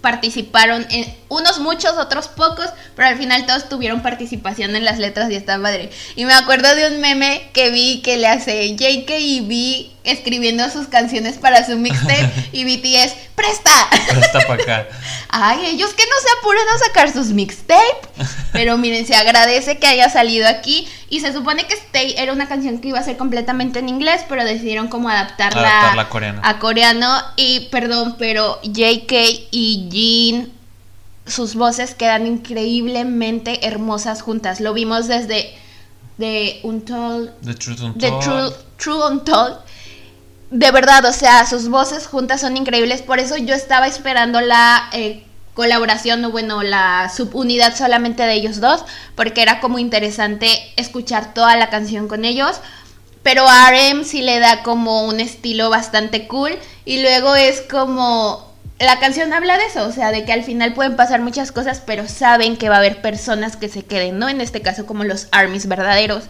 participaron 0.00 0.86
en 0.90 1.12
unos 1.28 1.58
muchos, 1.58 1.96
otros 1.98 2.28
pocos, 2.28 2.66
pero 2.94 3.08
al 3.08 3.16
final 3.16 3.46
todos 3.46 3.68
tuvieron 3.68 4.02
participación 4.02 4.74
en 4.76 4.84
las 4.84 4.98
letras 4.98 5.30
y 5.30 5.34
está 5.34 5.60
padre. 5.60 5.90
Y 6.16 6.24
me 6.24 6.34
acuerdo 6.34 6.74
de 6.74 6.88
un 6.88 7.00
meme 7.00 7.50
que 7.52 7.70
vi 7.70 8.00
que 8.02 8.16
le 8.16 8.26
hace 8.26 8.74
JK 8.76 9.10
y 9.18 9.40
vi 9.40 9.92
escribiendo 10.08 10.68
sus 10.70 10.88
canciones 10.88 11.38
para 11.38 11.64
su 11.64 11.76
mixtape 11.76 12.30
y 12.52 12.64
BTS, 12.64 13.14
¡presta! 13.34 13.70
Presta 14.08 14.40
para 14.46 14.62
acá. 14.62 14.88
Ay, 15.28 15.66
ellos 15.66 15.92
que 15.94 16.04
no 16.04 16.16
se 16.22 16.38
apuren 16.38 16.68
a 16.74 16.78
sacar 16.78 17.12
sus 17.12 17.28
mixtape. 17.28 18.08
Pero 18.52 18.76
miren, 18.78 19.06
se 19.06 19.14
agradece 19.14 19.78
que 19.78 19.86
haya 19.86 20.08
salido 20.10 20.48
aquí. 20.48 20.88
Y 21.10 21.20
se 21.20 21.32
supone 21.32 21.66
que 21.66 21.74
Stay 21.74 22.14
era 22.18 22.32
una 22.32 22.48
canción 22.48 22.78
que 22.78 22.88
iba 22.88 22.98
a 22.98 23.02
ser 23.02 23.16
completamente 23.16 23.78
en 23.78 23.88
inglés, 23.88 24.22
pero 24.28 24.44
decidieron 24.44 24.88
como 24.88 25.08
adaptarla, 25.08 25.92
a 25.98 26.08
coreano. 26.10 26.40
a 26.44 26.58
coreano. 26.58 27.22
Y 27.36 27.60
perdón, 27.70 28.16
pero 28.18 28.60
JK 28.62 29.12
y 29.50 29.88
Jin, 29.90 30.52
sus 31.26 31.54
voces 31.54 31.94
quedan 31.94 32.26
increíblemente 32.26 33.66
hermosas 33.66 34.20
juntas. 34.20 34.60
Lo 34.60 34.74
vimos 34.74 35.08
desde 35.08 35.54
de 36.18 36.60
Untold. 36.62 37.30
The 37.42 37.54
Truth 37.54 37.80
Untold. 37.80 38.00
The 38.00 38.10
True, 38.22 38.50
True 38.76 39.06
Untold 39.10 39.58
de 40.50 40.70
verdad, 40.70 41.04
o 41.04 41.12
sea, 41.12 41.46
sus 41.46 41.68
voces 41.68 42.06
juntas 42.06 42.40
son 42.40 42.56
increíbles. 42.56 43.02
Por 43.02 43.18
eso 43.18 43.36
yo 43.36 43.54
estaba 43.54 43.86
esperando 43.86 44.40
la 44.40 44.88
eh, 44.92 45.24
colaboración, 45.54 46.24
o 46.24 46.30
bueno, 46.30 46.62
la 46.62 47.10
subunidad 47.14 47.76
solamente 47.76 48.22
de 48.22 48.34
ellos 48.34 48.60
dos, 48.60 48.84
porque 49.14 49.42
era 49.42 49.60
como 49.60 49.78
interesante 49.78 50.48
escuchar 50.76 51.34
toda 51.34 51.56
la 51.56 51.68
canción 51.70 52.08
con 52.08 52.24
ellos. 52.24 52.60
Pero 53.22 53.44
RM 53.44 54.04
sí 54.04 54.22
le 54.22 54.38
da 54.38 54.62
como 54.62 55.06
un 55.06 55.20
estilo 55.20 55.68
bastante 55.68 56.26
cool. 56.28 56.56
Y 56.84 57.02
luego 57.02 57.34
es 57.34 57.60
como. 57.62 58.46
La 58.78 59.00
canción 59.00 59.32
habla 59.32 59.58
de 59.58 59.66
eso, 59.66 59.84
o 59.86 59.92
sea, 59.92 60.12
de 60.12 60.24
que 60.24 60.32
al 60.32 60.44
final 60.44 60.72
pueden 60.72 60.94
pasar 60.94 61.20
muchas 61.20 61.50
cosas, 61.50 61.82
pero 61.84 62.06
saben 62.06 62.56
que 62.56 62.68
va 62.68 62.76
a 62.76 62.78
haber 62.78 63.02
personas 63.02 63.56
que 63.56 63.68
se 63.68 63.84
queden, 63.84 64.20
¿no? 64.20 64.28
En 64.28 64.40
este 64.40 64.62
caso, 64.62 64.86
como 64.86 65.02
los 65.02 65.26
armies 65.32 65.66
verdaderos. 65.66 66.24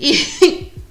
Y 0.00 0.18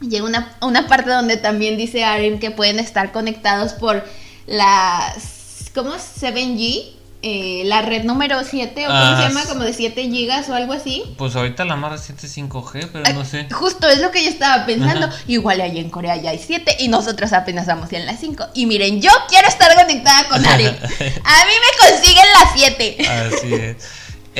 Llega 0.00 0.24
una, 0.24 0.56
una 0.60 0.86
parte 0.86 1.10
donde 1.10 1.36
también 1.36 1.76
dice 1.76 2.04
Aaron 2.04 2.38
que 2.38 2.50
pueden 2.50 2.78
estar 2.78 3.12
conectados 3.12 3.72
por 3.72 4.04
las. 4.46 5.70
¿Cómo? 5.74 5.92
7G. 5.92 6.94
Eh, 7.20 7.62
la 7.64 7.82
red 7.82 8.04
número 8.04 8.44
7 8.44 8.84
o 8.84 8.86
cómo 8.86 9.00
se 9.00 9.24
ah, 9.24 9.28
llama, 9.28 9.44
como 9.46 9.64
de 9.64 9.72
7 9.72 10.02
gigas 10.02 10.48
o 10.48 10.54
algo 10.54 10.72
así. 10.72 11.02
Pues 11.18 11.34
ahorita 11.34 11.64
la 11.64 11.74
más 11.74 11.90
reciente 11.90 12.28
es 12.28 12.38
5G, 12.38 12.90
pero 12.92 13.12
no 13.12 13.24
sé. 13.24 13.48
Justo 13.50 13.88
es 13.88 14.00
lo 14.00 14.12
que 14.12 14.22
yo 14.22 14.30
estaba 14.30 14.64
pensando. 14.66 15.08
Igual 15.26 15.60
allá 15.60 15.80
en 15.80 15.90
Corea 15.90 16.16
ya 16.16 16.30
hay 16.30 16.38
7 16.38 16.76
y 16.78 16.86
nosotros 16.86 17.32
apenas 17.32 17.66
vamos 17.66 17.92
en 17.92 18.06
la 18.06 18.16
5. 18.16 18.46
Y 18.54 18.66
miren, 18.66 19.02
yo 19.02 19.10
quiero 19.28 19.48
estar 19.48 19.74
conectada 19.74 20.28
con 20.28 20.46
Ari. 20.46 20.66
A 20.66 20.70
mí 20.70 20.78
me 21.00 21.90
consiguen 21.90 22.26
la 22.38 22.50
7. 22.54 23.08
Así 23.08 23.54
es. 23.54 23.76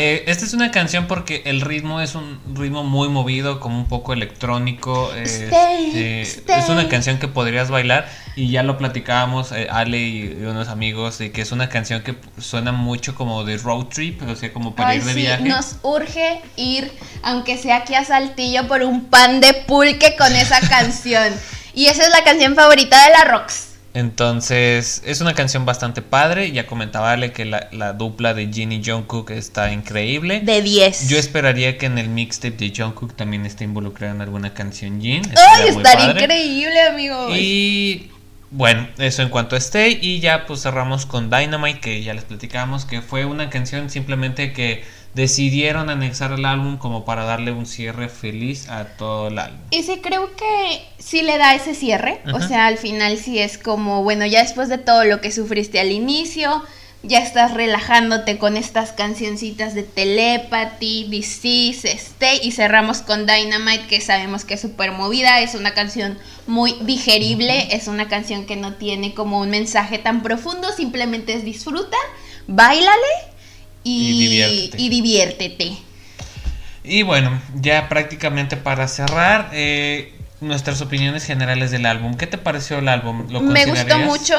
Eh, 0.01 0.31
esta 0.31 0.45
es 0.45 0.55
una 0.55 0.71
canción 0.71 1.09
porque 1.09 1.43
el 1.45 1.61
ritmo 1.61 2.01
es 2.01 2.15
un 2.15 2.39
ritmo 2.55 2.85
muy 2.85 3.09
movido, 3.09 3.59
como 3.59 3.79
un 3.79 3.89
poco 3.89 4.13
electrónico. 4.13 5.13
Este, 5.13 6.21
es 6.23 6.69
una 6.69 6.89
canción 6.89 7.19
que 7.19 7.27
podrías 7.27 7.69
bailar 7.69 8.09
y 8.37 8.49
ya 8.49 8.63
lo 8.63 8.79
platicábamos 8.79 9.51
eh, 9.51 9.67
Ale 9.69 9.99
y, 9.99 10.45
unos 10.45 10.69
amigos 10.69 11.19
de 11.19 11.33
que 11.33 11.43
es 11.43 11.51
una 11.51 11.69
canción 11.69 12.05
que 12.05 12.15
suena 12.41 12.71
mucho 12.71 13.17
como 13.17 13.43
de 13.43 13.59
road 13.59 13.87
trip, 13.87 14.23
o 14.23 14.37
sea, 14.37 14.53
como 14.53 14.77
para 14.77 14.95
ir 14.95 15.03
de 15.03 15.15
viaje. 15.15 15.43
Nos 15.43 15.79
urge 15.83 16.43
ir, 16.55 16.93
aunque 17.25 17.59
sea 17.59 17.79
aquí 17.79 17.97
a 17.97 18.05
Saltillo, 18.05 18.69
por 18.69 18.85
un 18.85 19.07
pan 19.07 19.41
de 19.41 19.53
pulque 19.53 20.15
con 20.17 20.33
esa 20.33 20.61
canción. 20.69 21.35
y 21.75 21.87
esa 21.87 22.05
es 22.05 22.11
la 22.11 22.23
canción 22.23 22.55
favorita 22.55 23.05
de 23.05 23.11
la 23.11 23.25
Rox. 23.25 23.68
Entonces, 23.99 25.03
es 25.05 25.21
una 25.21 25.35
canción 25.35 25.67
bastante 25.67 26.03
padre. 26.03 26.53
Ya 26.53 26.69
comentaba 26.69 27.17
que 27.33 27.45
la, 27.45 27.93
dupla 27.95 28.33
de 28.33 28.47
Jin 28.47 28.71
y 28.71 28.81
Jungkook 28.85 29.33
está 29.33 29.73
increíble. 29.73 30.39
De 30.39 30.63
10. 30.63 31.09
Yo 31.09 31.19
esperaría 31.19 31.79
que 31.79 31.87
en 31.87 31.99
el 31.99 32.09
mixtape 32.09 32.57
de 32.57 32.73
Jungkook 32.73 33.17
también 33.17 33.45
esté 33.45 33.65
involucrada 33.65 34.15
en 34.15 34.21
alguna 34.21 34.55
canción 34.55 35.01
Jin. 35.01 35.23
¡Ay, 35.35 35.71
estaría 35.71 36.13
increíble, 36.13 36.81
amigo! 36.83 37.35
Y 37.35 38.09
Bueno, 38.53 38.87
eso 38.99 39.23
en 39.23 39.31
cuanto 39.31 39.57
a 39.57 39.59
Stay 39.59 39.99
y 40.01 40.21
ya 40.21 40.47
pues 40.47 40.63
cerramos 40.63 41.05
con 41.05 41.29
Dynamite 41.29 41.81
que 41.81 42.01
ya 42.01 42.15
les 42.15 42.23
platicamos 42.23 42.85
que 42.85 43.03
fue 43.03 43.25
una 43.25 43.51
canción 43.51 43.91
simplemente 43.91 44.53
que 44.53 44.85
decidieron 45.15 45.91
anexar 45.91 46.33
el 46.33 46.45
álbum 46.45 46.77
como 46.77 47.05
para 47.05 47.25
darle 47.25 47.53
un 47.53 47.67
cierre 47.67 48.09
feliz 48.09 48.69
a 48.69 48.85
todo 48.85 49.29
el 49.29 49.39
álbum. 49.39 49.61
Y 49.71 49.83
sí 49.83 50.01
creo 50.03 50.35
que 50.37 50.83
sí 50.99 51.23
le 51.23 51.39
da 51.39 51.55
ese 51.55 51.75
cierre, 51.75 52.21
o 52.33 52.41
sea, 52.41 52.67
al 52.67 52.79
final 52.79 53.17
sí 53.19 53.39
es 53.39 53.59
como, 53.59 54.03
bueno, 54.03 54.27
ya 54.27 54.43
después 54.43 54.69
de 54.69 54.79
todo 54.79 55.05
lo 55.05 55.21
que 55.21 55.33
sufriste 55.33 55.81
al 55.81 55.91
inicio, 55.91 56.63
ya 57.03 57.21
estás 57.21 57.55
relajándote 57.55 58.39
con 58.39 58.57
estas 58.57 58.93
cancioncitas 58.93 59.75
de 59.75 59.85
Telepathy, 59.85 61.07
Disease, 61.09 61.89
Stay 61.93 62.41
y 62.43 62.51
cerramos 62.51 63.03
con 63.03 63.25
Dynamite 63.25 63.87
que 63.87 64.01
sabemos 64.01 64.45
que 64.45 64.55
es 64.55 64.61
súper 64.61 64.91
movida, 64.91 65.41
es 65.41 65.55
una 65.55 65.75
canción 65.75 66.19
muy 66.47 66.75
digerible, 66.81 67.69
es 67.75 67.87
una 67.87 68.09
canción 68.09 68.47
que 68.47 68.57
no 68.57 68.75
tiene 68.75 69.15
como 69.15 69.41
un 69.41 69.51
mensaje 69.51 69.99
tan 69.99 70.23
profundo, 70.23 70.73
simplemente 70.73 71.35
es 71.35 71.45
disfruta, 71.45 71.97
bailale 72.49 73.28
y, 73.89 74.89
diviértete. 74.89 75.77
y 76.85 77.03
bueno, 77.03 77.41
ya 77.61 77.89
prácticamente 77.89 78.57
para 78.57 78.89
cerrar, 78.89 79.51
eh, 79.53 80.15
nuestras 80.41 80.81
opiniones 80.81 81.25
generales 81.25 81.71
del 81.71 81.87
álbum. 81.87 82.17
¿Qué 82.17 82.27
te 82.27 82.39
pareció 82.39 82.79
el 82.79 82.89
álbum? 82.89 83.27
Me 83.43 83.67
gustó 83.67 83.99
mucho 83.99 84.37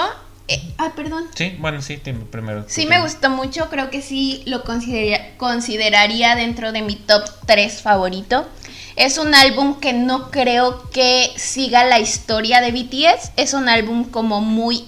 eh, 0.50 0.74
ah, 0.80 0.94
perdón. 0.96 1.28
Sí, 1.36 1.56
bueno, 1.60 1.80
sí, 1.80 2.02
primero. 2.32 2.66
Sí, 2.68 2.88
me 2.88 3.00
gustó 3.02 3.30
mucho. 3.30 3.70
Creo 3.70 3.92
que 3.92 4.02
sí 4.02 4.42
lo 4.48 4.64
consideraría 4.64 6.36
dentro 6.36 6.72
de 6.72 6.82
mi 6.82 6.96
top 6.96 7.24
3 7.46 7.84
favorito. 7.84 8.48
Es 8.96 9.20
un 9.20 9.36
álbum 9.36 9.80
que 9.80 9.94
no 9.94 10.32
creo 10.32 10.90
que 10.90 11.32
siga 11.36 11.84
la 11.84 12.00
historia 12.00 12.62
de 12.62 12.72
BTS. 12.72 13.34
Es 13.38 13.54
un 13.54 13.70
álbum 13.70 14.06
como 14.06 14.42
muy 14.42 14.86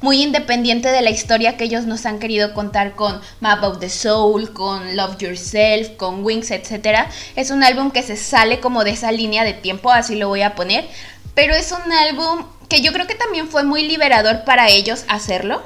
muy 0.00 0.22
independiente 0.22 0.88
de 0.88 1.02
la 1.02 1.10
historia 1.10 1.56
que 1.56 1.64
ellos 1.64 1.84
nos 1.84 2.06
han 2.06 2.18
querido 2.18 2.54
contar 2.54 2.94
con 2.94 3.20
Map 3.40 3.62
of 3.64 3.80
the 3.80 3.90
Soul, 3.90 4.52
con 4.52 4.96
Love 4.96 5.18
Yourself, 5.18 5.90
con 5.96 6.24
Wings, 6.24 6.50
etc. 6.50 7.08
Es 7.36 7.50
un 7.50 7.62
álbum 7.62 7.90
que 7.90 8.02
se 8.02 8.16
sale 8.16 8.60
como 8.60 8.84
de 8.84 8.90
esa 8.90 9.12
línea 9.12 9.44
de 9.44 9.54
tiempo, 9.54 9.90
así 9.90 10.14
lo 10.14 10.28
voy 10.28 10.42
a 10.42 10.54
poner. 10.54 10.86
Pero 11.34 11.54
es 11.54 11.72
un 11.72 11.92
álbum 11.92 12.44
que 12.68 12.80
yo 12.80 12.92
creo 12.92 13.06
que 13.06 13.14
también 13.14 13.48
fue 13.48 13.64
muy 13.64 13.86
liberador 13.86 14.44
para 14.44 14.68
ellos 14.68 15.04
hacerlo. 15.08 15.62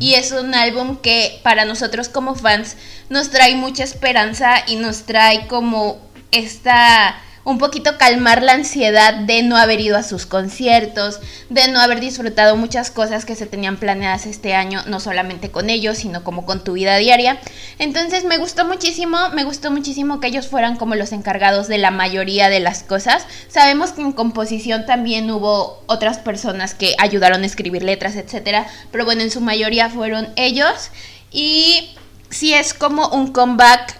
Y 0.00 0.14
es 0.14 0.32
un 0.32 0.54
álbum 0.54 0.96
que 0.96 1.40
para 1.44 1.64
nosotros 1.64 2.08
como 2.08 2.34
fans 2.34 2.76
nos 3.08 3.30
trae 3.30 3.54
mucha 3.54 3.84
esperanza 3.84 4.64
y 4.66 4.76
nos 4.76 5.04
trae 5.04 5.46
como 5.46 5.98
esta 6.32 7.20
un 7.44 7.58
poquito 7.58 7.96
calmar 7.98 8.42
la 8.42 8.52
ansiedad 8.52 9.14
de 9.14 9.42
no 9.42 9.56
haber 9.56 9.80
ido 9.80 9.96
a 9.96 10.02
sus 10.02 10.26
conciertos, 10.26 11.20
de 11.48 11.68
no 11.68 11.80
haber 11.80 12.00
disfrutado 12.00 12.56
muchas 12.56 12.90
cosas 12.90 13.24
que 13.24 13.34
se 13.34 13.46
tenían 13.46 13.78
planeadas 13.78 14.26
este 14.26 14.54
año, 14.54 14.82
no 14.86 15.00
solamente 15.00 15.50
con 15.50 15.70
ellos, 15.70 15.98
sino 15.98 16.22
como 16.22 16.44
con 16.44 16.62
tu 16.62 16.74
vida 16.74 16.96
diaria. 16.96 17.38
Entonces 17.78 18.24
me 18.24 18.38
gustó 18.38 18.64
muchísimo, 18.64 19.16
me 19.34 19.44
gustó 19.44 19.70
muchísimo 19.70 20.20
que 20.20 20.28
ellos 20.28 20.48
fueran 20.48 20.76
como 20.76 20.94
los 20.94 21.12
encargados 21.12 21.68
de 21.68 21.78
la 21.78 21.90
mayoría 21.90 22.48
de 22.48 22.60
las 22.60 22.82
cosas. 22.82 23.24
Sabemos 23.48 23.92
que 23.92 24.02
en 24.02 24.12
composición 24.12 24.86
también 24.86 25.30
hubo 25.30 25.82
otras 25.86 26.18
personas 26.18 26.74
que 26.74 26.94
ayudaron 26.98 27.42
a 27.42 27.46
escribir 27.46 27.82
letras, 27.82 28.16
etcétera, 28.16 28.66
pero 28.92 29.04
bueno, 29.04 29.22
en 29.22 29.30
su 29.30 29.40
mayoría 29.40 29.88
fueron 29.88 30.28
ellos 30.36 30.90
y 31.30 31.94
sí 32.28 32.54
es 32.54 32.74
como 32.74 33.08
un 33.08 33.32
comeback 33.32 33.99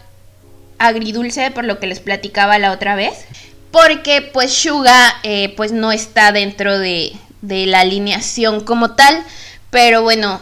agridulce 0.81 1.53
por 1.53 1.65
lo 1.65 1.79
que 1.79 1.87
les 1.87 2.01
platicaba 2.01 2.59
la 2.59 2.73
otra 2.73 2.97
vez. 2.97 3.15
Porque 3.71 4.23
pues 4.23 4.53
Suga 4.53 5.15
eh, 5.23 5.55
pues 5.57 5.71
no 5.71 5.93
está 5.93 6.33
dentro 6.33 6.77
de, 6.79 7.13
de 7.43 7.67
la 7.67 7.81
alineación 7.81 8.65
como 8.65 8.97
tal. 8.97 9.23
Pero 9.71 10.03
bueno, 10.03 10.41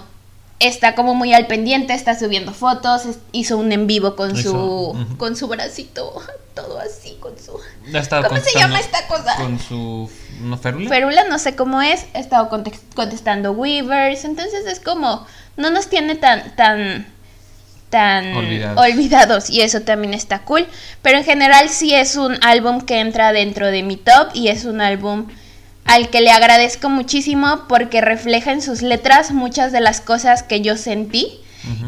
está 0.60 0.94
como 0.94 1.14
muy 1.14 1.32
al 1.34 1.46
pendiente, 1.46 1.94
está 1.94 2.18
subiendo 2.18 2.52
fotos, 2.52 3.02
hizo 3.32 3.56
un 3.56 3.70
en 3.72 3.86
vivo 3.86 4.16
con 4.16 4.36
su 4.36 4.96
con 5.16 5.36
su 5.36 5.46
bracito, 5.48 6.22
todo 6.54 6.78
así, 6.80 7.16
con 7.20 7.38
su 7.38 7.52
¿Cómo 7.52 8.40
se 8.40 8.58
llama 8.58 8.80
esta 8.80 9.06
cosa? 9.06 9.36
Con 9.36 9.58
su 9.60 10.10
¿no, 10.40 10.56
férula. 10.58 10.88
Férula, 10.88 11.24
no 11.24 11.38
sé 11.38 11.54
cómo 11.54 11.80
es, 11.82 12.06
ha 12.14 12.18
estado 12.18 12.48
contestando 12.94 13.52
Weavers, 13.52 14.24
entonces 14.24 14.66
es 14.66 14.80
como 14.80 15.26
no 15.56 15.70
nos 15.70 15.88
tiene 15.88 16.14
tan 16.14 16.54
tan 16.56 17.06
tan 17.90 18.34
olvidados. 18.76 19.50
y 19.50 19.62
eso 19.62 19.80
también 19.80 20.14
está 20.14 20.40
cool. 20.40 20.66
Pero 21.02 21.18
en 21.18 21.24
general 21.24 21.68
sí 21.68 21.94
es 21.94 22.16
un 22.16 22.36
álbum 22.42 22.80
que 22.80 23.00
entra 23.00 23.32
dentro 23.32 23.70
de 23.70 23.82
mi 23.82 23.96
top 23.96 24.30
y 24.34 24.48
es 24.48 24.64
un 24.64 24.80
álbum 24.80 25.26
al 25.84 26.10
que 26.10 26.20
le 26.20 26.30
agradezco 26.30 26.90
muchísimo 26.90 27.64
porque 27.68 28.00
refleja 28.00 28.52
en 28.52 28.60
sus 28.60 28.82
letras 28.82 29.30
muchas 29.30 29.72
de 29.72 29.80
las 29.80 30.00
cosas 30.00 30.42
que 30.42 30.60
yo 30.60 30.76
sentí 30.76 31.40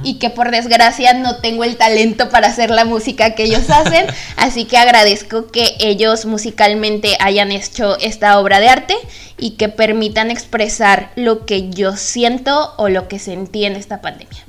y 0.02 0.14
que 0.14 0.30
por 0.30 0.50
desgracia 0.50 1.14
no 1.14 1.36
tengo 1.36 1.64
el 1.64 1.76
talento 1.76 2.28
para 2.28 2.48
hacer 2.48 2.70
la 2.70 2.84
música 2.84 3.34
que 3.34 3.44
ellos 3.44 3.70
hacen, 3.70 4.06
así 4.36 4.64
que 4.64 4.76
agradezco 4.76 5.46
que 5.46 5.74
ellos 5.78 6.26
musicalmente 6.26 7.16
hayan 7.20 7.52
hecho 7.52 7.98
esta 7.98 8.38
obra 8.38 8.60
de 8.60 8.68
arte 8.68 8.94
y 9.38 9.52
que 9.52 9.68
permitan 9.68 10.30
expresar 10.30 11.12
lo 11.16 11.46
que 11.46 11.70
yo 11.70 11.96
siento 11.96 12.74
o 12.76 12.88
lo 12.88 13.08
que 13.08 13.18
sentí 13.18 13.64
en 13.64 13.76
esta 13.76 14.00
pandemia. 14.00 14.44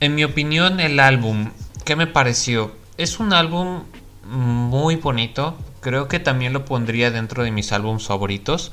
En 0.00 0.14
mi 0.14 0.22
opinión, 0.22 0.78
el 0.78 1.00
álbum, 1.00 1.50
¿qué 1.84 1.96
me 1.96 2.06
pareció? 2.06 2.70
Es 2.98 3.18
un 3.18 3.32
álbum 3.32 3.82
muy 4.22 4.94
bonito. 4.94 5.58
Creo 5.80 6.06
que 6.06 6.20
también 6.20 6.52
lo 6.52 6.64
pondría 6.64 7.10
dentro 7.10 7.42
de 7.42 7.50
mis 7.50 7.72
álbumes 7.72 8.06
favoritos. 8.06 8.70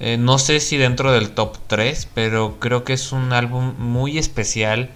Eh, 0.00 0.16
no 0.16 0.38
sé 0.38 0.60
si 0.60 0.78
dentro 0.78 1.12
del 1.12 1.32
top 1.32 1.58
3, 1.66 2.08
pero 2.14 2.58
creo 2.58 2.84
que 2.84 2.94
es 2.94 3.12
un 3.12 3.34
álbum 3.34 3.74
muy 3.78 4.16
especial. 4.16 4.88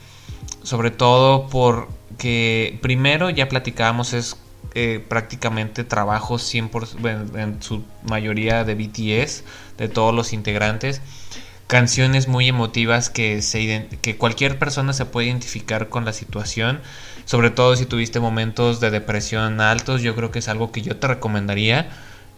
Sobre 0.63 0.91
todo 0.91 1.49
porque 1.49 2.79
primero 2.81 3.29
ya 3.29 3.51
platicábamos 3.51 4.15
es 4.15 4.39
eh, 4.75 5.05
prácticamente 5.07 5.85
trabajo 5.85 6.37
100% 6.37 7.39
en 7.39 7.63
su 7.63 7.85
mayoría 8.09 8.65
de 8.65 8.75
BTS, 8.77 9.45
de 9.77 9.89
todos 9.91 10.15
los 10.15 10.33
integrantes 10.33 11.03
canciones 11.71 12.27
muy 12.27 12.49
emotivas 12.49 13.11
que, 13.11 13.43
se, 13.43 13.87
que 14.03 14.17
cualquier 14.17 14.59
persona 14.59 14.93
se 14.93 15.05
puede 15.05 15.29
identificar 15.29 15.89
con 15.89 16.05
la 16.05 16.13
situación, 16.13 16.81
sobre 17.27 17.51
todo 17.51 17.77
si 17.77 17.87
tuviste 17.87 18.19
momentos 18.19 18.81
de 18.81 18.91
depresión 18.91 19.61
altos, 19.61 20.03
yo 20.03 20.17
creo 20.17 20.33
que 20.33 20.41
es 20.41 20.49
algo 20.49 20.73
que 20.73 20.83
yo 20.83 20.97
te 20.97 21.07
recomendaría, 21.07 21.89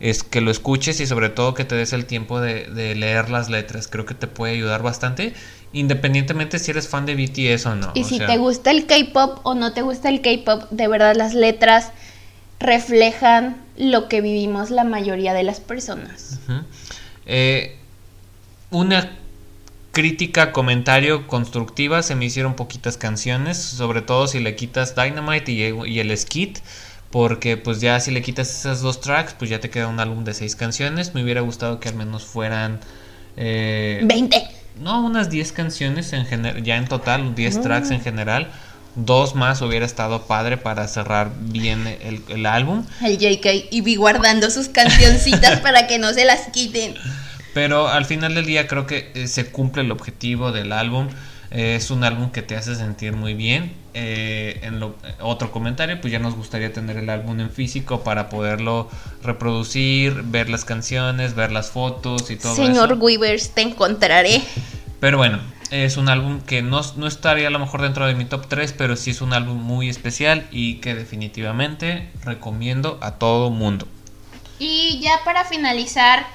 es 0.01 0.22
que 0.22 0.43
lo 0.43 0.51
escuches 0.51 1.01
y 1.01 1.07
sobre 1.07 1.30
todo 1.30 1.55
que 1.55 1.64
te 1.64 1.74
des 1.74 1.95
el 1.95 2.05
tiempo 2.05 2.43
de, 2.43 2.66
leer 2.95 3.30
las 3.30 3.49
letras, 3.49 3.89
creo 3.89 4.05
que 4.05 4.12
te 4.12 4.26
puede 4.26 4.53
ayudar 4.53 4.83
bastante, 4.83 5.33
independientemente 5.72 6.59
si 6.59 6.70
eres 6.70 6.87
fan 6.87 7.07
de 7.07 7.14
BTS 7.14 7.64
o 7.64 7.74
no. 7.74 7.93
Y 7.95 8.05
si 8.05 8.18
te 8.18 8.37
gusta 8.37 8.70
el 8.70 8.85
K-Pop 8.85 9.41
o 9.45 9.55
no 9.55 9.72
te 9.72 9.80
gusta 9.80 10.11
el 10.11 10.20
K-Pop, 10.20 10.70
de 10.70 10.89
verdad 10.89 11.16
las 11.16 11.33
letras 11.33 11.91
reflejan 12.61 13.57
lo 13.78 14.09
que 14.09 14.20
vivimos 14.20 14.68
la 14.68 14.85
mayoría 14.85 15.33
de 15.33 15.43
las 15.43 15.61
personas. 15.61 16.39
Eh, 17.24 17.78
una 18.70 19.21
crítica, 19.93 20.53
comentario 20.53 21.26
constructiva, 21.26 22.03
se 22.03 22.14
me 22.14 22.24
hicieron 22.24 22.55
poquitas 22.55 22.97
canciones, 22.97 23.59
sobre 23.59 24.03
todo 24.03 24.26
si 24.26 24.40
le 24.40 24.57
quitas 24.57 24.97
Dynamite 24.97 25.53
y, 25.53 26.01
el 26.01 26.16
Skit, 26.16 26.59
porque 27.11 27.59
pues 27.59 27.80
ya 27.80 28.01
si 28.01 28.11
le 28.11 28.22
quitas 28.22 28.51
esas 28.51 28.80
dos 28.80 29.01
tracks, 29.01 29.34
pues 29.38 29.51
ya 29.51 29.61
te 29.61 29.70
queda 29.70 29.88
un 29.88 30.01
álbum 30.01 30.24
de 30.24 30.34
seis 30.34 30.57
canciones, 30.57 31.14
me 31.14 31.22
hubiera 31.22 31.43
gustado 31.43 31.78
que 31.78 31.88
al 31.88 31.95
menos 31.95 32.24
fueran... 32.24 32.80
Eh, 33.36 34.01
20. 34.05 34.43
No, 34.80 35.05
unas 35.05 35.28
10 35.28 35.53
canciones 35.53 36.12
en 36.14 36.24
general, 36.24 36.62
ya 36.62 36.76
en 36.76 36.86
total, 36.88 37.34
10 37.34 37.61
tracks 37.61 37.90
en 37.90 38.01
general. 38.01 38.51
Dos 38.95 39.34
más 39.34 39.61
hubiera 39.62 39.86
estado 39.86 40.26
padre 40.26 40.57
para 40.57 40.88
cerrar 40.88 41.30
bien 41.38 41.86
el, 41.86 42.22
el 42.28 42.47
álbum. 42.47 42.84
El 43.03 43.18
JK 43.18 43.68
y 43.70 43.80
vi 43.82 43.97
guardando 43.97 44.51
sus 44.51 44.68
cancioncitas 44.68 45.61
para 45.62 45.86
que 45.86 45.99
no 45.99 46.12
se 46.12 46.24
las 46.24 46.49
quiten. 46.49 46.95
Pero 47.55 47.88
al 47.88 48.05
final 48.05 48.34
del 48.34 48.46
día 48.46 48.66
creo 48.66 48.86
que 48.86 49.11
eh, 49.14 49.28
se 49.28 49.50
cumple 49.50 49.82
el 49.82 49.90
objetivo 49.90 50.53
del 50.53 50.72
álbum. 50.72 51.09
Eh, 51.50 51.76
es 51.76 51.90
un 51.90 52.03
álbum 52.03 52.30
que 52.30 52.40
te 52.40 52.57
hace 52.57 52.74
sentir 52.74 53.14
muy 53.14 53.34
bien. 53.34 53.74
Eh, 53.94 54.61
en 54.62 54.80
lo, 54.80 54.96
otro 55.20 55.53
comentario, 55.53 56.00
pues 56.00 56.11
ya 56.11 56.18
nos 56.18 56.34
gustaría 56.34 56.72
tener 56.72 56.96
el 56.96 57.11
álbum 57.11 57.38
en 57.40 57.50
físico 57.50 58.03
para 58.03 58.30
poderlo 58.30 58.88
reproducir, 59.22 60.22
ver 60.24 60.48
las 60.48 60.64
canciones, 60.64 61.34
ver 61.34 61.53
las 61.53 61.70
fotos 61.70 62.30
y 62.30 62.36
todo 62.36 62.55
Señor 62.55 62.96
Weavers, 62.98 63.50
te 63.50 63.61
encontraré. 63.61 64.40
Pero 64.98 65.18
bueno, 65.18 65.40
es 65.70 65.98
un 65.98 66.09
álbum 66.09 66.40
que 66.40 66.62
no, 66.62 66.80
no, 66.96 67.07
estaría 67.07 67.48
a 67.48 67.50
lo 67.50 67.59
mejor 67.59 67.82
dentro 67.82 68.07
de 68.07 68.14
mi 68.14 68.24
top 68.24 68.46
3, 68.48 68.72
pero 68.72 68.96
sí 68.96 69.11
es 69.11 69.20
un 69.20 69.34
álbum 69.34 69.57
muy 69.57 69.90
especial 69.90 70.46
y 70.50 70.76
que 70.76 70.94
definitivamente 70.94 72.09
recomiendo 72.24 72.98
a 73.03 73.12
todo 73.12 73.50
mundo. 73.50 73.86
Y 74.59 75.00
ya 75.00 75.20
para 75.24 75.44
finalizar, 75.44 76.26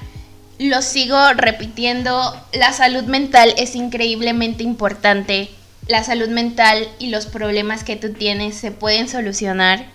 lo 0.58 0.82
sigo 0.82 1.16
repitiendo, 1.34 2.36
la 2.52 2.72
salud 2.72 3.04
mental 3.04 3.54
es 3.56 3.76
increíblemente 3.76 4.64
importante. 4.64 5.50
La 5.86 6.04
salud 6.04 6.28
mental 6.28 6.86
y 6.98 7.08
los 7.08 7.26
problemas 7.26 7.84
que 7.84 7.96
tú 7.96 8.12
tienes 8.12 8.56
se 8.56 8.72
pueden 8.72 9.08
solucionar 9.08 9.86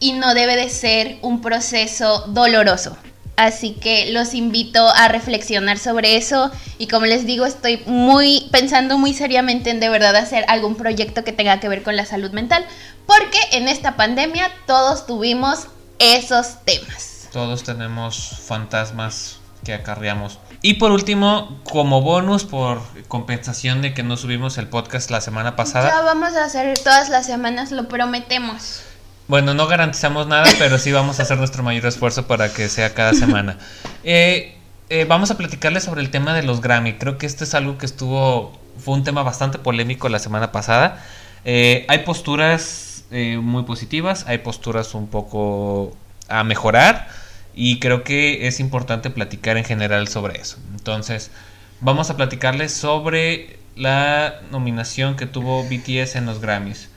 y 0.00 0.12
no 0.12 0.34
debe 0.34 0.56
de 0.56 0.70
ser 0.70 1.18
un 1.22 1.40
proceso 1.40 2.24
doloroso. 2.28 2.96
Así 3.36 3.74
que 3.74 4.10
los 4.10 4.34
invito 4.34 4.88
a 4.88 5.06
reflexionar 5.06 5.78
sobre 5.78 6.16
eso 6.16 6.50
y 6.78 6.88
como 6.88 7.06
les 7.06 7.24
digo, 7.24 7.46
estoy 7.46 7.80
muy 7.86 8.48
pensando 8.50 8.98
muy 8.98 9.14
seriamente 9.14 9.70
en 9.70 9.78
de 9.78 9.88
verdad 9.88 10.16
hacer 10.16 10.44
algún 10.48 10.74
proyecto 10.74 11.22
que 11.22 11.32
tenga 11.32 11.60
que 11.60 11.68
ver 11.68 11.84
con 11.84 11.94
la 11.94 12.04
salud 12.04 12.32
mental, 12.32 12.66
porque 13.06 13.38
en 13.52 13.68
esta 13.68 13.96
pandemia 13.96 14.50
todos 14.66 15.06
tuvimos 15.06 15.68
esos 16.00 16.64
temas. 16.64 17.28
Todos 17.32 17.62
tenemos 17.62 18.40
fantasmas 18.44 19.38
que 19.64 19.74
acarreamos. 19.74 20.38
Y 20.62 20.74
por 20.74 20.90
último, 20.90 21.60
como 21.64 22.02
bonus 22.02 22.44
por 22.44 22.80
compensación 23.06 23.82
de 23.82 23.94
que 23.94 24.02
no 24.02 24.16
subimos 24.16 24.58
el 24.58 24.66
podcast 24.66 25.10
la 25.10 25.20
semana 25.20 25.56
pasada. 25.56 25.88
Ya 25.88 26.02
vamos 26.02 26.34
a 26.34 26.44
hacer 26.44 26.76
todas 26.78 27.08
las 27.08 27.26
semanas, 27.26 27.70
lo 27.70 27.88
prometemos. 27.88 28.82
Bueno, 29.28 29.52
no 29.52 29.66
garantizamos 29.66 30.26
nada, 30.26 30.46
pero 30.58 30.78
sí 30.78 30.90
vamos 30.90 31.20
a 31.20 31.22
hacer 31.22 31.36
nuestro 31.36 31.62
mayor 31.62 31.84
esfuerzo 31.86 32.26
para 32.26 32.52
que 32.52 32.68
sea 32.68 32.94
cada 32.94 33.14
semana. 33.14 33.58
Eh, 34.04 34.56
eh, 34.88 35.04
vamos 35.06 35.30
a 35.30 35.36
platicarles 35.36 35.84
sobre 35.84 36.00
el 36.00 36.10
tema 36.10 36.32
de 36.32 36.42
los 36.42 36.62
Grammy. 36.62 36.94
Creo 36.94 37.18
que 37.18 37.26
este 37.26 37.44
es 37.44 37.52
algo 37.52 37.76
que 37.76 37.84
estuvo, 37.84 38.58
fue 38.78 38.94
un 38.94 39.04
tema 39.04 39.22
bastante 39.22 39.58
polémico 39.58 40.08
la 40.08 40.18
semana 40.18 40.50
pasada. 40.50 41.04
Eh, 41.44 41.84
hay 41.88 41.98
posturas 42.04 43.04
muy 43.10 43.64
positivas, 43.64 44.24
hay 44.28 44.38
posturas 44.38 44.94
un 44.94 45.08
poco 45.08 45.94
a 46.28 46.42
mejorar 46.44 47.08
y 47.54 47.80
creo 47.80 48.04
que 48.04 48.46
es 48.46 48.60
importante 48.60 49.10
platicar 49.10 49.56
en 49.56 49.64
general 49.64 50.08
sobre 50.08 50.40
eso. 50.40 50.58
Entonces, 50.72 51.30
vamos 51.80 52.10
a 52.10 52.16
platicarles 52.16 52.72
sobre 52.72 53.58
la 53.76 54.40
nominación 54.50 55.16
que 55.16 55.26
tuvo 55.26 55.64
BTS 55.64 56.16
en 56.16 56.26
los 56.26 56.40
Grammys. 56.40 56.88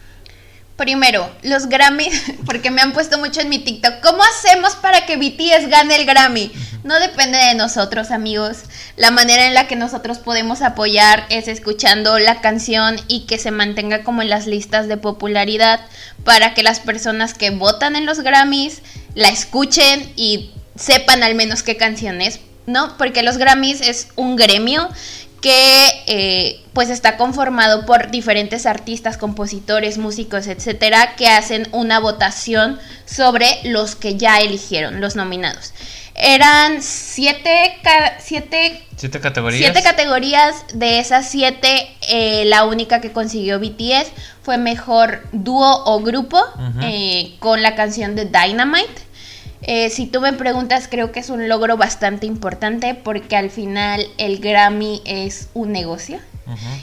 Primero, 0.81 1.29
los 1.43 1.67
Grammy, 1.67 2.09
porque 2.47 2.71
me 2.71 2.81
han 2.81 2.91
puesto 2.91 3.19
mucho 3.19 3.39
en 3.39 3.49
mi 3.49 3.59
TikTok. 3.59 3.99
¿Cómo 4.01 4.23
hacemos 4.23 4.75
para 4.77 5.05
que 5.05 5.15
BTS 5.15 5.69
gane 5.69 5.95
el 5.95 6.07
Grammy? 6.07 6.51
No 6.83 6.99
depende 6.99 7.37
de 7.37 7.53
nosotros, 7.53 8.09
amigos. 8.09 8.63
La 8.97 9.11
manera 9.11 9.45
en 9.45 9.53
la 9.53 9.67
que 9.67 9.75
nosotros 9.75 10.17
podemos 10.17 10.63
apoyar 10.63 11.27
es 11.29 11.47
escuchando 11.47 12.17
la 12.17 12.41
canción 12.41 12.95
y 13.07 13.27
que 13.27 13.37
se 13.37 13.51
mantenga 13.51 14.03
como 14.03 14.23
en 14.23 14.29
las 14.29 14.47
listas 14.47 14.87
de 14.87 14.97
popularidad 14.97 15.81
para 16.23 16.55
que 16.55 16.63
las 16.63 16.79
personas 16.79 17.35
que 17.35 17.51
votan 17.51 17.95
en 17.95 18.07
los 18.07 18.21
Grammys 18.21 18.81
la 19.15 19.29
escuchen 19.29 20.11
y 20.15 20.51
sepan 20.75 21.23
al 21.23 21.35
menos 21.35 21.63
qué 21.63 21.77
canción 21.77 22.21
es, 22.21 22.39
¿no? 22.65 22.97
Porque 22.97 23.23
los 23.23 23.37
Grammys 23.37 23.81
es 23.81 24.07
un 24.15 24.35
gremio 24.35 24.89
que 25.41 26.03
eh, 26.05 26.63
pues 26.73 26.89
está 26.89 27.17
conformado 27.17 27.85
por 27.85 28.11
diferentes 28.11 28.65
artistas, 28.65 29.17
compositores, 29.17 29.97
músicos, 29.97 30.47
etcétera, 30.47 31.15
que 31.15 31.27
hacen 31.27 31.67
una 31.71 31.99
votación 31.99 32.79
sobre 33.05 33.47
los 33.63 33.95
que 33.95 34.17
ya 34.17 34.39
eligieron, 34.39 35.01
los 35.01 35.15
nominados. 35.15 35.73
Eran 36.15 36.81
siete, 36.81 37.77
siete, 38.19 38.83
siete 38.95 39.19
categorías. 39.19 39.61
Siete 39.61 39.81
categorías. 39.81 40.65
De 40.73 40.99
esas 40.99 41.29
siete, 41.29 41.87
eh, 42.09 42.43
la 42.45 42.65
única 42.65 43.01
que 43.01 43.11
consiguió 43.11 43.59
BTS 43.59 44.11
fue 44.41 44.57
mejor 44.57 45.23
dúo 45.31 45.83
o 45.85 46.01
grupo 46.01 46.39
eh, 46.81 47.35
con 47.39 47.61
la 47.61 47.75
canción 47.75 48.15
de 48.15 48.25
Dynamite. 48.25 49.11
Eh, 49.63 49.89
si 49.89 50.07
tú 50.07 50.21
me 50.21 50.33
preguntas, 50.33 50.87
creo 50.89 51.11
que 51.11 51.19
es 51.19 51.29
un 51.29 51.47
logro 51.47 51.77
bastante 51.77 52.25
importante 52.25 52.95
porque 52.95 53.35
al 53.35 53.51
final 53.51 54.07
el 54.17 54.39
Grammy 54.39 55.01
es 55.05 55.49
un 55.53 55.71
negocio. 55.71 56.19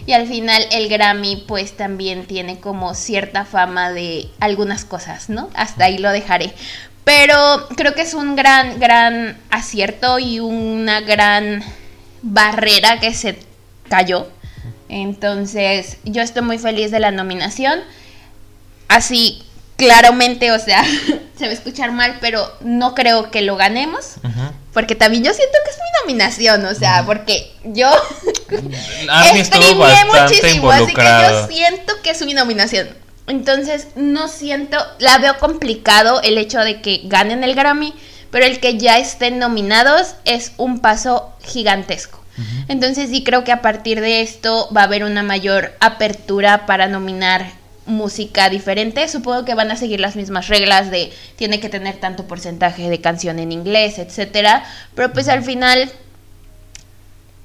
Y 0.07 0.12
al 0.12 0.26
final 0.26 0.62
el 0.72 0.89
Grammy 0.89 1.45
pues 1.47 1.76
también 1.76 2.24
tiene 2.26 2.59
como 2.59 2.95
cierta 2.95 3.45
fama 3.45 3.91
de 3.91 4.31
algunas 4.41 4.87
cosas, 4.87 5.29
¿no? 5.29 5.51
Hasta 5.53 5.85
ahí 5.85 5.99
lo 5.99 6.11
dejaré. 6.11 6.55
Pero 7.09 7.66
creo 7.74 7.94
que 7.94 8.02
es 8.02 8.12
un 8.12 8.36
gran, 8.36 8.78
gran 8.78 9.40
acierto 9.48 10.18
y 10.18 10.40
una 10.40 11.00
gran 11.00 11.64
barrera 12.20 13.00
que 13.00 13.14
se 13.14 13.38
cayó. 13.88 14.28
Entonces 14.90 15.96
yo 16.04 16.20
estoy 16.20 16.42
muy 16.42 16.59
feliz 16.59 16.90
de 16.90 17.00
la 17.00 17.11
nominación. 17.11 17.80
Así 18.88 19.42
claramente, 19.78 20.52
o 20.52 20.59
sea, 20.59 20.84
se 21.38 21.44
va 21.46 21.50
a 21.50 21.54
escuchar 21.54 21.92
mal, 21.92 22.18
pero 22.20 22.52
no 22.61 22.94
creo 22.94 23.30
que 23.30 23.40
lo 23.40 23.56
ganemos. 23.56 24.16
Porque 24.74 24.94
también 24.94 25.24
yo 25.24 25.32
siento 25.32 25.56
que 25.64 25.70
es 25.70 25.76
mi 25.78 26.00
nominación, 26.02 26.62
o 26.66 26.74
sea, 26.74 27.06
porque 27.06 27.50
yo 27.64 27.90
streameé 29.46 30.04
muchísimo, 30.04 30.70
así 30.70 30.92
que 30.92 31.02
yo 31.02 31.48
siento 31.48 31.94
que 32.02 32.11
es 32.11 32.22
mi 32.26 32.34
nominación. 32.34 33.07
Entonces, 33.29 33.89
no 33.95 34.29
siento, 34.29 34.79
la 34.99 35.18
veo 35.18 35.39
complicado 35.39 36.20
el 36.22 36.39
hecho 36.39 36.61
de 36.61 36.81
que 36.81 37.03
ganen 37.05 37.45
el 37.45 37.55
Grammy, 37.55 37.95
pero 38.31 38.45
el 38.45 38.61
que 38.61 38.79
ya 38.79 38.99
estén 38.99 39.39
nominados 39.39 40.14
es 40.24 40.53
un 40.57 40.81
paso 40.81 41.33
gigantesco. 41.43 42.24
Entonces, 42.68 43.11
sí 43.11 43.24
creo 43.24 43.43
que 43.43 43.51
a 43.51 43.62
partir 43.62 44.01
de 44.01 44.20
esto 44.20 44.68
va 44.74 44.83
a 44.83 44.85
haber 44.85 45.03
una 45.03 45.24
mayor 45.24 45.72
apertura 45.81 46.66
para 46.66 46.87
nominar 46.87 47.51
música 47.89 48.49
diferente. 48.49 49.09
Supongo 49.09 49.45
que 49.45 49.55
van 49.55 49.70
a 49.72 49.76
seguir 49.76 49.99
las 49.99 50.14
mismas 50.14 50.47
reglas 50.49 50.91
de 50.91 51.11
tiene 51.37 51.59
que 51.59 51.68
tener 51.68 51.97
tanto 51.97 52.26
porcentaje 52.26 52.89
de 52.89 53.01
canción 53.01 53.39
en 53.41 53.51
inglés, 53.51 53.99
etcétera. 53.99 54.64
Pero 54.95 55.12
pues 55.12 55.29
al 55.29 55.43
final 55.43 55.91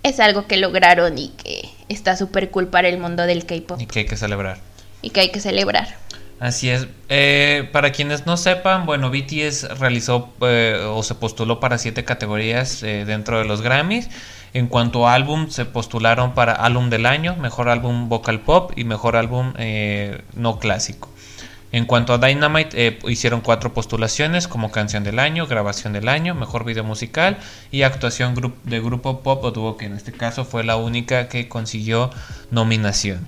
es 0.04 0.20
algo 0.20 0.46
que 0.46 0.58
lograron 0.58 1.18
y 1.18 1.30
que 1.30 1.70
está 1.90 2.16
súper 2.16 2.52
cool 2.52 2.68
para 2.68 2.88
el 2.88 3.00
mundo 3.00 3.24
del 3.24 3.46
K-pop. 3.46 3.82
Y 3.82 3.88
que 3.88 4.00
hay 4.00 4.06
que 4.06 4.18
celebrar. 4.18 4.60
Y 5.04 5.12
que 5.12 5.20
hay 5.20 5.32
que 5.32 5.40
celebrar. 5.40 5.98
Así 6.40 6.70
es. 6.70 6.88
Eh, 7.10 7.70
para 7.72 7.92
quienes 7.92 8.26
no 8.26 8.36
sepan, 8.36 8.88
bueno, 8.88 9.12
BTS 9.12 9.78
realizó 9.78 10.34
eh, 10.42 10.84
o 10.90 11.04
se 11.04 11.14
postuló 11.14 11.60
para 11.60 11.78
siete 11.78 12.04
categorías 12.04 12.82
eh, 12.82 13.06
dentro 13.06 13.38
de 13.38 13.46
los 13.46 13.62
Grammys. 13.62 14.10
En 14.56 14.68
cuanto 14.68 15.08
a 15.08 15.14
álbum, 15.14 15.50
se 15.50 15.66
postularon 15.66 16.34
para 16.34 16.54
álbum 16.54 16.90
del 16.90 17.06
año, 17.06 17.36
mejor 17.36 17.70
álbum 17.70 18.10
vocal 18.10 18.40
pop 18.40 18.72
y 18.76 18.84
mejor 18.84 19.16
álbum 19.16 19.54
no 20.36 20.60
clásico. 20.60 21.14
En 21.74 21.86
cuanto 21.86 22.14
a 22.14 22.20
Dynamite, 22.20 22.88
eh, 22.88 23.00
hicieron 23.08 23.42
cuatro 23.42 23.74
postulaciones 23.74 24.48
como 24.48 24.70
canción 24.70 25.04
del 25.04 25.18
año, 25.18 25.48
grabación 25.48 25.92
del 25.92 26.08
año, 26.08 26.36
mejor 26.36 26.66
video 26.66 26.84
musical 26.84 27.40
y 27.72 27.82
actuación 27.82 28.36
de 28.64 28.80
grupo 28.80 29.22
pop 29.22 29.44
o 29.44 29.50
dúo, 29.50 29.76
que 29.76 29.88
en 29.88 29.94
este 29.94 30.12
caso 30.12 30.46
fue 30.46 30.64
la 30.64 30.76
única 30.76 31.28
que 31.30 31.50
consiguió 31.50 32.12
nominación. 32.52 33.26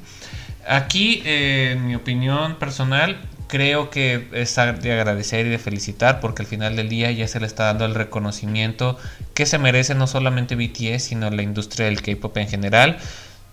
Aquí, 0.67 1.21
eh, 1.25 1.73
en 1.73 1.85
mi 1.85 1.95
opinión 1.95 2.55
personal, 2.55 3.19
creo 3.47 3.89
que 3.89 4.27
es 4.33 4.55
de 4.55 4.91
agradecer 4.91 5.45
y 5.45 5.49
de 5.49 5.59
felicitar 5.59 6.19
porque 6.19 6.41
al 6.41 6.47
final 6.47 6.75
del 6.75 6.89
día 6.89 7.11
ya 7.11 7.27
se 7.27 7.39
le 7.39 7.45
está 7.45 7.65
dando 7.65 7.85
el 7.85 7.95
reconocimiento 7.95 8.97
que 9.33 9.45
se 9.45 9.59
merece 9.59 9.95
no 9.95 10.07
solamente 10.07 10.55
BTS 10.55 11.03
sino 11.03 11.29
la 11.29 11.43
industria 11.43 11.85
del 11.85 12.01
K-pop 12.01 12.35
en 12.37 12.47
general. 12.47 12.97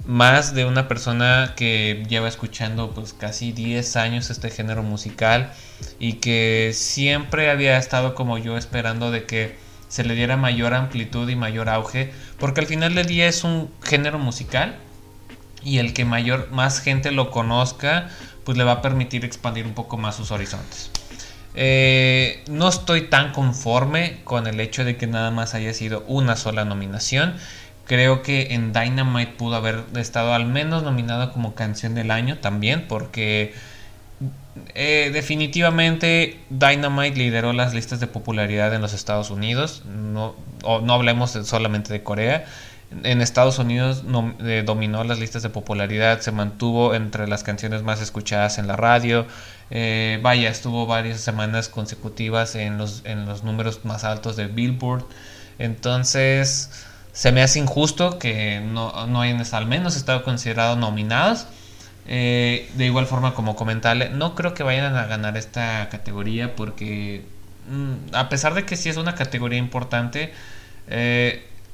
Más 0.06 0.54
de 0.54 0.64
una 0.64 0.88
persona 0.88 1.52
que 1.54 2.04
lleva 2.08 2.26
escuchando 2.26 2.92
pues 2.92 3.12
casi 3.12 3.52
10 3.52 3.96
años 3.96 4.30
este 4.30 4.50
género 4.50 4.82
musical 4.82 5.52
y 6.00 6.14
que 6.14 6.72
siempre 6.74 7.50
había 7.50 7.76
estado 7.76 8.14
como 8.14 8.38
yo 8.38 8.56
esperando 8.56 9.10
de 9.10 9.24
que 9.24 9.54
se 9.88 10.02
le 10.02 10.14
diera 10.14 10.36
mayor 10.36 10.74
amplitud 10.74 11.28
y 11.28 11.36
mayor 11.36 11.68
auge 11.68 12.10
porque 12.38 12.62
al 12.62 12.66
final 12.66 12.94
del 12.94 13.06
día 13.06 13.28
es 13.28 13.44
un 13.44 13.70
género 13.84 14.18
musical 14.18 14.76
y 15.64 15.78
el 15.78 15.92
que 15.92 16.04
mayor 16.04 16.50
más 16.50 16.80
gente 16.80 17.10
lo 17.12 17.30
conozca 17.30 18.08
pues 18.44 18.58
le 18.58 18.64
va 18.64 18.72
a 18.72 18.82
permitir 18.82 19.24
expandir 19.24 19.66
un 19.66 19.74
poco 19.74 19.96
más 19.96 20.16
sus 20.16 20.30
horizontes. 20.30 20.90
Eh, 21.54 22.42
no 22.48 22.68
estoy 22.68 23.02
tan 23.02 23.32
conforme 23.32 24.20
con 24.24 24.46
el 24.46 24.58
hecho 24.60 24.84
de 24.84 24.96
que 24.96 25.06
nada 25.06 25.30
más 25.30 25.54
haya 25.54 25.72
sido 25.74 26.04
una 26.06 26.36
sola 26.36 26.64
nominación. 26.64 27.34
Creo 27.86 28.22
que 28.22 28.54
en 28.54 28.72
Dynamite 28.72 29.32
pudo 29.32 29.56
haber 29.56 29.84
estado 29.96 30.34
al 30.34 30.46
menos 30.46 30.82
nominado 30.82 31.32
como 31.32 31.54
canción 31.54 31.94
del 31.94 32.10
año 32.10 32.38
también, 32.38 32.86
porque 32.88 33.54
eh, 34.74 35.10
definitivamente 35.12 36.40
Dynamite 36.48 37.16
lideró 37.16 37.52
las 37.52 37.74
listas 37.74 38.00
de 38.00 38.06
popularidad 38.06 38.72
en 38.74 38.80
los 38.80 38.94
Estados 38.94 39.30
Unidos. 39.30 39.82
No, 39.86 40.34
no 40.62 40.94
hablemos 40.94 41.32
solamente 41.32 41.92
de 41.92 42.02
Corea 42.02 42.46
en 43.02 43.20
Estados 43.20 43.58
Unidos 43.58 44.04
eh, 44.40 44.62
dominó 44.64 45.04
las 45.04 45.18
listas 45.18 45.42
de 45.42 45.48
popularidad, 45.48 46.20
se 46.20 46.32
mantuvo 46.32 46.94
entre 46.94 47.26
las 47.26 47.42
canciones 47.42 47.82
más 47.82 48.00
escuchadas 48.00 48.58
en 48.58 48.66
la 48.66 48.76
radio. 48.76 49.26
Eh, 49.70 50.18
vaya, 50.22 50.50
estuvo 50.50 50.86
varias 50.86 51.20
semanas 51.20 51.68
consecutivas 51.68 52.54
en 52.54 52.78
los, 52.78 53.02
en 53.04 53.26
los 53.26 53.44
números 53.44 53.84
más 53.84 54.04
altos 54.04 54.36
de 54.36 54.46
Billboard. 54.46 55.04
Entonces, 55.58 56.70
se 57.12 57.32
me 57.32 57.42
hace 57.42 57.58
injusto 57.58 58.18
que 58.18 58.60
no, 58.60 59.06
no 59.06 59.20
hayan 59.20 59.42
al 59.52 59.66
menos 59.66 59.96
estado 59.96 60.22
considerados 60.24 60.78
nominados. 60.78 61.46
Eh, 62.06 62.70
de 62.76 62.86
igual 62.86 63.06
forma, 63.06 63.34
como 63.34 63.54
comentarle, 63.54 64.10
no 64.10 64.34
creo 64.34 64.54
que 64.54 64.62
vayan 64.62 64.96
a 64.96 65.06
ganar 65.06 65.36
esta 65.36 65.88
categoría 65.88 66.56
porque, 66.56 67.24
mm, 67.70 68.14
a 68.14 68.28
pesar 68.28 68.54
de 68.54 68.64
que 68.64 68.76
sí 68.76 68.88
es 68.88 68.96
una 68.96 69.14
categoría 69.14 69.58
importante, 69.58 70.32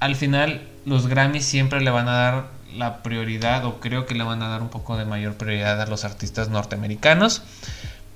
al 0.00 0.14
final 0.14 0.62
los 0.89 1.07
Grammys 1.07 1.45
siempre 1.45 1.80
le 1.80 1.91
van 1.91 2.09
a 2.09 2.12
dar 2.12 2.47
la 2.74 3.03
prioridad 3.03 3.64
o 3.64 3.80
creo 3.80 4.07
que 4.07 4.14
le 4.14 4.24
van 4.24 4.43
a 4.43 4.49
dar 4.49 4.62
un 4.62 4.68
poco 4.68 4.97
de 4.97 5.05
mayor 5.05 5.34
prioridad 5.34 5.80
a 5.80 5.86
los 5.86 6.05
artistas 6.05 6.49
norteamericanos. 6.49 7.43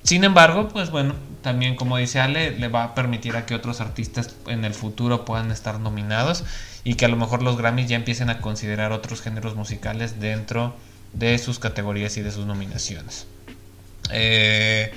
Sin 0.03 0.25
embargo, 0.25 0.69
pues 0.69 0.91
bueno, 0.91 1.15
también 1.43 1.77
como 1.77 1.97
dice 1.97 2.21
Ale, 2.21 2.59
le 2.59 2.69
va 2.69 2.85
a 2.85 2.95
permitir 2.95 3.37
a 3.37 3.47
que 3.47 3.55
otros 3.55 3.81
artistas 3.81 4.35
en 4.47 4.65
el 4.65 4.75
futuro 4.75 5.25
puedan 5.25 5.51
estar 5.51 5.79
nominados 5.79 6.45
y 6.85 6.95
que 6.95 7.05
a 7.05 7.09
lo 7.09 7.17
mejor 7.17 7.43
los 7.43 7.57
Grammys 7.57 7.89
ya 7.89 7.97
empiecen 7.97 8.29
a 8.31 8.41
considerar 8.41 8.93
otros 8.93 9.23
géneros 9.23 9.55
musicales 9.55 10.21
dentro 10.21 10.75
de 11.13 11.39
sus 11.39 11.59
categorías 11.59 12.17
y 12.17 12.23
de 12.23 12.33
sus 12.33 12.47
nominaciones. 12.47 13.27
Eh, 14.11 14.93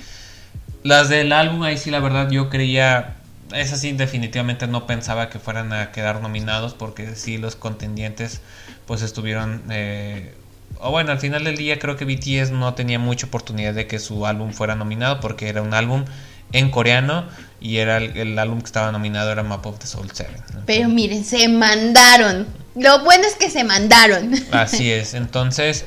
las 0.82 1.08
del 1.08 1.32
álbum, 1.32 1.62
ahí 1.62 1.78
sí 1.78 1.90
la 1.90 2.00
verdad 2.00 2.30
yo 2.30 2.48
creía, 2.48 3.16
es 3.54 3.72
así 3.72 3.92
definitivamente 3.92 4.66
no 4.66 4.86
pensaba 4.86 5.30
que 5.30 5.38
fueran 5.38 5.72
a 5.72 5.92
quedar 5.92 6.20
nominados 6.20 6.74
porque 6.74 7.14
sí 7.14 7.38
los 7.38 7.56
contendientes 7.56 8.40
pues 8.86 9.02
estuvieron... 9.02 9.62
Eh, 9.70 10.34
o 10.78 10.90
bueno, 10.90 11.12
al 11.12 11.18
final 11.18 11.44
del 11.44 11.56
día 11.56 11.78
creo 11.78 11.96
que 11.96 12.04
BTS 12.04 12.50
no 12.50 12.74
tenía 12.74 12.98
mucha 12.98 13.26
oportunidad 13.26 13.72
de 13.72 13.86
que 13.86 13.98
su 13.98 14.26
álbum 14.26 14.52
fuera 14.52 14.74
nominado 14.74 15.20
porque 15.20 15.48
era 15.48 15.62
un 15.62 15.74
álbum 15.74 16.04
en 16.52 16.70
coreano 16.70 17.26
y 17.60 17.78
era 17.78 17.96
el, 17.98 18.38
álbum 18.38 18.60
que 18.60 18.66
estaba 18.66 18.92
nominado 18.92 19.32
era 19.32 19.42
Map 19.42 19.64
of 19.66 19.78
the 19.78 19.86
Soul 19.86 20.10
7. 20.12 20.30
Pero 20.66 20.88
miren, 20.88 21.24
se 21.24 21.48
mandaron. 21.48 22.46
Lo 22.74 23.02
bueno 23.04 23.26
es 23.26 23.34
que 23.36 23.48
se 23.48 23.64
mandaron. 23.64 24.34
Así 24.52 24.92
es, 24.92 25.14
entonces 25.14 25.86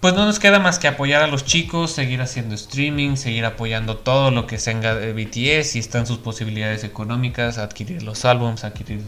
pues 0.00 0.14
no 0.14 0.26
nos 0.26 0.38
queda 0.38 0.60
más 0.60 0.78
que 0.78 0.86
apoyar 0.86 1.22
a 1.22 1.26
los 1.26 1.44
chicos, 1.44 1.90
seguir 1.90 2.20
haciendo 2.20 2.54
streaming, 2.54 3.16
seguir 3.16 3.44
apoyando 3.44 3.96
todo 3.96 4.30
lo 4.30 4.46
que 4.46 4.56
tenga 4.58 4.94
de 4.94 5.12
BTS, 5.12 5.70
si 5.70 5.78
están 5.80 6.06
sus 6.06 6.18
posibilidades 6.18 6.84
económicas, 6.84 7.58
adquirir 7.58 8.02
los 8.04 8.24
álbums, 8.24 8.62
adquirir 8.62 9.02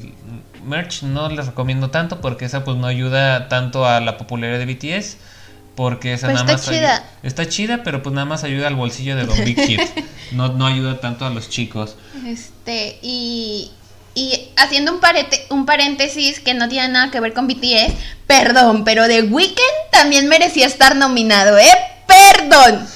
merch, 0.67 1.05
no 1.05 1.29
les 1.29 1.47
recomiendo 1.47 1.91
tanto 1.91 2.21
porque 2.21 2.45
esa 2.45 2.65
pues 2.65 2.77
no 2.77 2.89
ayuda 2.89 3.49
tanto 3.49 3.87
a 3.87 4.01
la 4.01 4.19
popularidad 4.19 4.59
de 4.59 4.67
BTS, 4.67 5.17
porque 5.77 6.13
esa 6.15 6.27
pues 6.27 6.41
nada 6.41 6.55
está 6.55 6.71
más 6.71 6.77
chida. 6.77 7.05
está 7.23 7.49
chida, 7.49 7.83
pero 7.85 8.03
pues 8.03 8.13
nada 8.13 8.25
más 8.27 8.43
ayuda 8.43 8.67
al 8.67 8.75
bolsillo 8.75 9.15
de 9.15 9.27
Don 9.27 9.45
Big 9.45 9.61
Hit, 9.61 9.81
no, 10.33 10.49
no 10.49 10.67
ayuda 10.67 11.01
tanto 11.01 11.25
a 11.25 11.31
los 11.31 11.49
chicos. 11.49 11.97
Este, 12.27 12.99
y 13.01 13.71
y 14.15 14.49
haciendo 14.57 14.93
un, 15.51 15.67
paréntesis 15.67 16.41
que 16.41 16.55
no 16.55 16.69
tiene 16.69 16.89
nada 16.89 17.11
que 17.11 17.21
ver 17.21 17.33
con 17.33 17.47
BTS, 17.47 17.95
perdón, 18.27 18.85
pero 18.85 19.07
The 19.07 19.23
Weeknd 19.23 19.91
también 19.91 20.29
merecía 20.29 20.67
estar 20.67 20.97
nominado, 20.97 21.59
¿eh? 21.59 21.73
Perdón. 22.07 22.87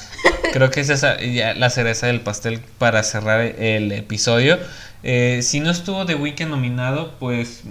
Creo 0.52 0.70
que 0.70 0.80
esa 0.80 1.14
es 1.14 1.56
la 1.58 1.70
cereza 1.70 2.06
del 2.06 2.20
pastel 2.20 2.60
para 2.78 3.02
cerrar 3.02 3.40
el 3.40 3.92
episodio. 3.92 4.58
Eh, 5.02 5.40
si 5.42 5.60
no 5.60 5.70
estuvo 5.70 6.06
The 6.06 6.14
Weeknd 6.14 6.48
nominado, 6.48 7.14
pues, 7.18 7.62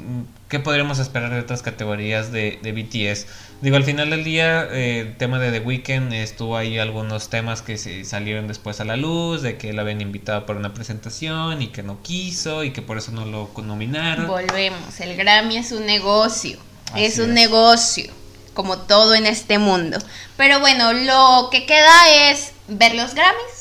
¿qué 0.53 0.59
podríamos 0.59 0.99
esperar 0.99 1.31
de 1.31 1.39
otras 1.39 1.63
categorías 1.63 2.31
de, 2.31 2.59
de 2.61 2.71
BTS? 2.73 3.25
Digo, 3.61 3.75
al 3.75 3.83
final 3.83 4.11
del 4.11 4.23
día, 4.23 4.67
eh, 4.71 4.99
el 4.99 5.17
tema 5.17 5.39
de 5.39 5.51
The 5.51 5.65
Weeknd 5.65 6.13
estuvo 6.13 6.55
ahí 6.55 6.77
algunos 6.77 7.29
temas 7.29 7.63
que 7.63 7.79
se 7.79 8.05
salieron 8.05 8.47
después 8.47 8.79
a 8.79 8.85
la 8.85 8.95
luz, 8.95 9.41
de 9.41 9.57
que 9.57 9.71
él 9.71 9.79
habían 9.79 9.99
invitado 9.99 10.45
para 10.45 10.59
una 10.59 10.71
presentación 10.71 11.63
y 11.63 11.69
que 11.69 11.81
no 11.81 12.03
quiso 12.03 12.63
y 12.63 12.69
que 12.71 12.83
por 12.83 12.99
eso 12.99 13.11
no 13.11 13.25
lo 13.25 13.49
nominaron. 13.63 14.27
Volvemos, 14.27 14.99
el 14.99 15.15
Grammy 15.17 15.57
es 15.57 15.71
un 15.71 15.87
negocio, 15.87 16.59
es 16.95 17.17
un 17.17 17.33
negocio, 17.33 18.13
como 18.53 18.77
todo 18.77 19.15
en 19.15 19.25
este 19.25 19.57
mundo. 19.57 19.97
Pero 20.37 20.59
bueno, 20.59 20.93
lo 20.93 21.49
que 21.49 21.65
queda 21.65 22.29
es 22.29 22.51
ver 22.67 22.93
los 22.93 23.15
Grammys, 23.15 23.52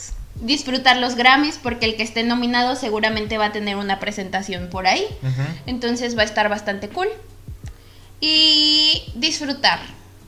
disfrutar 0.43 0.99
los 0.99 1.15
Grammys, 1.15 1.59
porque 1.63 1.87
el 1.87 1.97
que 1.97 2.03
esté 2.03 2.25
nominado 2.25 2.77
seguramente 2.77 3.39
va 3.39 3.47
a 3.47 3.53
tener 3.53 3.77
una 3.77 3.99
presentación 3.99 4.69
por 4.69 4.87
ahí. 4.87 5.07
Entonces 5.67 6.17
va 6.17 6.23
a 6.23 6.25
estar 6.25 6.49
bastante 6.49 6.89
cool 6.89 7.09
y 8.21 9.05
disfrutar. 9.15 9.81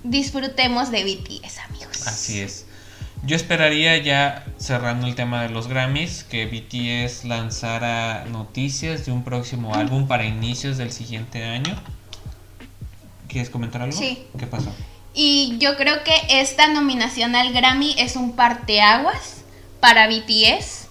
Disfrutemos 0.05 0.91
de 0.91 1.05
BTS, 1.05 1.59
amigos. 1.69 2.07
Así 2.07 2.41
es. 2.41 2.67
Yo 3.27 3.37
esperaría 3.37 3.97
ya 3.99 4.45
cerrando 4.59 5.07
el 5.07 5.15
tema 5.15 5.43
de 5.43 5.49
los 5.49 5.67
Grammys 5.67 6.25
que 6.25 6.45
BTS 6.45 7.25
lanzara 7.25 8.27
noticias 8.27 9.07
de 9.07 9.13
un 9.13 9.25
próximo 9.25 9.75
álbum 9.75 10.07
para 10.07 10.27
inicios 10.27 10.77
del 10.77 10.93
siguiente 10.93 11.43
año. 11.43 11.75
¿Quieres 13.29 13.49
comentar 13.49 13.81
algo? 13.81 13.97
Sí. 13.97 14.27
¿Qué 14.39 14.47
pasó? 14.47 14.71
Y 15.15 15.57
yo 15.59 15.77
creo 15.77 16.05
que 16.05 16.15
esta 16.29 16.69
nominación 16.69 17.35
al 17.35 17.53
Grammy 17.53 17.95
es 17.99 18.17
un 18.17 18.37
parteaguas 18.37 19.44
para 19.85 20.09
BTS 20.09 20.87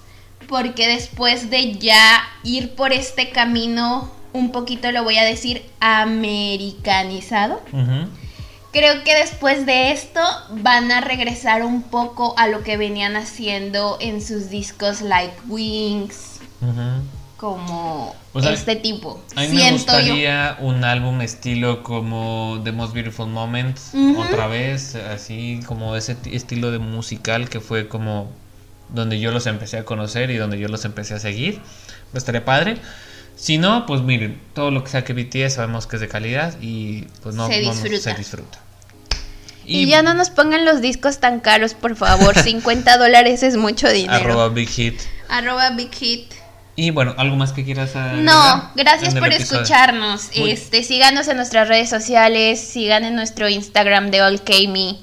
porque 0.48 0.88
después 0.88 1.50
de 1.50 1.74
ya 1.80 2.22
ir 2.44 2.76
por 2.76 2.94
este 2.94 3.32
camino 3.32 4.12
un 4.34 4.52
poquito, 4.52 4.91
lo 4.91 5.04
voy 5.04 5.18
a 5.18 5.24
decir, 5.24 5.66
americanizado. 5.80 7.60
Creo 8.72 9.04
que 9.04 9.16
después 9.16 9.66
de 9.66 9.91
esto 9.91 10.22
van 10.62 10.91
a 10.91 11.02
regresar 11.02 11.64
un 11.64 11.82
poco 11.82 12.36
a 12.38 12.48
lo 12.48 12.62
que 12.62 12.78
venían 12.78 13.16
haciendo 13.16 13.98
en 14.00 14.22
sus 14.22 14.52
discos 14.52 15.02
like 15.02 15.34
Wings. 15.48 16.39
Como 17.38 18.14
este 18.36 18.76
tipo. 18.76 19.24
A 19.36 19.41
mí 19.41 19.48
me 19.48 19.72
gustaría 19.72 20.56
un 20.60 20.84
álbum 20.84 21.22
estilo 21.22 21.82
como 21.82 22.62
The 22.64 22.72
Most 22.72 22.94
Beautiful 22.94 23.28
Moment, 23.28 23.80
otra 24.20 24.46
vez, 24.46 24.94
así 24.94 25.62
como 25.66 25.96
ese 25.96 26.16
estilo 26.32 26.70
de 26.70 26.78
musical 26.78 27.50
que 27.50 27.60
fue 27.60 27.88
como 27.88 28.43
donde 28.89 29.19
yo 29.19 29.31
los 29.31 29.47
empecé 29.47 29.77
a 29.77 29.86
conocer 29.86 30.31
y 30.31 30.38
donde 30.38 30.59
yo 30.59 30.67
los 30.67 30.86
empecé 30.86 31.13
a 31.15 31.19
seguir. 31.19 31.61
Estaría 32.13 32.45
padre. 32.45 32.77
Si 33.36 33.57
no, 33.57 33.86
pues 33.86 34.01
miren, 34.01 34.39
todo 34.53 34.71
lo 34.71 34.84
que 34.84 34.91
sea 34.91 35.03
que 35.03 35.13
BTS 35.13 35.55
sabemos 35.55 35.88
que 35.88 35.95
es 35.95 36.01
de 36.01 36.07
calidad 36.07 36.55
y 36.61 37.05
pues 37.21 37.36
no 37.36 37.47
se 37.47 38.13
disfruta. 38.15 38.59
Y, 39.65 39.88
ya 39.88 40.03
no 40.03 40.13
nos 40.13 40.29
pongan 40.29 40.65
los 40.65 40.81
discos 40.81 41.19
tan 41.19 41.39
caros, 41.39 41.73
por 41.73 41.95
favor. 41.95 42.38
50 42.43 42.97
dólares 42.97 43.43
es 43.43 43.57
mucho 43.57 43.89
dinero. 43.89 44.15
Arroba 44.15 44.49
Big 44.49 44.69
Hit. 44.69 44.99
Arroba 45.29 45.69
Big 45.71 45.93
Hit. 45.93 46.31
Y 46.75 46.89
bueno, 46.89 47.13
¿algo 47.17 47.36
más 47.36 47.53
que 47.53 47.63
quieras 47.63 47.95
agregar 47.95 48.23
No, 48.23 48.71
gracias 48.75 49.13
por 49.13 49.31
escucharnos. 49.31 50.29
Este, 50.34 50.84
síganos 50.84 51.27
en 51.27 51.38
nuestras 51.38 51.67
redes 51.67 51.89
sociales, 51.89 52.59
sigan 52.59 53.03
en 53.03 53.15
nuestro 53.15 53.47
Instagram 53.47 54.09
de 54.09 54.21
AllKme 54.21 54.97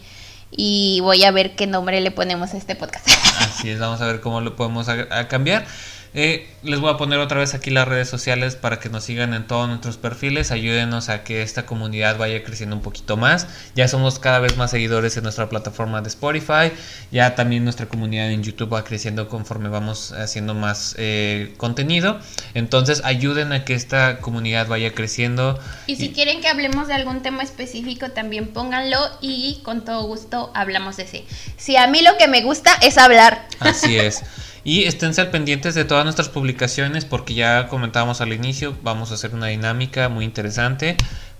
y 0.51 1.01
voy 1.01 1.25
a 1.25 1.31
ver 1.31 1.55
qué 1.55 1.67
nombre 1.67 2.01
le 2.01 2.11
ponemos 2.11 2.55
a 2.55 2.57
este 2.57 2.75
podcast. 2.75 3.09
Así 3.41 3.71
es, 3.71 3.79
vamos 3.79 4.01
a 4.01 4.07
ver 4.07 4.21
cómo 4.21 4.41
lo 4.41 4.57
podemos 4.57 4.87
cambiar. 5.29 5.67
Eh, 6.13 6.49
les 6.63 6.81
voy 6.81 6.93
a 6.93 6.97
poner 6.97 7.21
otra 7.21 7.39
vez 7.39 7.55
aquí 7.55 7.71
las 7.71 7.87
redes 7.87 8.09
sociales 8.09 8.57
para 8.57 8.81
que 8.81 8.89
nos 8.89 9.05
sigan 9.05 9.33
en 9.33 9.47
todos 9.47 9.69
nuestros 9.69 9.97
perfiles. 9.97 10.51
Ayúdenos 10.51 11.09
a 11.09 11.23
que 11.23 11.43
esta 11.43 11.67
comunidad 11.67 12.19
vaya 12.19 12.43
creciendo 12.43 12.75
un 12.75 12.83
poquito 12.83 13.17
más. 13.17 13.47
Ya 13.77 13.87
somos 13.87 14.19
cada 14.19 14.41
vez 14.41 14.57
más 14.57 14.73
seguidores 14.73 15.17
en 15.17 15.23
nuestra 15.23 15.49
plataforma 15.49 16.01
de 16.01 16.09
Spotify. 16.09 16.73
Ya 17.13 17.35
también 17.37 17.65
nuestra 17.65 17.87
comunidad 17.87 18.31
en 18.31 18.43
YouTube 18.43 18.73
va 18.75 18.85
creciendo 18.85 19.29
conforme 19.29 19.69
vamos 19.69 20.13
haciendo 20.13 20.55
más 20.55 20.97
eh, 20.99 21.55
contenido. 21.57 22.19
Entonces 22.55 23.03
ayuden 23.05 23.53
a 23.53 23.65
que 23.65 23.75
esta 23.75 24.19
comunidad 24.19 24.67
vaya 24.67 24.93
creciendo. 24.93 25.61
Y 25.87 25.97
si 25.97 26.13
quieren 26.13 26.41
que 26.41 26.49
hablemos 26.49 26.89
de 26.89 26.95
algún 26.95 27.23
tema 27.23 27.43
específico, 27.43 28.11
también 28.11 28.49
pónganlo 28.49 28.99
y 29.21 29.61
con 29.63 29.85
todo 29.85 30.03
gusto 30.03 30.51
hablamos 30.55 30.97
de 30.97 31.05
ese. 31.05 31.25
Si 31.57 31.77
a 31.77 31.87
mí 31.87 32.03
lo 32.03 32.17
que 32.19 32.27
me 32.27 32.43
gusta 32.43 32.75
es 32.83 32.99
hablar. 32.99 33.47
Así 33.61 33.97
es. 33.97 34.23
Y 34.63 34.85
esténse 34.85 35.21
al 35.21 35.31
pendientes 35.31 35.75
de 35.75 35.85
todas 35.85 36.05
nuestras 36.05 36.29
publicaciones 36.29 37.05
porque 37.05 37.35
ya 37.35 37.69
comentábamos 37.69 38.21
al 38.21 38.33
inicio, 38.33 38.77
vamos 38.83 39.11
a 39.11 39.15
hacer 39.15 39.35
una 39.35 39.47
dinámica 39.47 40.09
muy 40.09 40.25
interesante. 40.25 40.97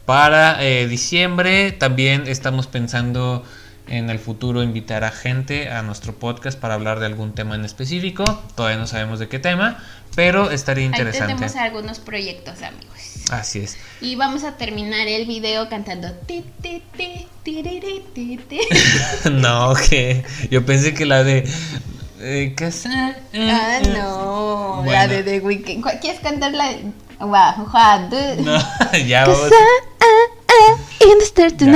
Para 0.07 0.65
eh, 0.65 0.89
diciembre 0.89 1.73
también 1.73 2.27
estamos 2.27 2.67
pensando 2.67 3.45
en 3.87 4.09
el 4.09 4.19
futuro 4.19 4.63
invitar 4.63 5.05
a 5.05 5.11
gente 5.11 5.69
a 5.69 5.83
nuestro 5.83 6.15
podcast 6.15 6.59
para 6.59 6.75
hablar 6.75 7.01
de 7.01 7.07
algún 7.07 7.35
tema 7.35 7.57
en 7.57 7.65
específico. 7.65 8.25
Todavía 8.55 8.79
no 8.79 8.87
sabemos 8.87 9.19
de 9.19 9.29
qué 9.29 9.39
tema, 9.39 9.83
pero 10.15 10.51
estaría 10.51 10.85
interesante. 10.85 11.33
Ahí 11.33 11.35
tenemos 11.35 11.57
algunos 11.57 11.99
proyectos, 11.99 12.63
amigos. 12.63 13.31
Así 13.31 13.61
es. 13.61 13.77
Y 14.01 14.17
vamos 14.17 14.45
a 14.45 14.57
terminar 14.57 15.09
el 15.09 15.27
video 15.27 15.69
cantando. 15.69 16.09
no, 19.31 19.75
que 19.89 20.25
yo 20.51 20.65
pensé 20.65 20.95
que 20.95 21.07
la 21.07 21.25
de 21.25 21.49
eh, 22.21 22.55
¿Qué 22.57 22.67
es? 22.67 22.87
Ah, 22.87 23.81
no. 23.95 24.85
La 24.87 25.09
de 25.09 25.23
The 25.23 25.41
Weeknd. 25.41 25.85
¿Quieres 26.01 26.21
cantar 26.21 26.53
la? 26.53 26.71
No, 28.43 28.59
ya 29.07 29.27
vamos. 29.27 29.51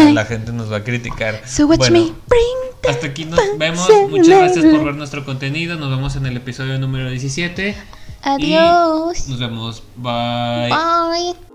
Ya, 0.07 0.13
la 0.13 0.25
gente 0.25 0.53
nos 0.53 0.73
va 0.73 0.79
a 0.79 0.85
criticar. 0.85 1.43
So 1.47 1.67
watch 1.67 1.91
me 1.91 2.01
bring 2.01 2.65
hasta 2.89 3.07
aquí 3.07 3.25
nos 3.25 3.41
vemos. 3.59 3.89
Muchas 4.11 4.29
gracias 4.29 4.65
por 4.65 4.85
ver 4.85 4.95
nuestro 4.95 5.25
contenido. 5.25 5.77
Nos 5.77 5.91
vemos 5.91 6.17
en 6.17 6.27
el 6.27 6.37
episodio 6.37 6.79
número 6.79 7.11
17. 7.11 7.77
Adiós. 8.23 9.29
Y 9.29 9.31
nos 9.31 9.41
vemos. 9.41 9.83
Bye. 9.97 10.71
Bye. 10.71 11.54